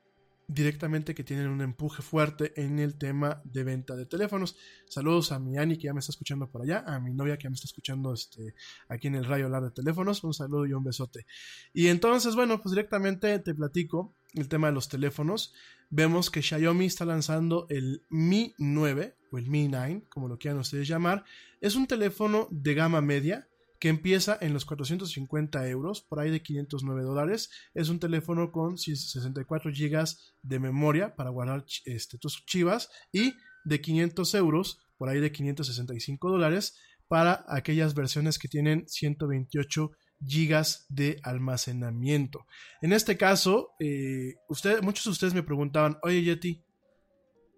[0.48, 4.56] directamente que tienen un empuje fuerte en el tema de venta de teléfonos.
[4.88, 7.44] Saludos a mi Ani que ya me está escuchando por allá, a mi novia que
[7.44, 8.54] ya me está escuchando este,
[8.88, 10.24] aquí en el rayo hablar de teléfonos.
[10.24, 11.26] Un saludo y un besote.
[11.74, 15.54] Y entonces, bueno, pues directamente te platico el tema de los teléfonos.
[15.90, 20.60] Vemos que Xiaomi está lanzando el Mi 9 o el Mi 9, como lo quieran
[20.60, 21.24] ustedes llamar.
[21.62, 23.48] Es un teléfono de gama media
[23.80, 27.50] que empieza en los 450 euros, por ahí de 509 dólares.
[27.74, 33.34] Es un teléfono con 64 gigas de memoria para guardar este, tus chivas y
[33.66, 36.78] de 500 euros, por ahí de 565 dólares,
[37.08, 39.92] para aquellas versiones que tienen 128
[40.26, 42.46] gigas de almacenamiento.
[42.82, 44.36] En este caso, eh,
[44.82, 46.64] muchos de ustedes me preguntaban, oye Yeti,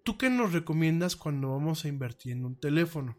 [0.04, 3.16] ¿tú qué nos recomiendas cuando vamos a invertir en un teléfono?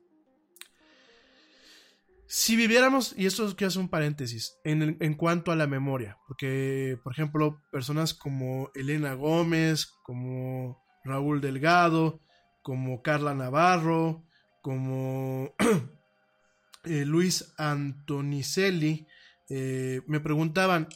[2.32, 6.96] Si viviéramos, y esto quiero hacer un paréntesis, en, en, cuanto a la memoria, porque,
[7.04, 12.22] por ejemplo, personas como Elena Gómez, como Raúl Delgado,
[12.62, 14.28] como Carla Navarro,
[14.62, 15.56] como
[16.84, 19.08] eh, Luis Antonicelli,
[19.50, 20.88] eh, me preguntaban,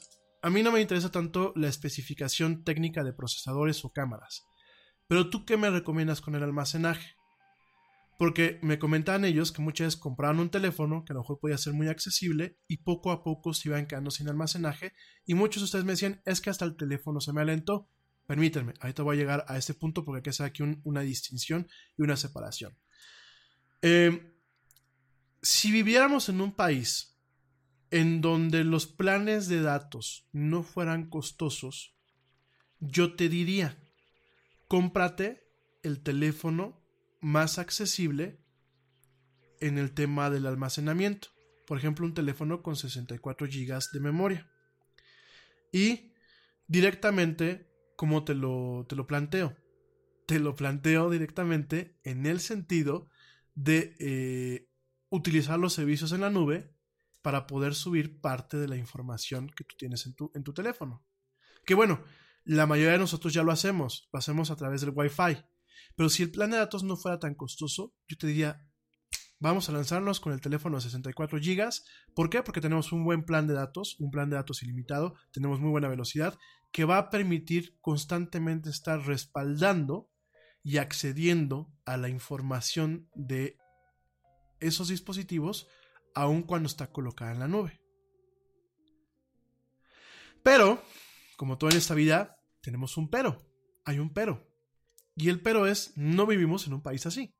[0.43, 4.45] a mí no me interesa tanto la especificación técnica de procesadores o cámaras,
[5.07, 7.15] pero tú qué me recomiendas con el almacenaje?
[8.17, 11.57] Porque me comentaban ellos que muchas veces compraban un teléfono que a lo mejor podía
[11.57, 14.93] ser muy accesible y poco a poco se iban quedando sin almacenaje.
[15.25, 17.89] Y muchos de ustedes me decían, es que hasta el teléfono se me alentó.
[18.27, 21.67] Permítanme, ahorita voy a llegar a este punto porque hay que hacer aquí una distinción
[21.97, 22.77] y una separación.
[23.81, 24.33] Em,
[25.41, 27.19] si viviéramos en un país
[27.91, 31.95] en donde los planes de datos no fueran costosos,
[32.79, 33.77] yo te diría,
[34.67, 35.43] cómprate
[35.83, 36.82] el teléfono
[37.23, 38.37] más accesible
[39.59, 41.29] en el tema del almacenamiento.
[41.65, 44.51] Por ejemplo, un teléfono con 64 GB de memoria.
[45.71, 46.11] Y
[46.67, 49.55] directamente, ¿cómo te lo, te lo planteo?
[50.27, 53.09] Te lo planteo directamente en el sentido
[53.55, 54.69] de eh,
[55.09, 56.75] utilizar los servicios en la nube
[57.21, 61.05] para poder subir parte de la información que tú tienes en tu, en tu teléfono.
[61.65, 62.03] Que bueno,
[62.43, 65.37] la mayoría de nosotros ya lo hacemos, lo hacemos a través del Wi-Fi.
[65.95, 68.65] Pero si el plan de datos no fuera tan costoso, yo te diría,
[69.39, 71.69] vamos a lanzarnos con el teléfono de 64 GB.
[72.15, 72.43] ¿Por qué?
[72.43, 75.89] Porque tenemos un buen plan de datos, un plan de datos ilimitado, tenemos muy buena
[75.89, 76.37] velocidad,
[76.71, 80.09] que va a permitir constantemente estar respaldando
[80.63, 83.57] y accediendo a la información de
[84.61, 85.67] esos dispositivos,
[86.15, 87.81] aun cuando está colocada en la nube.
[90.41, 90.81] Pero,
[91.37, 93.37] como todo en esta vida, tenemos un pero.
[93.85, 94.52] Hay un pero.
[95.15, 97.33] Y el pero es, no vivimos en un país así.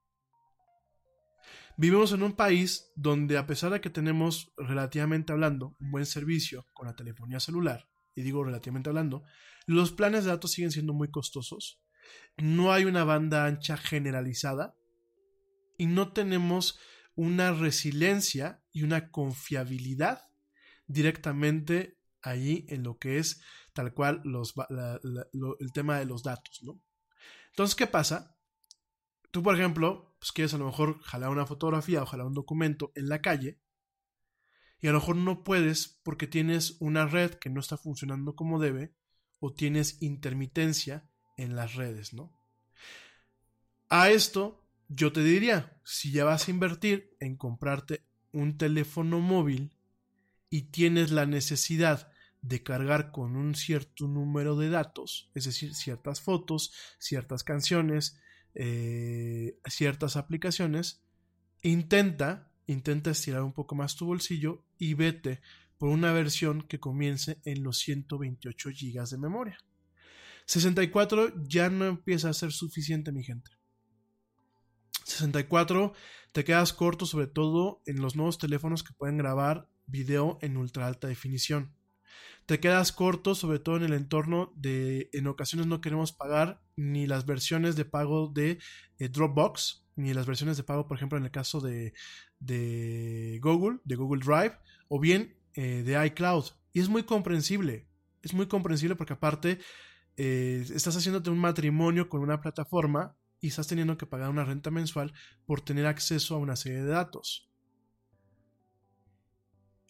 [1.76, 6.68] Vivimos en un país donde a pesar de que tenemos relativamente hablando un buen servicio
[6.74, 9.24] con la telefonía celular, y digo relativamente hablando,
[9.66, 11.82] los planes de datos siguen siendo muy costosos,
[12.38, 14.76] no hay una banda ancha generalizada
[15.78, 16.80] y no tenemos
[17.16, 20.22] una resiliencia y una confiabilidad
[20.88, 23.42] directamente allí en lo que es
[23.74, 26.80] tal cual el tema de los datos, ¿no?
[27.54, 28.36] Entonces, ¿qué pasa?
[29.30, 32.92] Tú, por ejemplo, pues quieres a lo mejor jalar una fotografía o jalar un documento
[32.96, 33.60] en la calle
[34.80, 38.60] y a lo mejor no puedes porque tienes una red que no está funcionando como
[38.60, 38.96] debe
[39.40, 41.08] o tienes intermitencia
[41.38, 42.34] en las redes, ¿no?
[43.90, 49.78] A esto yo te diría, si ya vas a invertir en comprarte un teléfono móvil
[50.50, 52.12] y tienes la necesidad
[52.44, 58.20] de cargar con un cierto número de datos, es decir, ciertas fotos, ciertas canciones,
[58.54, 61.02] eh, ciertas aplicaciones,
[61.62, 65.42] intenta, intenta estirar un poco más tu bolsillo y vete
[65.78, 69.58] por una versión que comience en los 128 GB de memoria.
[70.46, 73.52] 64 ya no empieza a ser suficiente, mi gente.
[75.06, 75.94] 64
[76.34, 80.88] te quedas corto sobre todo en los nuevos teléfonos que pueden grabar video en ultra
[80.88, 81.74] alta definición
[82.46, 87.08] te quedas corto, sobre todo en el entorno de, en ocasiones no queremos pagar ni
[87.08, 88.60] las versiones de pago de
[89.00, 91.94] eh, Dropbox, ni las versiones de pago, por ejemplo, en el caso de,
[92.40, 94.58] de Google, de Google Drive,
[94.90, 96.46] o bien eh, de iCloud.
[96.74, 97.88] Y es muy comprensible,
[98.22, 99.60] es muy comprensible porque aparte
[100.18, 104.72] eh, estás haciéndote un matrimonio con una plataforma y estás teniendo que pagar una renta
[104.72, 105.14] mensual
[105.46, 107.53] por tener acceso a una serie de datos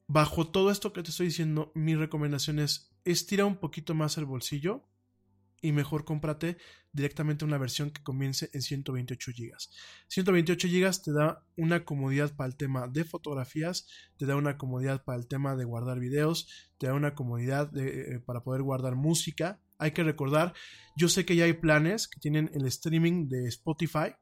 [0.08, 4.26] bajo todo esto que te estoy diciendo, mi recomendación es estira un poquito más el
[4.26, 4.88] bolsillo
[5.62, 6.58] y mejor cómprate
[6.92, 9.54] directamente una versión que comience en 128 GB.
[10.08, 15.04] 128 GB te da una comodidad para el tema de fotografías, te da una comodidad
[15.04, 16.48] para el tema de guardar videos,
[16.78, 19.62] te da una comodidad eh, para poder guardar música.
[19.80, 20.54] Hay que recordar,
[20.98, 24.16] yo sé que ya hay planes que tienen el streaming de Spotify,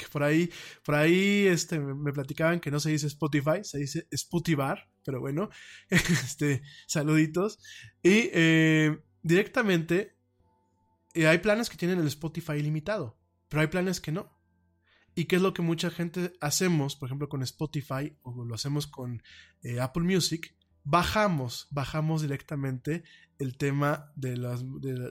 [0.00, 0.50] que por ahí,
[0.84, 5.50] por ahí este, me platicaban que no se dice Spotify, se dice Spotify, pero bueno,
[5.90, 7.58] este, saluditos.
[8.02, 10.16] Y eh, directamente
[11.14, 13.18] eh, hay planes que tienen el Spotify ilimitado,
[13.48, 14.38] pero hay planes que no.
[15.14, 18.86] ¿Y qué es lo que mucha gente hacemos, por ejemplo, con Spotify o lo hacemos
[18.86, 19.22] con
[19.62, 20.56] eh, Apple Music?
[20.82, 23.04] Bajamos, bajamos directamente
[23.38, 24.30] el tema de,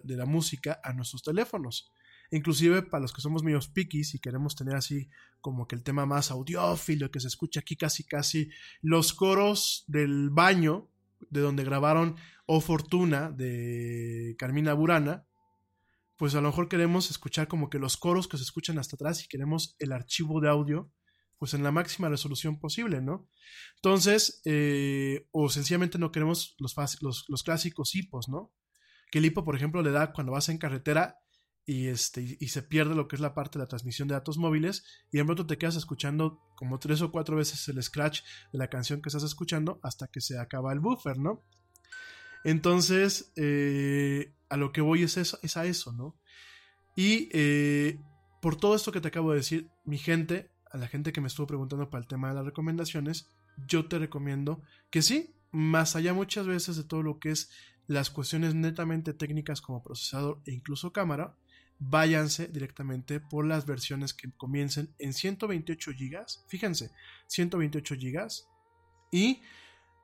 [0.03, 1.91] de la música a nuestros teléfonos
[2.32, 5.10] inclusive para los que somos medio piquis y queremos tener así
[5.42, 8.50] como que el tema más audiófilo, que se escucha aquí casi casi
[8.82, 10.90] los coros del baño,
[11.30, 12.16] de donde grabaron
[12.46, 15.26] O Fortuna de Carmina Burana,
[16.18, 19.24] pues a lo mejor queremos escuchar como que los coros que se escuchan hasta atrás
[19.24, 20.92] y queremos el archivo de audio
[21.38, 23.30] pues en la máxima resolución posible, ¿no?
[23.76, 28.54] Entonces, eh, o sencillamente no queremos los, los, los clásicos hipos, ¿no?
[29.10, 31.18] Que el hipo, por ejemplo, le da cuando vas en carretera
[31.65, 34.38] y, este, y se pierde lo que es la parte de la transmisión de datos
[34.38, 38.22] móviles y en pronto te quedas escuchando como tres o cuatro veces el scratch
[38.52, 41.44] de la canción que estás escuchando hasta que se acaba el buffer, ¿no?
[42.44, 46.15] Entonces, eh, a lo que voy es, eso, es a eso, ¿no?
[46.95, 47.99] Y eh,
[48.41, 51.27] por todo esto que te acabo de decir, mi gente, a la gente que me
[51.27, 53.30] estuvo preguntando para el tema de las recomendaciones,
[53.68, 57.49] yo te recomiendo que sí, más allá muchas veces de todo lo que es
[57.88, 61.36] las cuestiones netamente técnicas como procesador e incluso cámara,
[61.80, 66.26] váyanse directamente por las versiones que comiencen en 128 GB.
[66.48, 66.92] Fíjense,
[67.28, 68.28] 128 GB.
[69.12, 69.42] Y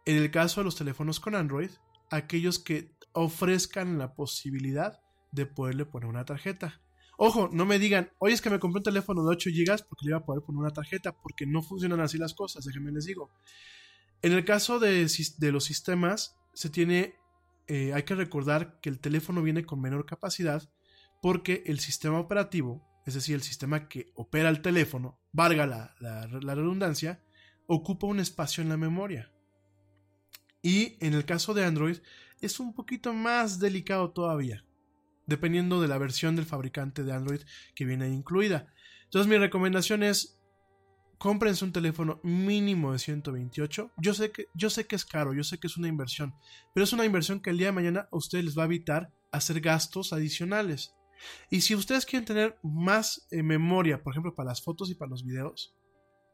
[0.05, 1.71] en el caso de los teléfonos con Android,
[2.09, 6.81] aquellos que ofrezcan la posibilidad de poderle poner una tarjeta.
[7.17, 10.05] Ojo, no me digan, oye, es que me compré un teléfono de 8 GB porque
[10.05, 13.05] le iba a poder poner una tarjeta, porque no funcionan así las cosas, déjenme les
[13.05, 13.29] digo.
[14.21, 15.07] En el caso de,
[15.37, 17.15] de los sistemas, se tiene,
[17.67, 20.69] eh, hay que recordar que el teléfono viene con menor capacidad
[21.25, 27.19] porque el sistema operativo, es decir, el sistema que opera el teléfono, valga la, redundancia,
[27.65, 29.31] ocupa un espacio en la memoria.
[30.61, 31.97] Y en el caso de Android
[32.41, 34.65] es un poquito más delicado todavía,
[35.25, 37.41] dependiendo de la versión del fabricante de Android
[37.73, 38.71] que viene incluida.
[39.05, 40.39] Entonces mi recomendación es
[41.17, 43.93] cómprense un teléfono mínimo de 128.
[43.97, 46.35] Yo sé que yo sé que es caro, yo sé que es una inversión,
[46.75, 49.11] pero es una inversión que el día de mañana a ustedes les va a evitar
[49.31, 50.93] hacer gastos adicionales.
[51.49, 55.09] Y si ustedes quieren tener más eh, memoria, por ejemplo, para las fotos y para
[55.09, 55.75] los videos,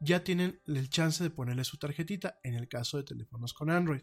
[0.00, 4.02] ya tienen el chance de ponerle su tarjetita en el caso de teléfonos con Android.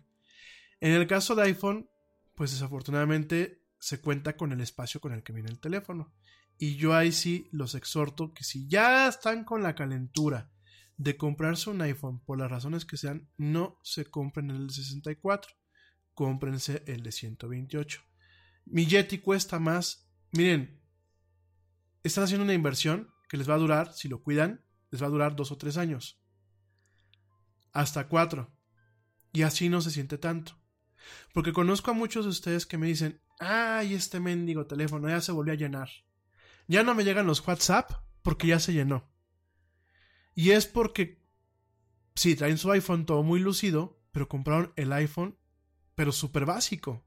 [0.79, 1.89] En el caso de iPhone,
[2.35, 6.13] pues desafortunadamente se cuenta con el espacio con el que viene el teléfono.
[6.57, 10.51] Y yo ahí sí los exhorto que si ya están con la calentura
[10.97, 15.53] de comprarse un iPhone por las razones que sean, no se compren el de 64,
[16.13, 18.01] cómprense el de 128.
[18.65, 20.78] Mi Yeti cuesta más Miren,
[22.03, 25.11] están haciendo una inversión que les va a durar, si lo cuidan, les va a
[25.11, 26.19] durar dos o tres años.
[27.71, 28.51] Hasta cuatro.
[29.31, 30.59] Y así no se siente tanto.
[31.33, 35.31] Porque conozco a muchos de ustedes que me dicen, ay, este mendigo teléfono ya se
[35.31, 35.89] volvió a llenar.
[36.67, 39.09] Ya no me llegan los WhatsApp porque ya se llenó.
[40.35, 41.21] Y es porque,
[42.15, 45.37] sí, traen su iPhone todo muy lucido, pero compraron el iPhone,
[45.95, 47.05] pero súper básico.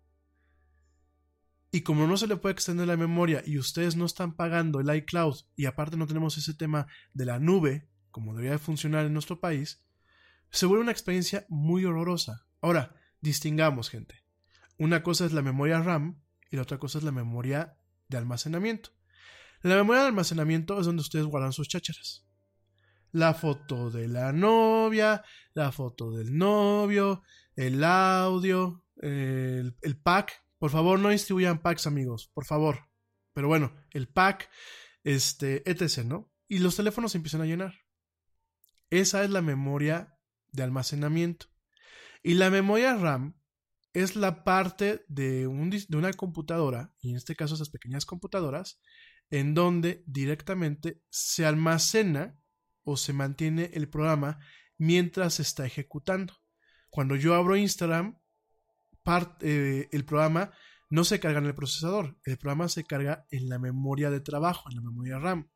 [1.75, 4.95] Y como no se le puede extender la memoria y ustedes no están pagando el
[4.95, 9.15] iCloud y aparte no tenemos ese tema de la nube, como debería de funcionar en
[9.15, 9.83] nuestro país,
[10.51, 12.47] se vuelve una experiencia muy horrorosa.
[12.61, 14.23] Ahora, distingamos, gente.
[14.79, 16.21] Una cosa es la memoria RAM
[16.51, 17.79] y la otra cosa es la memoria
[18.09, 18.91] de almacenamiento.
[19.63, 22.27] La memoria de almacenamiento es donde ustedes guardan sus chácharas.
[23.13, 25.25] La foto de la novia,
[25.55, 27.23] la foto del novio,
[27.57, 32.89] el audio, el, el pack por favor, no distribuyan packs, amigos, por favor.
[33.33, 34.49] Pero bueno, el pack,
[35.03, 36.33] este, etc., ¿no?
[36.47, 37.81] Y los teléfonos empiezan a llenar.
[38.89, 40.17] Esa es la memoria
[40.53, 41.47] de almacenamiento.
[42.23, 43.43] Y la memoria RAM
[43.93, 48.81] es la parte de, un, de una computadora, y en este caso esas pequeñas computadoras,
[49.31, 52.39] en donde directamente se almacena
[52.85, 54.39] o se mantiene el programa
[54.79, 56.35] mientras se está ejecutando.
[56.89, 58.22] Cuando yo abro Instagram,
[59.41, 60.53] eh, el programa
[60.91, 64.69] no se carga en el procesador, el programa se carga en la memoria de trabajo,
[64.69, 65.51] en la memoria RAM.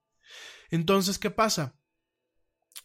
[0.70, 1.78] Entonces, ¿qué pasa?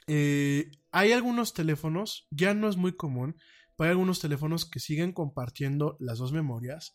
[0.07, 3.35] Eh, hay algunos teléfonos, ya no es muy común,
[3.77, 6.93] pero hay algunos teléfonos que siguen compartiendo las dos memorias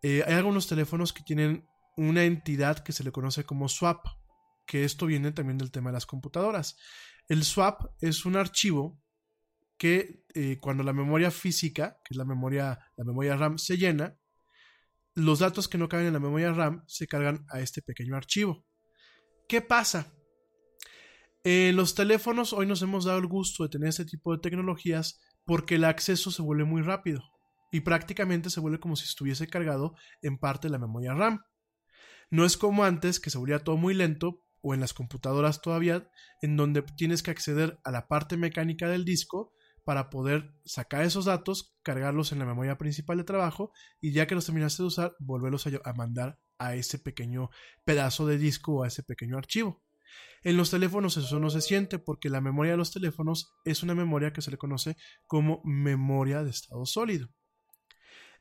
[0.00, 1.66] Eh, hay algunos teléfonos que tienen
[1.96, 4.06] una entidad que se le conoce como swap,
[4.64, 6.76] que esto viene también del tema de las computadoras.
[7.28, 9.02] El swap es un archivo
[9.78, 14.18] que eh, cuando la memoria física, que es la memoria, la memoria RAM, se llena,
[15.14, 18.66] los datos que no caben en la memoria RAM se cargan a este pequeño archivo.
[19.48, 20.12] ¿Qué pasa?
[21.44, 25.20] En los teléfonos hoy nos hemos dado el gusto de tener este tipo de tecnologías
[25.44, 27.22] porque el acceso se vuelve muy rápido
[27.70, 31.40] y prácticamente se vuelve como si estuviese cargado en parte de la memoria RAM.
[32.30, 36.10] No es como antes que se volvía todo muy lento o en las computadoras todavía
[36.42, 39.52] en donde tienes que acceder a la parte mecánica del disco
[39.88, 44.34] para poder sacar esos datos, cargarlos en la memoria principal de trabajo y ya que
[44.34, 47.48] los terminaste de usar, volverlos a, mandar a ese pequeño
[47.86, 49.82] pedazo de disco o a ese pequeño archivo.
[50.42, 53.94] En los teléfonos eso no se siente porque la memoria de los teléfonos es una
[53.94, 54.94] memoria que se le conoce
[55.26, 57.30] como memoria de estado sólido.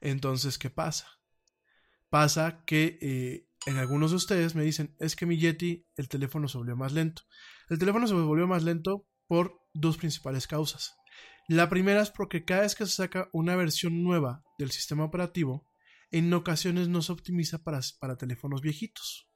[0.02, 1.08] Entonces, ¿qué pasa?
[2.10, 6.50] Pasa que eh, en algunos de ustedes me dicen, es que mi Yeti, el teléfono
[6.50, 7.22] se volvió más lento.
[7.70, 10.97] El teléfono se volvió más lento por dos principales causas.
[11.48, 15.66] La primera es porque cada vez que se saca una versión nueva del sistema operativo,
[16.12, 19.30] en ocasiones no se optimiza para, para teléfonos viejitos.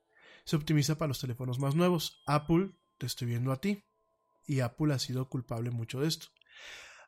[0.43, 2.21] Se optimiza para los teléfonos más nuevos.
[2.27, 3.85] Apple, te estoy viendo a ti.
[4.45, 6.27] Y Apple ha sido culpable mucho de esto.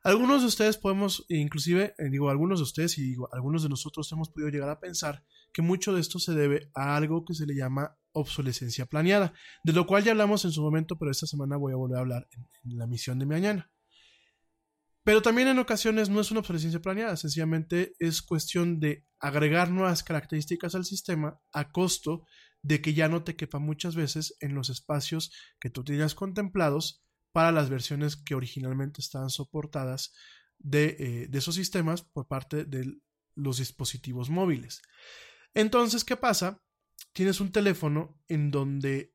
[0.05, 4.09] Algunos de ustedes podemos, inclusive, eh, digo, algunos de ustedes y digo, algunos de nosotros
[4.13, 7.45] hemos podido llegar a pensar que mucho de esto se debe a algo que se
[7.45, 11.57] le llama obsolescencia planeada, de lo cual ya hablamos en su momento, pero esta semana
[11.57, 13.72] voy a volver a hablar en la misión de mañana.
[15.03, 20.03] Pero también en ocasiones no es una obsolescencia planeada, sencillamente es cuestión de agregar nuevas
[20.03, 22.25] características al sistema a costo
[22.61, 27.03] de que ya no te quepa muchas veces en los espacios que tú tenías contemplados
[27.33, 30.13] para las versiones que originalmente estaban soportadas
[30.57, 33.01] de, eh, de esos sistemas por parte de
[33.35, 34.81] los dispositivos móviles.
[35.53, 36.61] Entonces, ¿qué pasa?
[37.11, 39.12] Tienes un teléfono en donde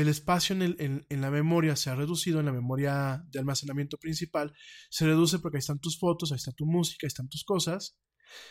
[0.00, 4.54] el espacio en, la memoria se ha reducido, en la memoria de almacenamiento principal,
[4.90, 7.98] se reduce porque ahí están tus fotos, ahí está tu música, ahí están tus cosas,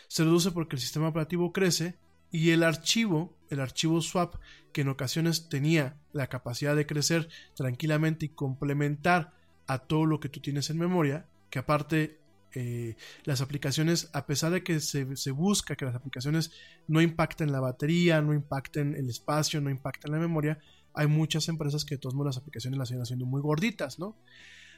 [0.08, 1.98] se reduce porque el sistema operativo crece
[2.30, 4.34] y el archivo, el archivo swap,
[4.72, 9.32] que en ocasiones tenía la capacidad de crecer tranquilamente y complementar
[9.66, 12.20] a todo lo que tú tienes en memoria, que aparte
[12.54, 16.50] eh, las aplicaciones, a pesar de que se, se, busca que las aplicaciones
[16.86, 20.58] no impacten la batería, no impacten el espacio, no impacten la memoria,
[20.98, 24.16] hay muchas empresas que de todos modos las aplicaciones las siguen haciendo muy gorditas, ¿no?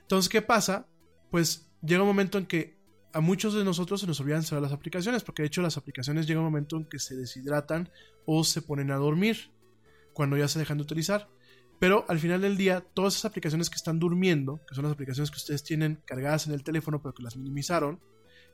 [0.02, 0.86] Entonces, ¿qué pasa?
[1.30, 2.78] Pues llega un momento en que
[3.14, 6.26] a muchos de nosotros se nos olvidan cerrar las aplicaciones, porque de hecho las aplicaciones
[6.26, 7.90] llega un momento en que se deshidratan
[8.26, 9.50] o se ponen a dormir
[10.12, 11.30] cuando ya se dejan de utilizar.
[11.78, 15.30] Pero al final del día, todas esas aplicaciones que están durmiendo, que son las aplicaciones
[15.30, 17.98] que ustedes tienen cargadas en el teléfono, pero que las minimizaron,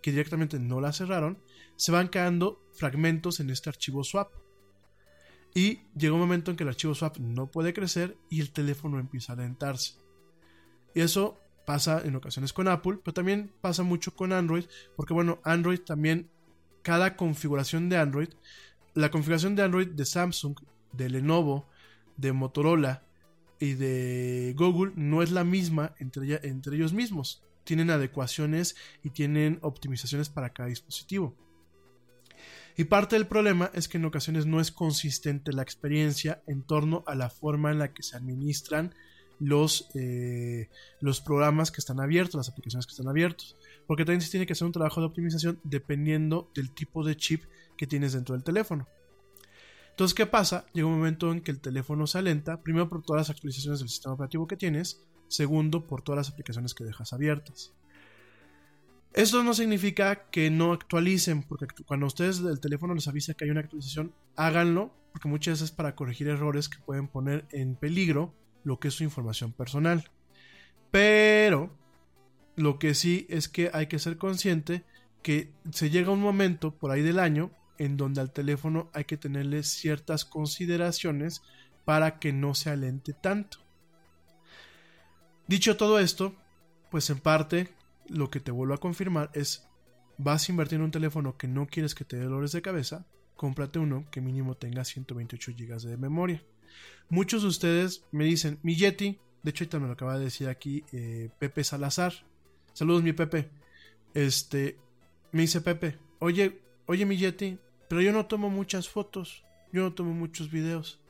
[0.01, 1.43] que directamente no las cerraron,
[1.75, 4.31] se van quedando fragmentos en este archivo swap.
[5.57, 8.99] Y llega un momento en que el archivo swap no puede crecer y el teléfono
[8.99, 9.95] empieza a alentarse.
[10.95, 14.67] Y eso pasa en ocasiones con Apple, pero también pasa mucho con Android,
[14.97, 16.29] porque bueno, Android también,
[16.83, 18.29] cada configuración de Android,
[18.93, 20.59] la configuración de Android de Samsung,
[20.93, 21.67] de Lenovo,
[22.19, 23.03] de Motorola
[23.59, 27.43] y de Google no es la misma entre, entre ellos mismos.
[27.65, 31.35] Tienen adecuaciones y tienen optimizaciones para cada dispositivo.
[32.77, 37.05] Y parte del problema es que en ocasiones no es consistente la experiencia en torno
[37.07, 38.95] a la forma en la que se administran
[39.39, 40.69] los, eh,
[41.01, 43.57] los programas que están abiertos, las aplicaciones que están abiertos.
[43.87, 47.45] Porque también se tiene que hacer un trabajo de optimización dependiendo del tipo de chip
[47.79, 48.87] que tienes dentro del teléfono.
[49.91, 50.67] Entonces, ¿qué pasa?
[50.75, 53.89] Llega un momento en que el teléfono se alenta, primero por todas las actualizaciones del
[53.89, 57.73] sistema operativo que tienes, segundo por todas las aplicaciones que dejas abiertas.
[59.17, 63.51] Esto no significa que no actualicen, porque cuando ustedes del teléfono les avisa que hay
[63.51, 68.35] una actualización, háganlo, porque muchas veces es para corregir errores que pueden poner en peligro
[68.63, 70.11] lo que es su información personal.
[70.91, 71.75] Pero
[72.57, 74.85] lo que sí es que hay que ser consciente
[75.23, 79.17] que se llega un momento por ahí del año en donde al teléfono hay que
[79.17, 81.41] tenerle ciertas consideraciones
[81.87, 83.61] para que no se alente tanto.
[85.47, 86.35] Dicho todo esto,
[86.91, 87.75] pues en parte
[88.09, 89.69] lo que te vuelvo a confirmar es,
[90.19, 93.07] vas a invertir en un teléfono que no quieres que te dé dolores de cabeza,
[93.37, 96.43] cómprate uno que mínimo tenga 128 GB de memoria.
[97.09, 100.49] Muchos de ustedes me dicen, mi Yeti, de hecho ahorita me lo acaba de decir
[100.49, 102.13] aquí eh, Pepe Salazar.
[102.73, 103.51] Saludos mi Pepe.
[104.15, 104.77] Este,
[105.33, 107.59] me dice Pepe, oye, oye mi Yeti,
[107.89, 111.01] pero yo no tomo muchas fotos, yo no tomo muchos videos.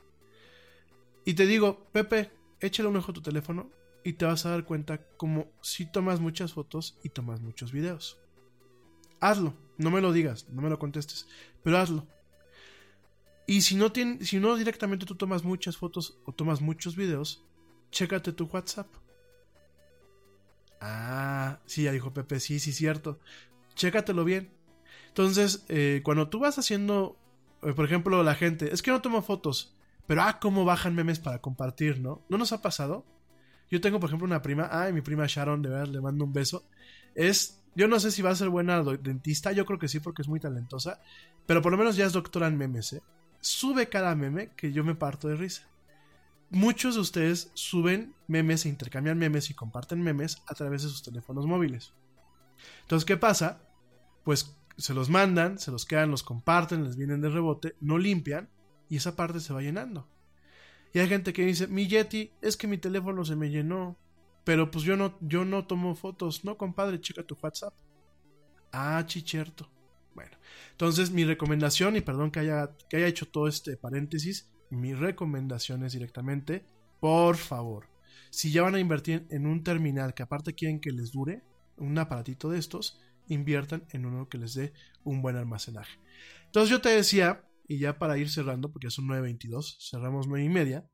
[1.25, 3.69] Y te digo, Pepe, échale un ojo a tu teléfono
[4.07, 8.17] y te vas a dar cuenta como si tomas muchas fotos y tomas muchos videos.
[9.19, 11.27] Hazlo, no me lo digas, no me lo contestes,
[11.61, 12.07] pero hazlo.
[13.47, 17.43] Y si no, tiene, si no directamente tú tomas muchas fotos o tomas muchos videos,
[17.91, 18.87] chécate tu WhatsApp.
[20.79, 23.19] Ah, sí, ya dijo Pepe, sí, sí, cierto.
[23.75, 24.53] Chécatelo bien.
[25.09, 27.17] Entonces, eh, cuando tú vas haciendo,
[27.61, 29.75] eh, por ejemplo, la gente, es que no tomo fotos,
[30.05, 32.23] pero ah, cómo bajan memes para compartir, ¿no?
[32.29, 33.03] ¿No nos ha pasado?
[33.69, 36.33] Yo tengo, por ejemplo, una prima, ay, mi prima Sharon, de verdad, le mando un
[36.33, 36.65] beso.
[37.15, 40.21] Es, yo no sé si va a ser buena dentista, yo creo que sí, porque
[40.21, 41.01] es muy talentosa,
[41.45, 43.01] pero por lo menos ya es doctora en memes, ¿eh?
[43.39, 45.67] Sube cada meme que yo me parto de risa.
[46.49, 51.03] Muchos de ustedes suben memes e intercambian memes y comparten memes a través de sus
[51.03, 51.93] teléfonos móviles.
[52.81, 53.61] Entonces, ¿qué pasa?
[54.23, 58.49] Pues se los mandan, se los quedan, los comparten, les vienen de rebote, no limpian
[58.89, 60.07] y esa parte se va llenando.
[60.97, 63.99] Y hay gente que dice, mi Yeti, es que mi teléfono se me llenó,
[64.43, 66.43] pero pues yo no, yo no tomo fotos.
[66.43, 67.71] No, compadre, checa tu WhatsApp.
[68.71, 69.69] Ah, chicherto.
[70.15, 70.35] Bueno,
[70.71, 75.83] entonces mi recomendación, y perdón que haya, que haya hecho todo este paréntesis, mi recomendación
[75.83, 76.65] es directamente,
[76.99, 77.85] por favor,
[78.31, 81.43] si ya van a invertir en un terminal que aparte quieren que les dure,
[81.77, 85.99] un aparatito de estos, inviertan en uno que les dé un buen almacenaje.
[86.45, 90.49] Entonces yo te decía, y ya para ir cerrando, porque son 9.22, cerramos 9 y
[90.49, 90.89] media,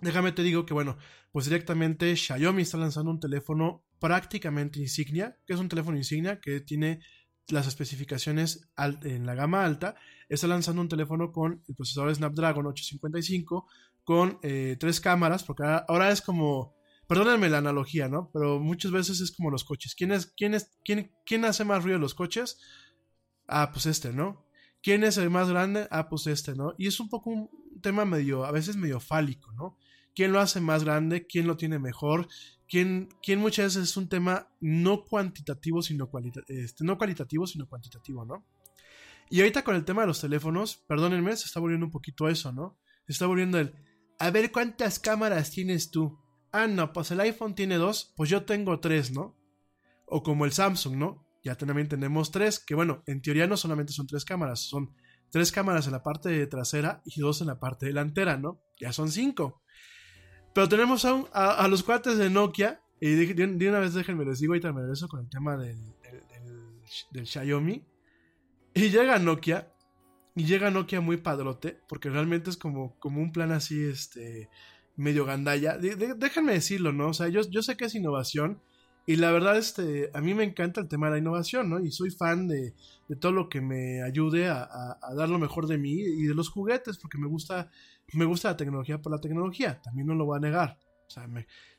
[0.00, 0.96] déjame te digo que bueno,
[1.32, 6.60] pues directamente Xiaomi está lanzando un teléfono prácticamente insignia, que es un teléfono insignia que
[6.60, 7.00] tiene
[7.48, 8.68] las especificaciones
[9.02, 9.96] en la gama alta,
[10.28, 13.66] está lanzando un teléfono con el procesador Snapdragon 855
[14.04, 16.74] con eh, tres cámaras, porque ahora es como,
[17.06, 18.30] perdónenme la analogía, ¿no?
[18.32, 19.94] Pero muchas veces es como los coches.
[19.94, 22.58] ¿Quién, es, quién, es, quién, quién hace más ruido los coches?
[23.46, 24.47] Ah, pues este, ¿no?
[24.82, 25.88] ¿Quién es el más grande?
[25.90, 26.74] Ah, pues este, ¿no?
[26.78, 27.50] Y es un poco un
[27.80, 29.76] tema medio, a veces medio fálico, ¿no?
[30.14, 31.26] ¿Quién lo hace más grande?
[31.26, 32.28] ¿Quién lo tiene mejor?
[32.68, 36.10] ¿Quién, quién muchas veces es un tema no cuantitativo, sino
[36.48, 38.44] este, no cualitativo, sino cuantitativo, ¿no?
[39.30, 42.52] Y ahorita con el tema de los teléfonos, perdónenme, se está volviendo un poquito eso,
[42.52, 42.78] ¿no?
[43.06, 43.74] Se está volviendo el,
[44.18, 46.18] a ver cuántas cámaras tienes tú.
[46.50, 49.36] Ah, no, pues el iPhone tiene dos, pues yo tengo tres, ¿no?
[50.06, 51.27] O como el Samsung, ¿no?
[51.42, 54.94] Ya también tenemos tres, que bueno, en teoría no solamente son tres cámaras, son
[55.30, 58.60] tres cámaras en la parte trasera y dos en la parte delantera, ¿no?
[58.78, 59.62] Ya son cinco.
[60.54, 64.52] Pero tenemos a, a, los cuates de Nokia, y de, una vez déjenme les digo,
[64.52, 65.78] ahorita me regreso con el tema del,
[67.12, 67.84] del, Xiaomi.
[68.74, 69.72] Y llega Nokia,
[70.34, 74.48] y llega Nokia muy padrote, porque realmente es como, como un plan así, este,
[74.96, 75.78] medio gandalla.
[75.78, 77.08] déjenme decirlo, ¿no?
[77.08, 78.60] O sea, yo, yo sé que es innovación,
[79.08, 81.80] y la verdad, este, a mí me encanta el tema de la innovación, ¿no?
[81.80, 82.74] Y soy fan de,
[83.08, 84.68] de todo lo que me ayude a,
[85.00, 87.70] a, dar lo mejor de mí y de los juguetes, porque me gusta,
[88.12, 90.78] me gusta la tecnología por la tecnología, también no lo voy a negar.
[91.06, 91.26] O sea,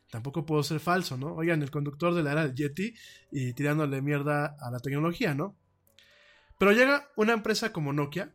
[0.09, 1.35] tampoco puedo ser falso, ¿no?
[1.35, 2.95] Oigan, el conductor de la era del Yeti
[3.31, 5.55] y tirándole mierda a la tecnología, ¿no?
[6.57, 8.33] Pero llega una empresa como Nokia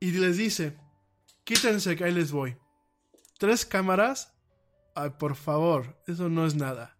[0.00, 0.76] y les dice,
[1.44, 2.58] quítense que ahí les voy.
[3.38, 4.34] Tres cámaras,
[4.94, 6.97] ay, por favor, eso no es nada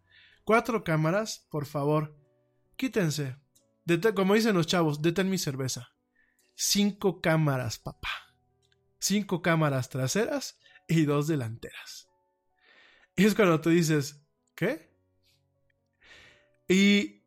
[0.48, 2.16] Cuatro cámaras, por favor.
[2.76, 3.36] Quítense.
[4.14, 5.92] como dicen los chavos, detén mi cerveza.
[6.54, 8.08] Cinco cámaras, papá.
[8.98, 10.58] Cinco cámaras traseras
[10.88, 12.08] y dos delanteras.
[13.14, 14.90] Y es cuando tú dices, ¿qué?
[16.66, 17.26] Y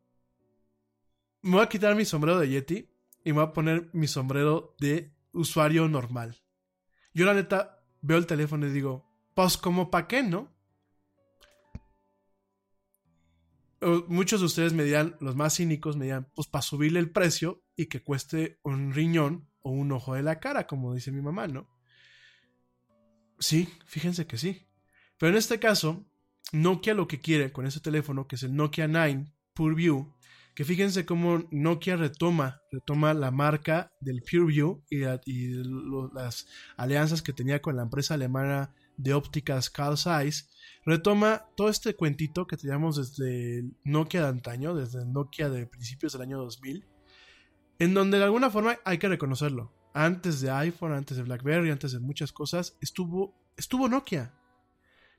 [1.42, 2.90] me voy a quitar mi sombrero de Yeti
[3.22, 6.42] y me voy a poner mi sombrero de usuario normal.
[7.14, 10.51] Yo la neta veo el teléfono y digo, pues como pa' qué, ¿no?
[14.08, 17.62] Muchos de ustedes me dirán, los más cínicos me dirán, pues para subirle el precio
[17.76, 21.48] y que cueste un riñón o un ojo de la cara, como dice mi mamá,
[21.48, 21.68] ¿no?
[23.38, 24.66] Sí, fíjense que sí.
[25.18, 26.04] Pero en este caso,
[26.52, 30.12] Nokia lo que quiere con ese teléfono, que es el Nokia 9 PureView,
[30.54, 35.62] que fíjense cómo Nokia retoma, retoma la marca del PureView y, y
[36.12, 36.46] las
[36.76, 40.50] alianzas que tenía con la empresa alemana de ópticas Carl Zeiss,
[40.84, 46.22] retoma todo este cuentito que teníamos desde Nokia de antaño, desde Nokia de principios del
[46.22, 46.86] año 2000,
[47.78, 49.72] en donde de alguna forma hay que reconocerlo.
[49.94, 54.34] Antes de iPhone, antes de BlackBerry, antes de muchas cosas, estuvo, estuvo Nokia.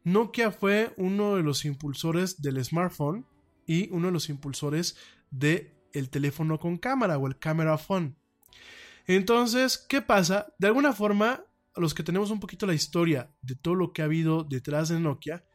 [0.04, 3.26] Nokia fue uno de los impulsores del smartphone
[3.66, 4.98] y uno de los impulsores
[5.32, 8.16] del el teléfono con cámara o el camera phone.
[9.06, 10.54] Entonces, ¿qué pasa?
[10.58, 11.46] De alguna forma,
[11.76, 14.90] a los que tenemos un poquito la historia de todo lo que ha habido detrás
[14.90, 15.46] de Nokia,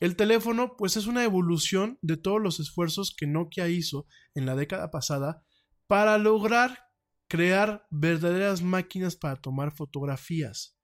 [0.00, 4.56] el teléfono, pues es una evolución de todos los esfuerzos que Nokia hizo en la
[4.56, 5.44] década pasada
[5.86, 6.86] para lograr
[7.28, 10.76] crear verdaderas máquinas para tomar fotografías,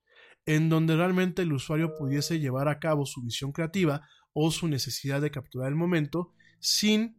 [0.47, 5.21] en donde realmente el usuario pudiese llevar a cabo su visión creativa o su necesidad
[5.21, 7.19] de capturar el momento sin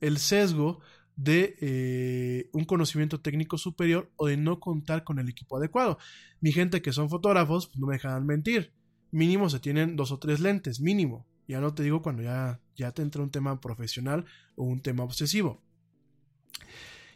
[0.00, 0.80] el sesgo
[1.18, 5.98] de eh, un conocimiento técnico superior o de no contar con el equipo adecuado.
[6.40, 8.72] Mi gente que son fotógrafos, no me dejan mentir.
[9.10, 11.26] Mínimo se tienen dos o tres lentes, mínimo.
[11.48, 15.02] Ya no te digo cuando ya, ya te entra un tema profesional o un tema
[15.02, 15.60] obsesivo.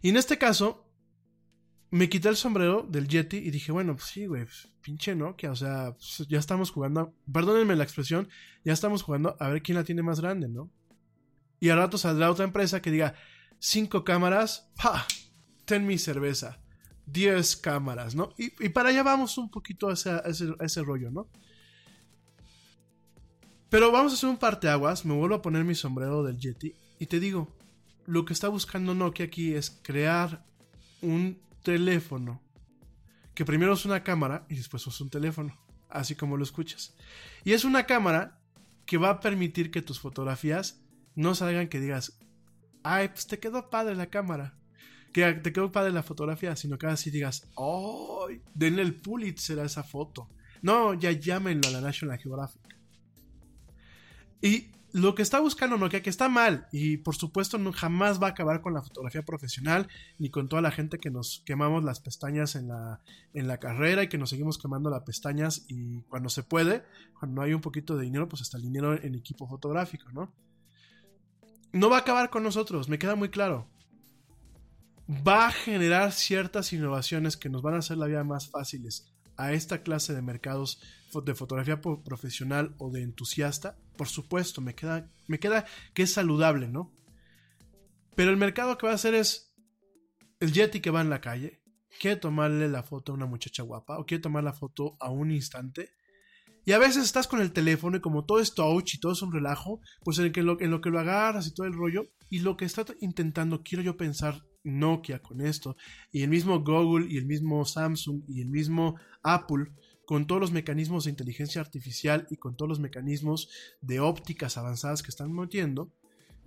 [0.03, 0.85] Y en este caso,
[1.93, 5.53] me quité el sombrero del Yeti y dije, bueno, pues sí, güey, pues, pinche Nokia,
[5.53, 8.29] o sea, pues, ya estamos jugando, perdónenme la expresión,
[8.65, 10.71] ya estamos jugando a ver quién la tiene más grande, ¿no?
[11.61, 13.15] Y al rato saldrá otra empresa que diga,
[13.63, 15.07] cinco cámaras, ¡pa!
[15.65, 16.59] Ten mi cerveza.
[17.07, 18.31] 10 cámaras, ¿no?
[18.37, 20.21] Y, para allá vamos un poquito a ese,
[20.61, 21.29] ese, rollo, ¿no?
[23.69, 27.07] Pero vamos a hacer un parteaguas, me vuelvo a poner mi sombrero del Yeti y
[27.07, 27.49] te digo,
[28.07, 30.45] lo que está buscando Nokia aquí es crear
[31.01, 32.41] un teléfono
[33.35, 35.59] que primero es una cámara y después es un teléfono,
[35.89, 36.95] así como lo escuchas.
[37.45, 38.39] Y es una cámara
[38.87, 40.81] que va a permitir que tus fotografías
[41.15, 42.19] no salgan que digas,
[42.83, 44.55] ay, pues te quedó padre la cámara.
[45.13, 48.41] Que te quedó padre la fotografía, sino que así digas, ¡ay!
[48.55, 50.29] denle el Pulitzer a esa foto.
[50.63, 52.63] No, ya llámenlo a la National Geographic.
[54.41, 58.27] Y lo que está buscando Nokia, que está mal, y por supuesto no, jamás va
[58.27, 59.89] a acabar con la fotografía profesional,
[60.19, 63.01] ni con toda la gente que nos quemamos las pestañas en la,
[63.33, 66.85] en la carrera y que nos seguimos quemando las pestañas y cuando se puede,
[67.19, 70.33] cuando hay un poquito de dinero, pues hasta el dinero en equipo fotográfico, ¿no?
[71.73, 73.69] No va a acabar con nosotros, me queda muy claro.
[75.09, 79.53] Va a generar ciertas innovaciones que nos van a hacer la vida más fáciles a
[79.53, 80.81] esta clase de mercados
[81.25, 83.77] de fotografía profesional o de entusiasta.
[83.97, 86.95] Por supuesto, me queda, me queda que es saludable, ¿no?
[88.15, 89.55] Pero el mercado que va a hacer es
[90.41, 91.63] el Yeti que va en la calle,
[92.01, 95.31] quiere tomarle la foto a una muchacha guapa o quiere tomar la foto a un
[95.31, 95.95] instante
[96.65, 99.23] y a veces estás con el teléfono y como todo es touch y todo es
[99.23, 102.41] un relajo, pues en, lo, en lo que lo agarras y todo el rollo, y
[102.41, 105.77] lo que está intentando, quiero yo pensar Nokia con esto,
[106.13, 109.73] y el mismo Google y el mismo Samsung y el mismo Apple,
[110.07, 113.49] con todos los mecanismos de inteligencia artificial y con todos los mecanismos
[113.81, 115.93] de ópticas avanzadas que están metiendo,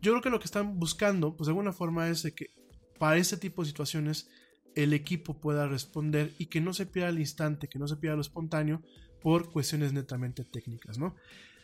[0.01, 2.53] yo creo que lo que están buscando, pues de alguna forma es que
[2.99, 4.29] para este tipo de situaciones
[4.75, 8.17] el equipo pueda responder y que no se pierda el instante, que no se pierda
[8.17, 8.83] lo espontáneo,
[9.25, 11.15] por cuestiones netamente técnicas, ¿no?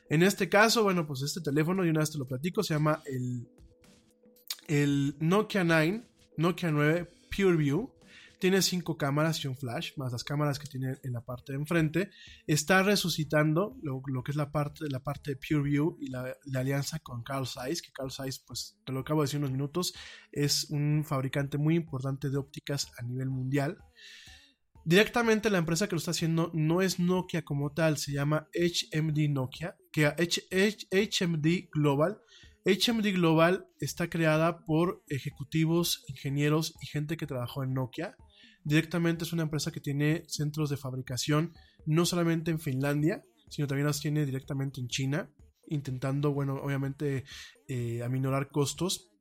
[0.10, 3.04] En este caso, bueno, pues este teléfono, y una vez te lo platico, se llama
[3.06, 3.48] el,
[4.68, 6.02] el Nokia 9,
[6.38, 7.88] Nokia 9 PureView.
[8.40, 11.60] Tiene cinco cámaras y un flash, más las cámaras que tiene en la parte de
[11.60, 12.10] enfrente.
[12.48, 17.22] Está resucitando lo, que es la parte, la parte de PureView y la, alianza con
[17.22, 19.94] Carl Zeiss, que Carl Zeiss, pues te lo acabo de decir unos minutos,
[20.32, 23.78] es un fabricante muy importante de ópticas a nivel mundial.
[24.84, 29.30] Directamente la empresa que lo está haciendo no es Nokia como tal, se llama HMD
[29.30, 32.20] Nokia, que HMD Global.
[32.66, 38.16] HMD Global está creada por ejecutivos, ingenieros y gente que trabajó en Nokia.
[38.64, 41.54] Directamente es una empresa que tiene centros de fabricación
[41.86, 45.32] no solamente en Finlandia, sino también las tiene directamente en China,
[45.68, 47.24] intentando, bueno, obviamente
[47.68, 49.12] eh, aminorar costos.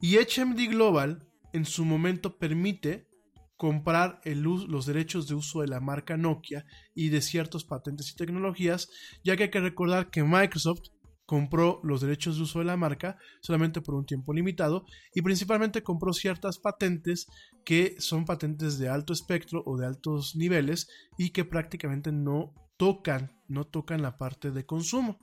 [0.00, 3.09] Y HMD Global en su momento permite
[3.60, 6.64] comprar los derechos de uso de la marca Nokia
[6.94, 8.88] y de ciertos patentes y tecnologías,
[9.22, 10.88] ya que hay que recordar que Microsoft
[11.26, 15.82] compró los derechos de uso de la marca solamente por un tiempo limitado y principalmente
[15.82, 17.26] compró ciertas patentes
[17.62, 23.30] que son patentes de alto espectro o de altos niveles y que prácticamente no tocan,
[23.46, 25.18] no tocan la parte de consumo.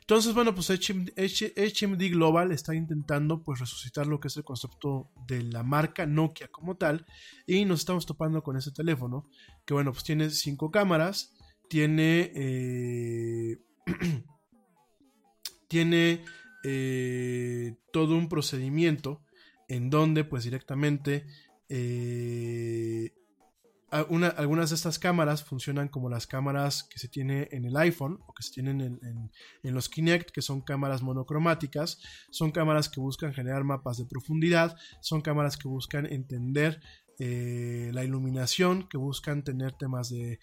[0.00, 5.42] Entonces, bueno, pues HMD, Global está intentando pues resucitar lo que es el concepto de
[5.42, 7.04] la marca Nokia como tal
[7.44, 9.28] y nos estamos topando con ese teléfono
[9.64, 11.34] que bueno, pues tiene cinco cámaras,
[11.68, 13.58] tiene eh,
[15.68, 16.24] tiene
[16.62, 19.24] eh, todo un procedimiento
[19.68, 21.26] en donde pues directamente
[21.68, 23.12] eh,
[23.90, 28.34] algunas de estas cámaras funcionan como las cámaras que se tiene en el iPhone o
[28.34, 32.00] que se tienen en, los Kinect, que son cámaras monocromáticas,
[32.30, 36.80] son cámaras que buscan generar mapas de profundidad, son cámaras que buscan entender
[37.18, 40.40] eh, la iluminación, que buscan tener temas de,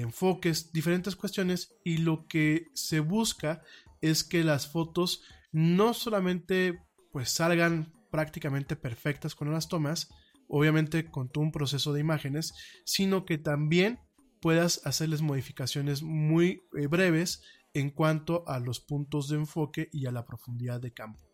[0.00, 3.62] enfoques, diferentes cuestiones, y lo que se busca
[4.00, 10.10] es que las fotos no solamente pues salgan prácticamente perfectas cuando las tomas,
[10.52, 12.52] obviamente con todo un proceso de imágenes,
[12.84, 14.00] sino que también
[14.38, 20.12] puedas hacerles modificaciones muy eh, breves en cuanto a los puntos de enfoque y a
[20.12, 21.26] la profundidad de campo.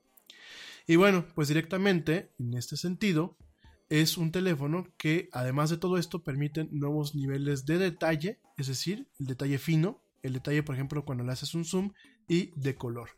[0.86, 3.36] Y bueno, pues directamente, en este sentido,
[3.88, 9.08] es un teléfono que además de todo esto permite nuevos niveles de detalle, es decir,
[9.18, 11.92] el detalle fino, el detalle, por ejemplo, cuando le haces un zoom
[12.28, 13.10] y de color.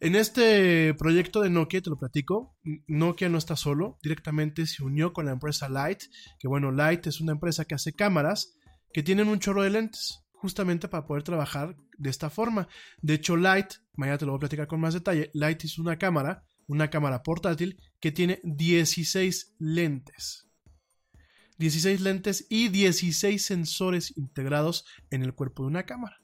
[0.00, 2.56] En este proyecto de Nokia, te lo platico,
[2.86, 6.02] Nokia no está solo, directamente se unió con la empresa Light,
[6.38, 8.54] que bueno, Light es una empresa que hace cámaras
[8.92, 12.68] que tienen un chorro de lentes, justamente para poder trabajar de esta forma.
[13.00, 15.98] De hecho, Light, mañana te lo voy a platicar con más detalle, Light es una
[15.98, 20.48] cámara, una cámara portátil que tiene 16 lentes.
[21.58, 26.16] 16 lentes y 16 sensores integrados en el cuerpo de una cámara.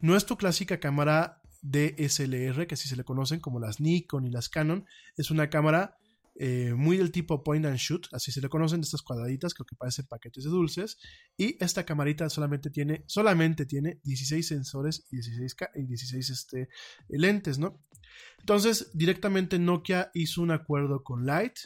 [0.00, 4.30] No es tu clásica cámara DSLR, que así se le conocen como las Nikon y
[4.30, 4.86] las Canon.
[5.16, 5.96] Es una cámara
[6.40, 9.74] eh, muy del tipo point and shoot, así se le conocen, estas cuadraditas, creo que
[9.74, 10.98] parecen paquetes de dulces.
[11.36, 16.68] Y esta camarita solamente tiene, solamente tiene 16 sensores y 16, y 16 este,
[17.08, 17.82] lentes, ¿no?
[18.38, 21.58] Entonces, directamente Nokia hizo un acuerdo con Light,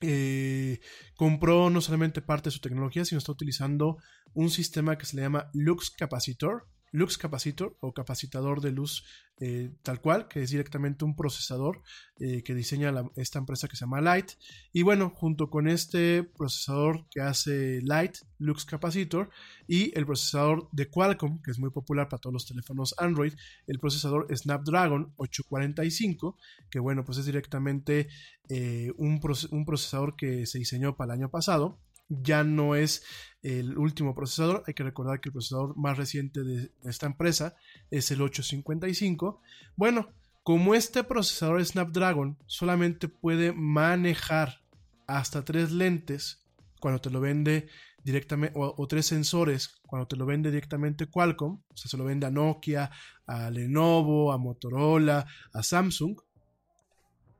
[0.00, 0.80] eh,
[1.16, 3.98] compró no solamente parte de su tecnología, sino está utilizando
[4.34, 9.04] un sistema que se le llama Lux Capacitor, Lux Capacitor o capacitador de luz
[9.44, 11.82] eh, tal cual, que es directamente un procesador
[12.20, 14.32] eh, que diseña esta empresa que se llama Light.
[14.72, 19.30] Y bueno, junto con este procesador que hace Light, Lux Capacitor,
[19.66, 23.32] y el procesador de Qualcomm, que es muy popular para todos los teléfonos Android,
[23.66, 26.36] el procesador Snapdragon 845,
[26.70, 28.08] que bueno, pues es directamente
[28.48, 31.80] eh, un, un procesador que se diseñó para el año pasado
[32.20, 33.02] ya no es
[33.42, 34.62] el último procesador.
[34.66, 37.56] Hay que recordar que el procesador más reciente de esta empresa
[37.90, 39.40] es el 855.
[39.76, 40.08] Bueno,
[40.42, 44.60] como este procesador Snapdragon solamente puede manejar
[45.06, 46.44] hasta tres lentes
[46.80, 47.68] cuando te lo vende
[48.02, 52.26] directamente, o, tres sensores cuando te lo vende directamente Qualcomm, o sea, se lo vende
[52.26, 52.90] a Nokia,
[53.26, 56.18] a Lenovo, a Motorola, a Samsung,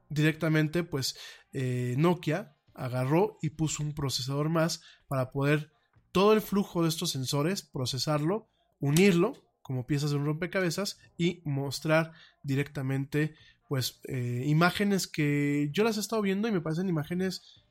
[0.09, 1.17] directamente pues
[1.53, 5.73] eh, Nokia agarró y puso un procesador más para poder
[6.13, 8.49] todo el flujo de estos sensores, procesarlo,
[8.81, 13.35] unirlo como piezas de un rompecabezas y mostrar directamente
[13.69, 17.63] pues eh, imágenes que yo las he estado viendo y me parecen imágenes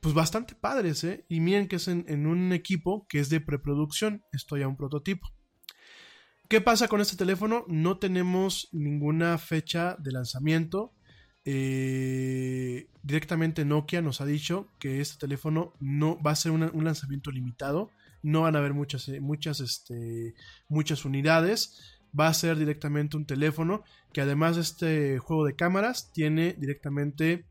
[0.00, 1.24] pues bastante padres, ¿eh?
[1.28, 5.28] Y miren que es en, un equipo que es de preproducción, esto ya un prototipo.
[6.48, 7.64] ¿Qué pasa con este teléfono?
[7.66, 10.92] No tenemos ninguna fecha de lanzamiento.
[11.48, 17.30] Eh, directamente Nokia nos ha dicho que este teléfono no va a ser un lanzamiento
[17.30, 17.90] limitado.
[18.22, 20.34] No van a haber muchas, eh, muchas, este,
[20.68, 21.80] muchas unidades.
[22.18, 27.46] Va a ser directamente un teléfono que además de este juego de cámaras tiene directamente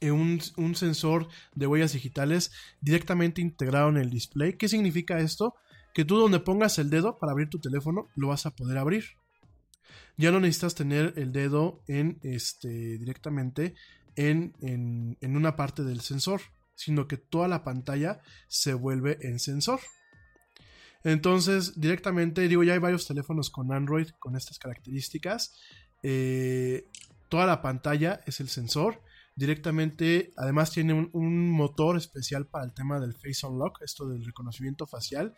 [0.00, 4.54] eh, un, un, sensor de huellas digitales directamente integrado en el display.
[4.54, 5.54] ¿Qué significa esto?
[5.94, 9.04] Que tú donde pongas el dedo para abrir tu teléfono lo vas a poder abrir
[10.16, 13.74] ya no necesitas tener el dedo en este directamente
[14.16, 14.54] en,
[15.20, 16.40] en, una parte del sensor,
[16.74, 19.80] sino que toda la pantalla se vuelve en sensor.
[21.04, 25.58] Entonces, directamente, digo, ya hay varios teléfonos con Android con estas características.
[26.02, 26.88] Eh,
[27.28, 29.02] toda la pantalla es el sensor.
[29.34, 34.24] Directamente, además tiene un, un, motor especial para el tema del Face Unlock, esto del
[34.24, 35.34] reconocimiento facial.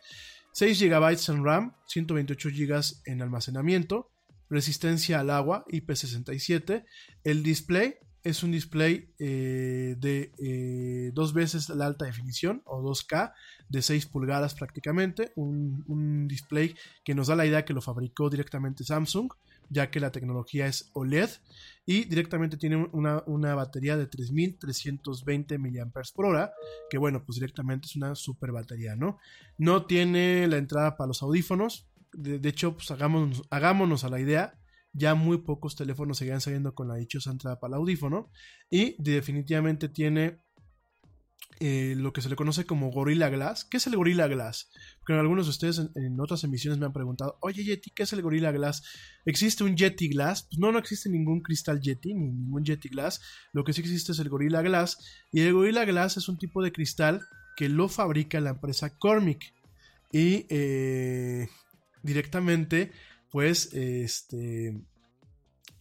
[0.51, 4.14] 6 GB en RAM, 128 GB en almacenamiento
[4.49, 6.85] resistencia al agua IP67.
[7.23, 13.33] El display es un display eh, de eh, dos veces la alta definición o 2K
[13.69, 15.31] de 6 pulgadas prácticamente.
[15.35, 19.31] Un, display que nos da la idea que lo fabricó directamente Samsung,
[19.69, 21.29] ya que la tecnología es OLED
[21.85, 26.51] y directamente tiene una, una batería de 3320 mAh,
[26.89, 29.19] que bueno, pues directamente es una super batería, ¿no?
[29.59, 34.59] No tiene la entrada para los audífonos, de, hecho, pues hagámonos, hagámonos a la idea.
[34.93, 38.29] Ya muy pocos teléfonos seguían saliendo con la dichosa entrada para el audífono.
[38.69, 40.39] Y definitivamente tiene
[41.59, 43.65] eh, lo que se le conoce como Gorilla Glass.
[43.65, 44.69] ¿Qué es el Gorilla Glass?
[44.99, 48.21] Porque algunos de ustedes en, otras emisiones me han preguntado, oye Yeti, ¿qué es el
[48.21, 48.83] Gorilla Glass?
[49.25, 50.43] ¿Existe un Yeti Glass?
[50.43, 53.21] Pues no, no existe ningún cristal Yeti, ni ningún Yeti Glass.
[53.53, 54.97] Lo que sí existe es el Gorilla Glass.
[55.31, 57.21] Y el Gorilla Glass es un tipo de cristal
[57.55, 59.53] que lo fabrica la empresa Cormic.
[60.11, 61.47] Y eh,
[62.05, 62.91] directamente,
[63.29, 64.79] pues este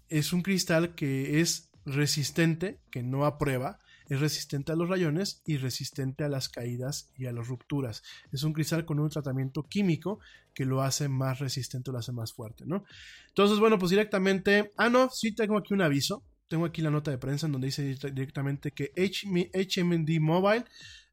[0.08, 3.78] es un cristal que es resistente, que no aprueba,
[4.08, 8.02] es resistente a los rayones y resistente a las caídas y a las rupturas.
[8.32, 10.18] Es un cristal con un tratamiento químico
[10.54, 12.84] que lo hace más resistente, lo hace más fuerte, ¿no?
[13.28, 16.22] Entonces, bueno, pues directamente, ah, no, sí tengo aquí un aviso.
[16.48, 20.64] Tengo aquí la nota de prensa en donde dice directamente que HMD Mobile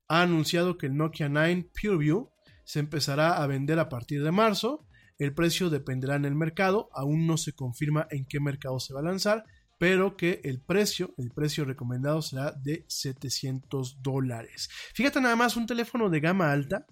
[0.10, 2.30] ha anunciado que el Nokia 9 PureView
[2.66, 4.86] se empezará a vender a partir de marzo
[5.24, 9.02] el precio dependerá en el mercado, aún no se confirma en qué mercado se va
[9.02, 9.44] a lanzar,
[9.78, 14.70] pero que el precio, el precio recomendado será de 700 dólares.
[14.96, 16.88] Fíjate nada más, un teléfono de gama alta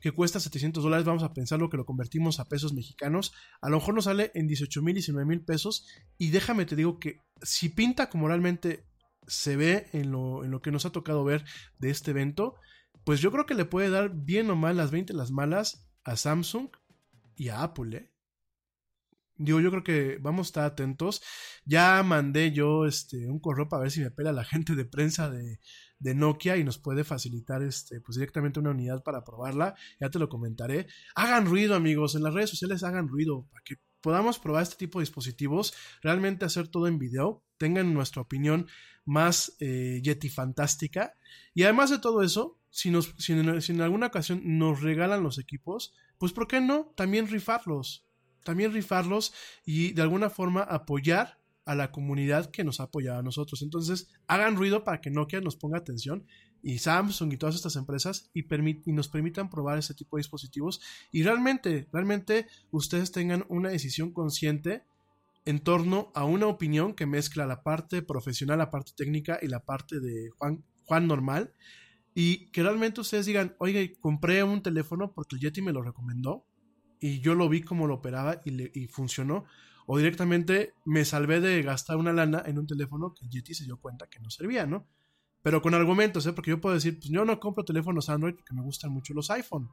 [0.00, 3.76] que cuesta 700 dólares, vamos a pensarlo que lo convertimos a pesos mexicanos, a lo
[3.76, 5.86] mejor nos sale en 18 mil, 19 mil pesos.
[6.18, 8.86] Y déjame te digo que si pinta como realmente
[9.28, 11.44] se ve en lo, en lo que nos ha tocado ver
[11.78, 12.56] de este evento,
[13.04, 16.16] pues yo creo que le puede dar bien o mal las 20 las malas a
[16.16, 16.70] Samsung
[17.38, 18.12] y a Apple, ¿eh?
[19.40, 21.22] Digo, yo creo que vamos a estar atentos.
[21.64, 25.30] Ya mandé yo este, un correo para ver si me pela la gente de prensa
[25.30, 25.60] de,
[26.00, 29.76] de Nokia y nos puede facilitar este, pues directamente una unidad para probarla.
[30.00, 30.88] Ya te lo comentaré.
[31.14, 32.16] Hagan ruido, amigos.
[32.16, 35.72] En las redes sociales hagan ruido para que podamos probar este tipo de dispositivos.
[36.02, 37.44] Realmente hacer todo en video.
[37.58, 38.66] Tengan nuestra opinión
[39.04, 41.14] más eh, Yeti fantástica.
[41.54, 45.22] Y además de todo eso, si, nos, si en, si en alguna ocasión nos regalan
[45.22, 46.92] los equipos, pues ¿por qué no?
[46.96, 48.08] También rifarlos
[48.48, 49.34] también rifarlos
[49.66, 53.60] y de alguna forma apoyar a la comunidad que nos ha apoyado a nosotros.
[53.60, 56.26] Entonces, hagan ruido para que Nokia nos ponga atención
[56.62, 58.46] y Samsung y todas estas empresas y,
[58.86, 60.80] nos permitan probar ese tipo de dispositivos
[61.12, 64.82] y realmente, realmente ustedes tengan una decisión consciente
[65.44, 69.60] en torno a una opinión que mezcla la parte profesional, la parte técnica y la
[69.60, 71.52] parte de Juan, Juan normal
[72.20, 76.44] y que realmente ustedes digan, oye, compré un teléfono porque el Yeti me lo recomendó
[76.98, 79.44] y yo lo vi como lo operaba y, le, y funcionó.
[79.86, 83.76] O directamente me salvé de gastar una lana en un teléfono que Yeti se dio
[83.76, 84.84] cuenta que no servía, ¿no?
[85.42, 86.32] Pero con argumentos, ¿eh?
[86.32, 89.30] Porque yo puedo decir, pues yo no compro teléfonos Android porque me gustan mucho los
[89.30, 89.70] iPhone.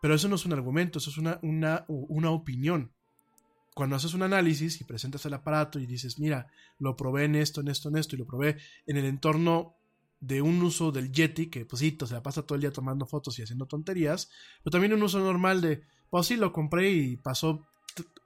[0.00, 2.92] Pero eso no es un argumento, eso es una, una, una opinión.
[3.74, 6.46] Cuando haces un análisis y presentas el aparato y dices, mira,
[6.78, 9.75] lo probé en esto, en esto, en esto, y lo probé en el entorno
[10.20, 13.06] de un uso del Yeti, que pues sí, se la pasa todo el día tomando
[13.06, 14.30] fotos y haciendo tonterías,
[14.62, 17.66] pero también un uso normal de, pues sí, lo compré y pasó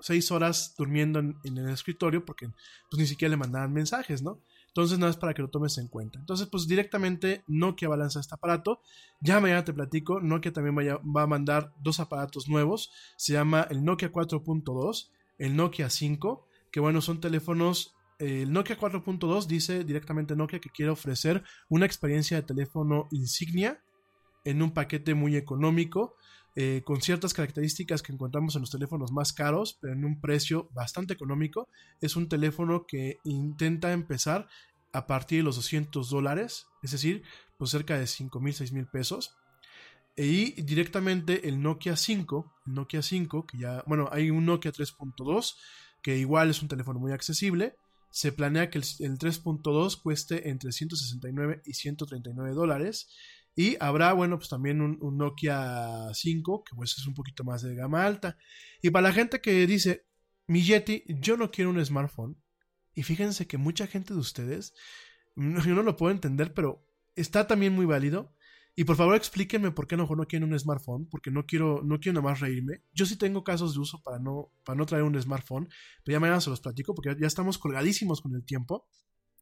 [0.00, 2.48] seis horas durmiendo en, el escritorio porque
[2.90, 4.40] pues ni siquiera le mandaban mensajes, ¿no?
[4.68, 6.18] Entonces nada es para que lo tomes en cuenta.
[6.18, 8.80] Entonces pues directamente Nokia va este aparato.
[9.20, 12.90] Ya mañana te platico, Nokia también va a mandar dos aparatos nuevos.
[13.16, 17.94] Se llama el Nokia 4.2, el Nokia 5, que bueno, son teléfonos...
[18.20, 23.82] El Nokia 4.2 dice directamente Nokia que quiere ofrecer una experiencia de teléfono insignia
[24.44, 26.16] en un paquete muy económico
[26.54, 30.68] eh, con ciertas características que encontramos en los teléfonos más caros, pero en un precio
[30.74, 31.68] bastante económico.
[32.02, 34.48] Es un teléfono que intenta empezar
[34.92, 37.22] a partir de los 200 dólares, es decir,
[37.56, 39.34] pues cerca de 5 mil, 6 mil pesos.
[40.14, 45.54] Y directamente el Nokia 5, el Nokia 5, que ya, bueno, hay un Nokia 3.2,
[46.02, 47.76] que igual es un teléfono muy accesible.
[48.10, 53.08] Se planea que el, el 3.2 cueste entre 169 y 139 dólares.
[53.54, 57.74] Y habrá, bueno, pues también un, Nokia 5, que pues es un poquito más de
[57.74, 58.38] gama alta.
[58.80, 60.06] Y para la gente que dice,
[60.46, 62.36] mi Yeti, yo no quiero un smartphone.
[62.94, 64.74] Y fíjense que mucha gente de ustedes,
[65.36, 68.34] yo no lo puedo entender, pero está también muy válido.
[68.80, 72.00] Y por favor explíquenme por qué no, no quieren un smartphone, porque no quiero, no
[72.00, 72.80] quiero nada más reírme.
[72.94, 75.68] Yo sí tengo casos de uso para no, para no traer un smartphone,
[76.02, 78.88] pero ya mañana se los platico porque ya estamos colgadísimos con el tiempo.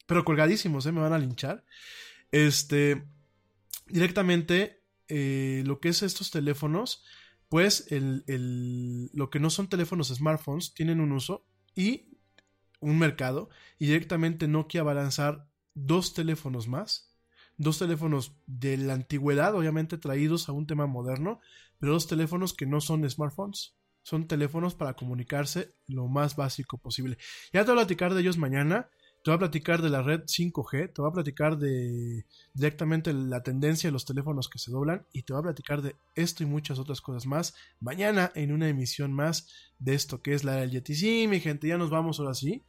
[0.08, 0.90] Pero colgadísimos, ¿eh?
[0.90, 1.64] Me van a linchar.
[2.32, 3.06] Este,
[3.86, 7.04] directamente eh, lo que es estos teléfonos,
[7.48, 8.24] pues el,
[9.12, 12.18] lo que no son teléfonos smartphones tienen un uso y
[12.80, 17.07] un mercado y directamente Nokia va a lanzar dos teléfonos más,
[17.58, 21.40] dos teléfonos de la antigüedad, obviamente traídos a un tema moderno,
[21.78, 23.74] pero dos teléfonos que no son smartphones.
[24.02, 27.18] Son teléfonos para comunicarse lo más básico posible.
[27.52, 28.88] Ya te voy a platicar de ellos mañana.
[29.22, 33.42] Te voy a platicar de la red 5G, te voy a platicar de directamente la
[33.42, 36.46] tendencia de los teléfonos que se doblan y te voy a platicar de esto y
[36.46, 39.48] muchas otras cosas más mañana en una emisión más
[39.80, 40.94] de esto que es la del Yeti.
[40.94, 42.62] Sí, mi gente, ya nos vamos ahora sí.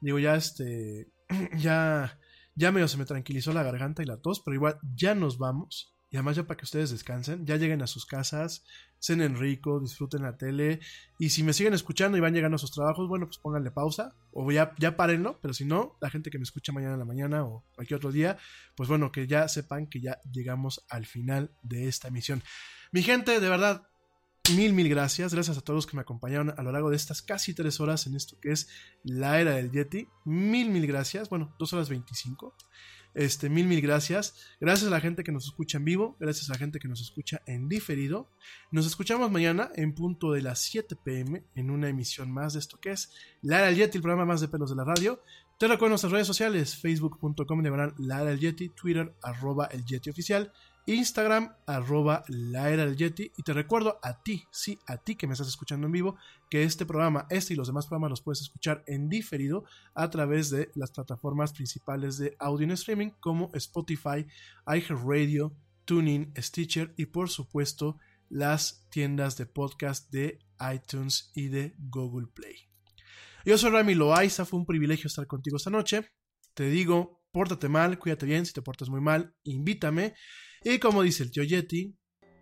[0.00, 1.08] Digo, ya este,
[1.58, 2.18] ya,
[2.56, 5.96] ya medio se me tranquilizó la garganta y la tos, pero igual ya nos vamos.
[6.08, 8.64] Y además ya para que ustedes descansen, ya lleguen a sus casas,
[9.00, 10.80] cenen rico, disfruten la tele.
[11.18, 14.14] Y si me siguen escuchando y van llegando a sus trabajos, bueno, pues pónganle pausa.
[14.32, 17.04] O ya, ya párenlo, pero si no, la gente que me escucha mañana en la
[17.04, 18.38] mañana o cualquier otro día,
[18.76, 22.42] pues bueno, que ya sepan que ya llegamos al final de esta emisión.
[22.92, 23.88] Mi gente, de verdad,
[24.54, 25.34] mil, mil gracias.
[25.34, 28.06] Gracias a todos los que me acompañaron a lo largo de estas casi tres horas
[28.06, 28.68] en esto que es
[29.02, 30.08] la era del Yeti.
[30.24, 31.28] Mil, mil gracias.
[31.28, 32.54] Bueno, dos horas veinticinco.
[33.14, 34.34] Este, mil, mil gracias.
[34.60, 36.16] Gracias a la gente que nos escucha en vivo.
[36.20, 38.28] Gracias a la gente que nos escucha en diferido.
[38.70, 42.78] Nos escuchamos mañana en punto de las 7 pm en una emisión más de esto
[42.78, 45.22] que es La Era del Yeti, el programa más de pelos de la radio.
[45.58, 50.10] Te recuerdo nuestras redes sociales, facebook.com de La Era del Yeti, Twitter, arroba el Yeti
[50.10, 50.52] oficial
[50.86, 53.32] Instagram, arroba la era del Yeti.
[53.36, 56.16] Y te recuerdo a ti, sí, a ti que me estás escuchando en vivo,
[56.48, 60.50] que este programa, este y los demás programas los puedes escuchar en diferido a través
[60.50, 64.26] de las plataformas principales de audio en streaming como Spotify,
[64.66, 65.52] iHeartRadio,
[65.84, 67.98] TuneIn, Stitcher y por supuesto
[68.28, 70.38] las tiendas de podcast de
[70.72, 72.56] iTunes y de Google Play.
[73.44, 76.10] Yo soy Rami Loaiza, fue un privilegio estar contigo esta noche.
[76.54, 80.14] Te digo, pórtate mal, cuídate bien, si te portas muy mal, invítame.
[80.64, 81.96] Y como dice el tío Yeti,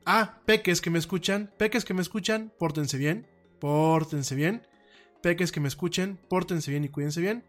[0.06, 3.26] ah, peques que me escuchan, peques que me escuchan, pórtense bien,
[3.60, 4.66] pórtense bien.
[5.22, 7.44] Peques que me escuchen, pórtense bien y cuídense bien.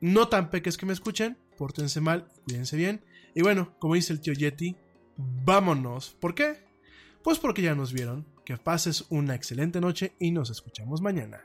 [0.00, 3.04] No tan peques que me escuchen, pórtense mal, cuídense bien.
[3.34, 4.76] Y bueno, como dice el tío Yeti,
[5.16, 6.10] vámonos.
[6.20, 6.64] ¿Por qué?
[7.22, 8.26] Pues porque ya nos vieron.
[8.44, 11.44] Que pases una excelente noche y nos escuchamos mañana.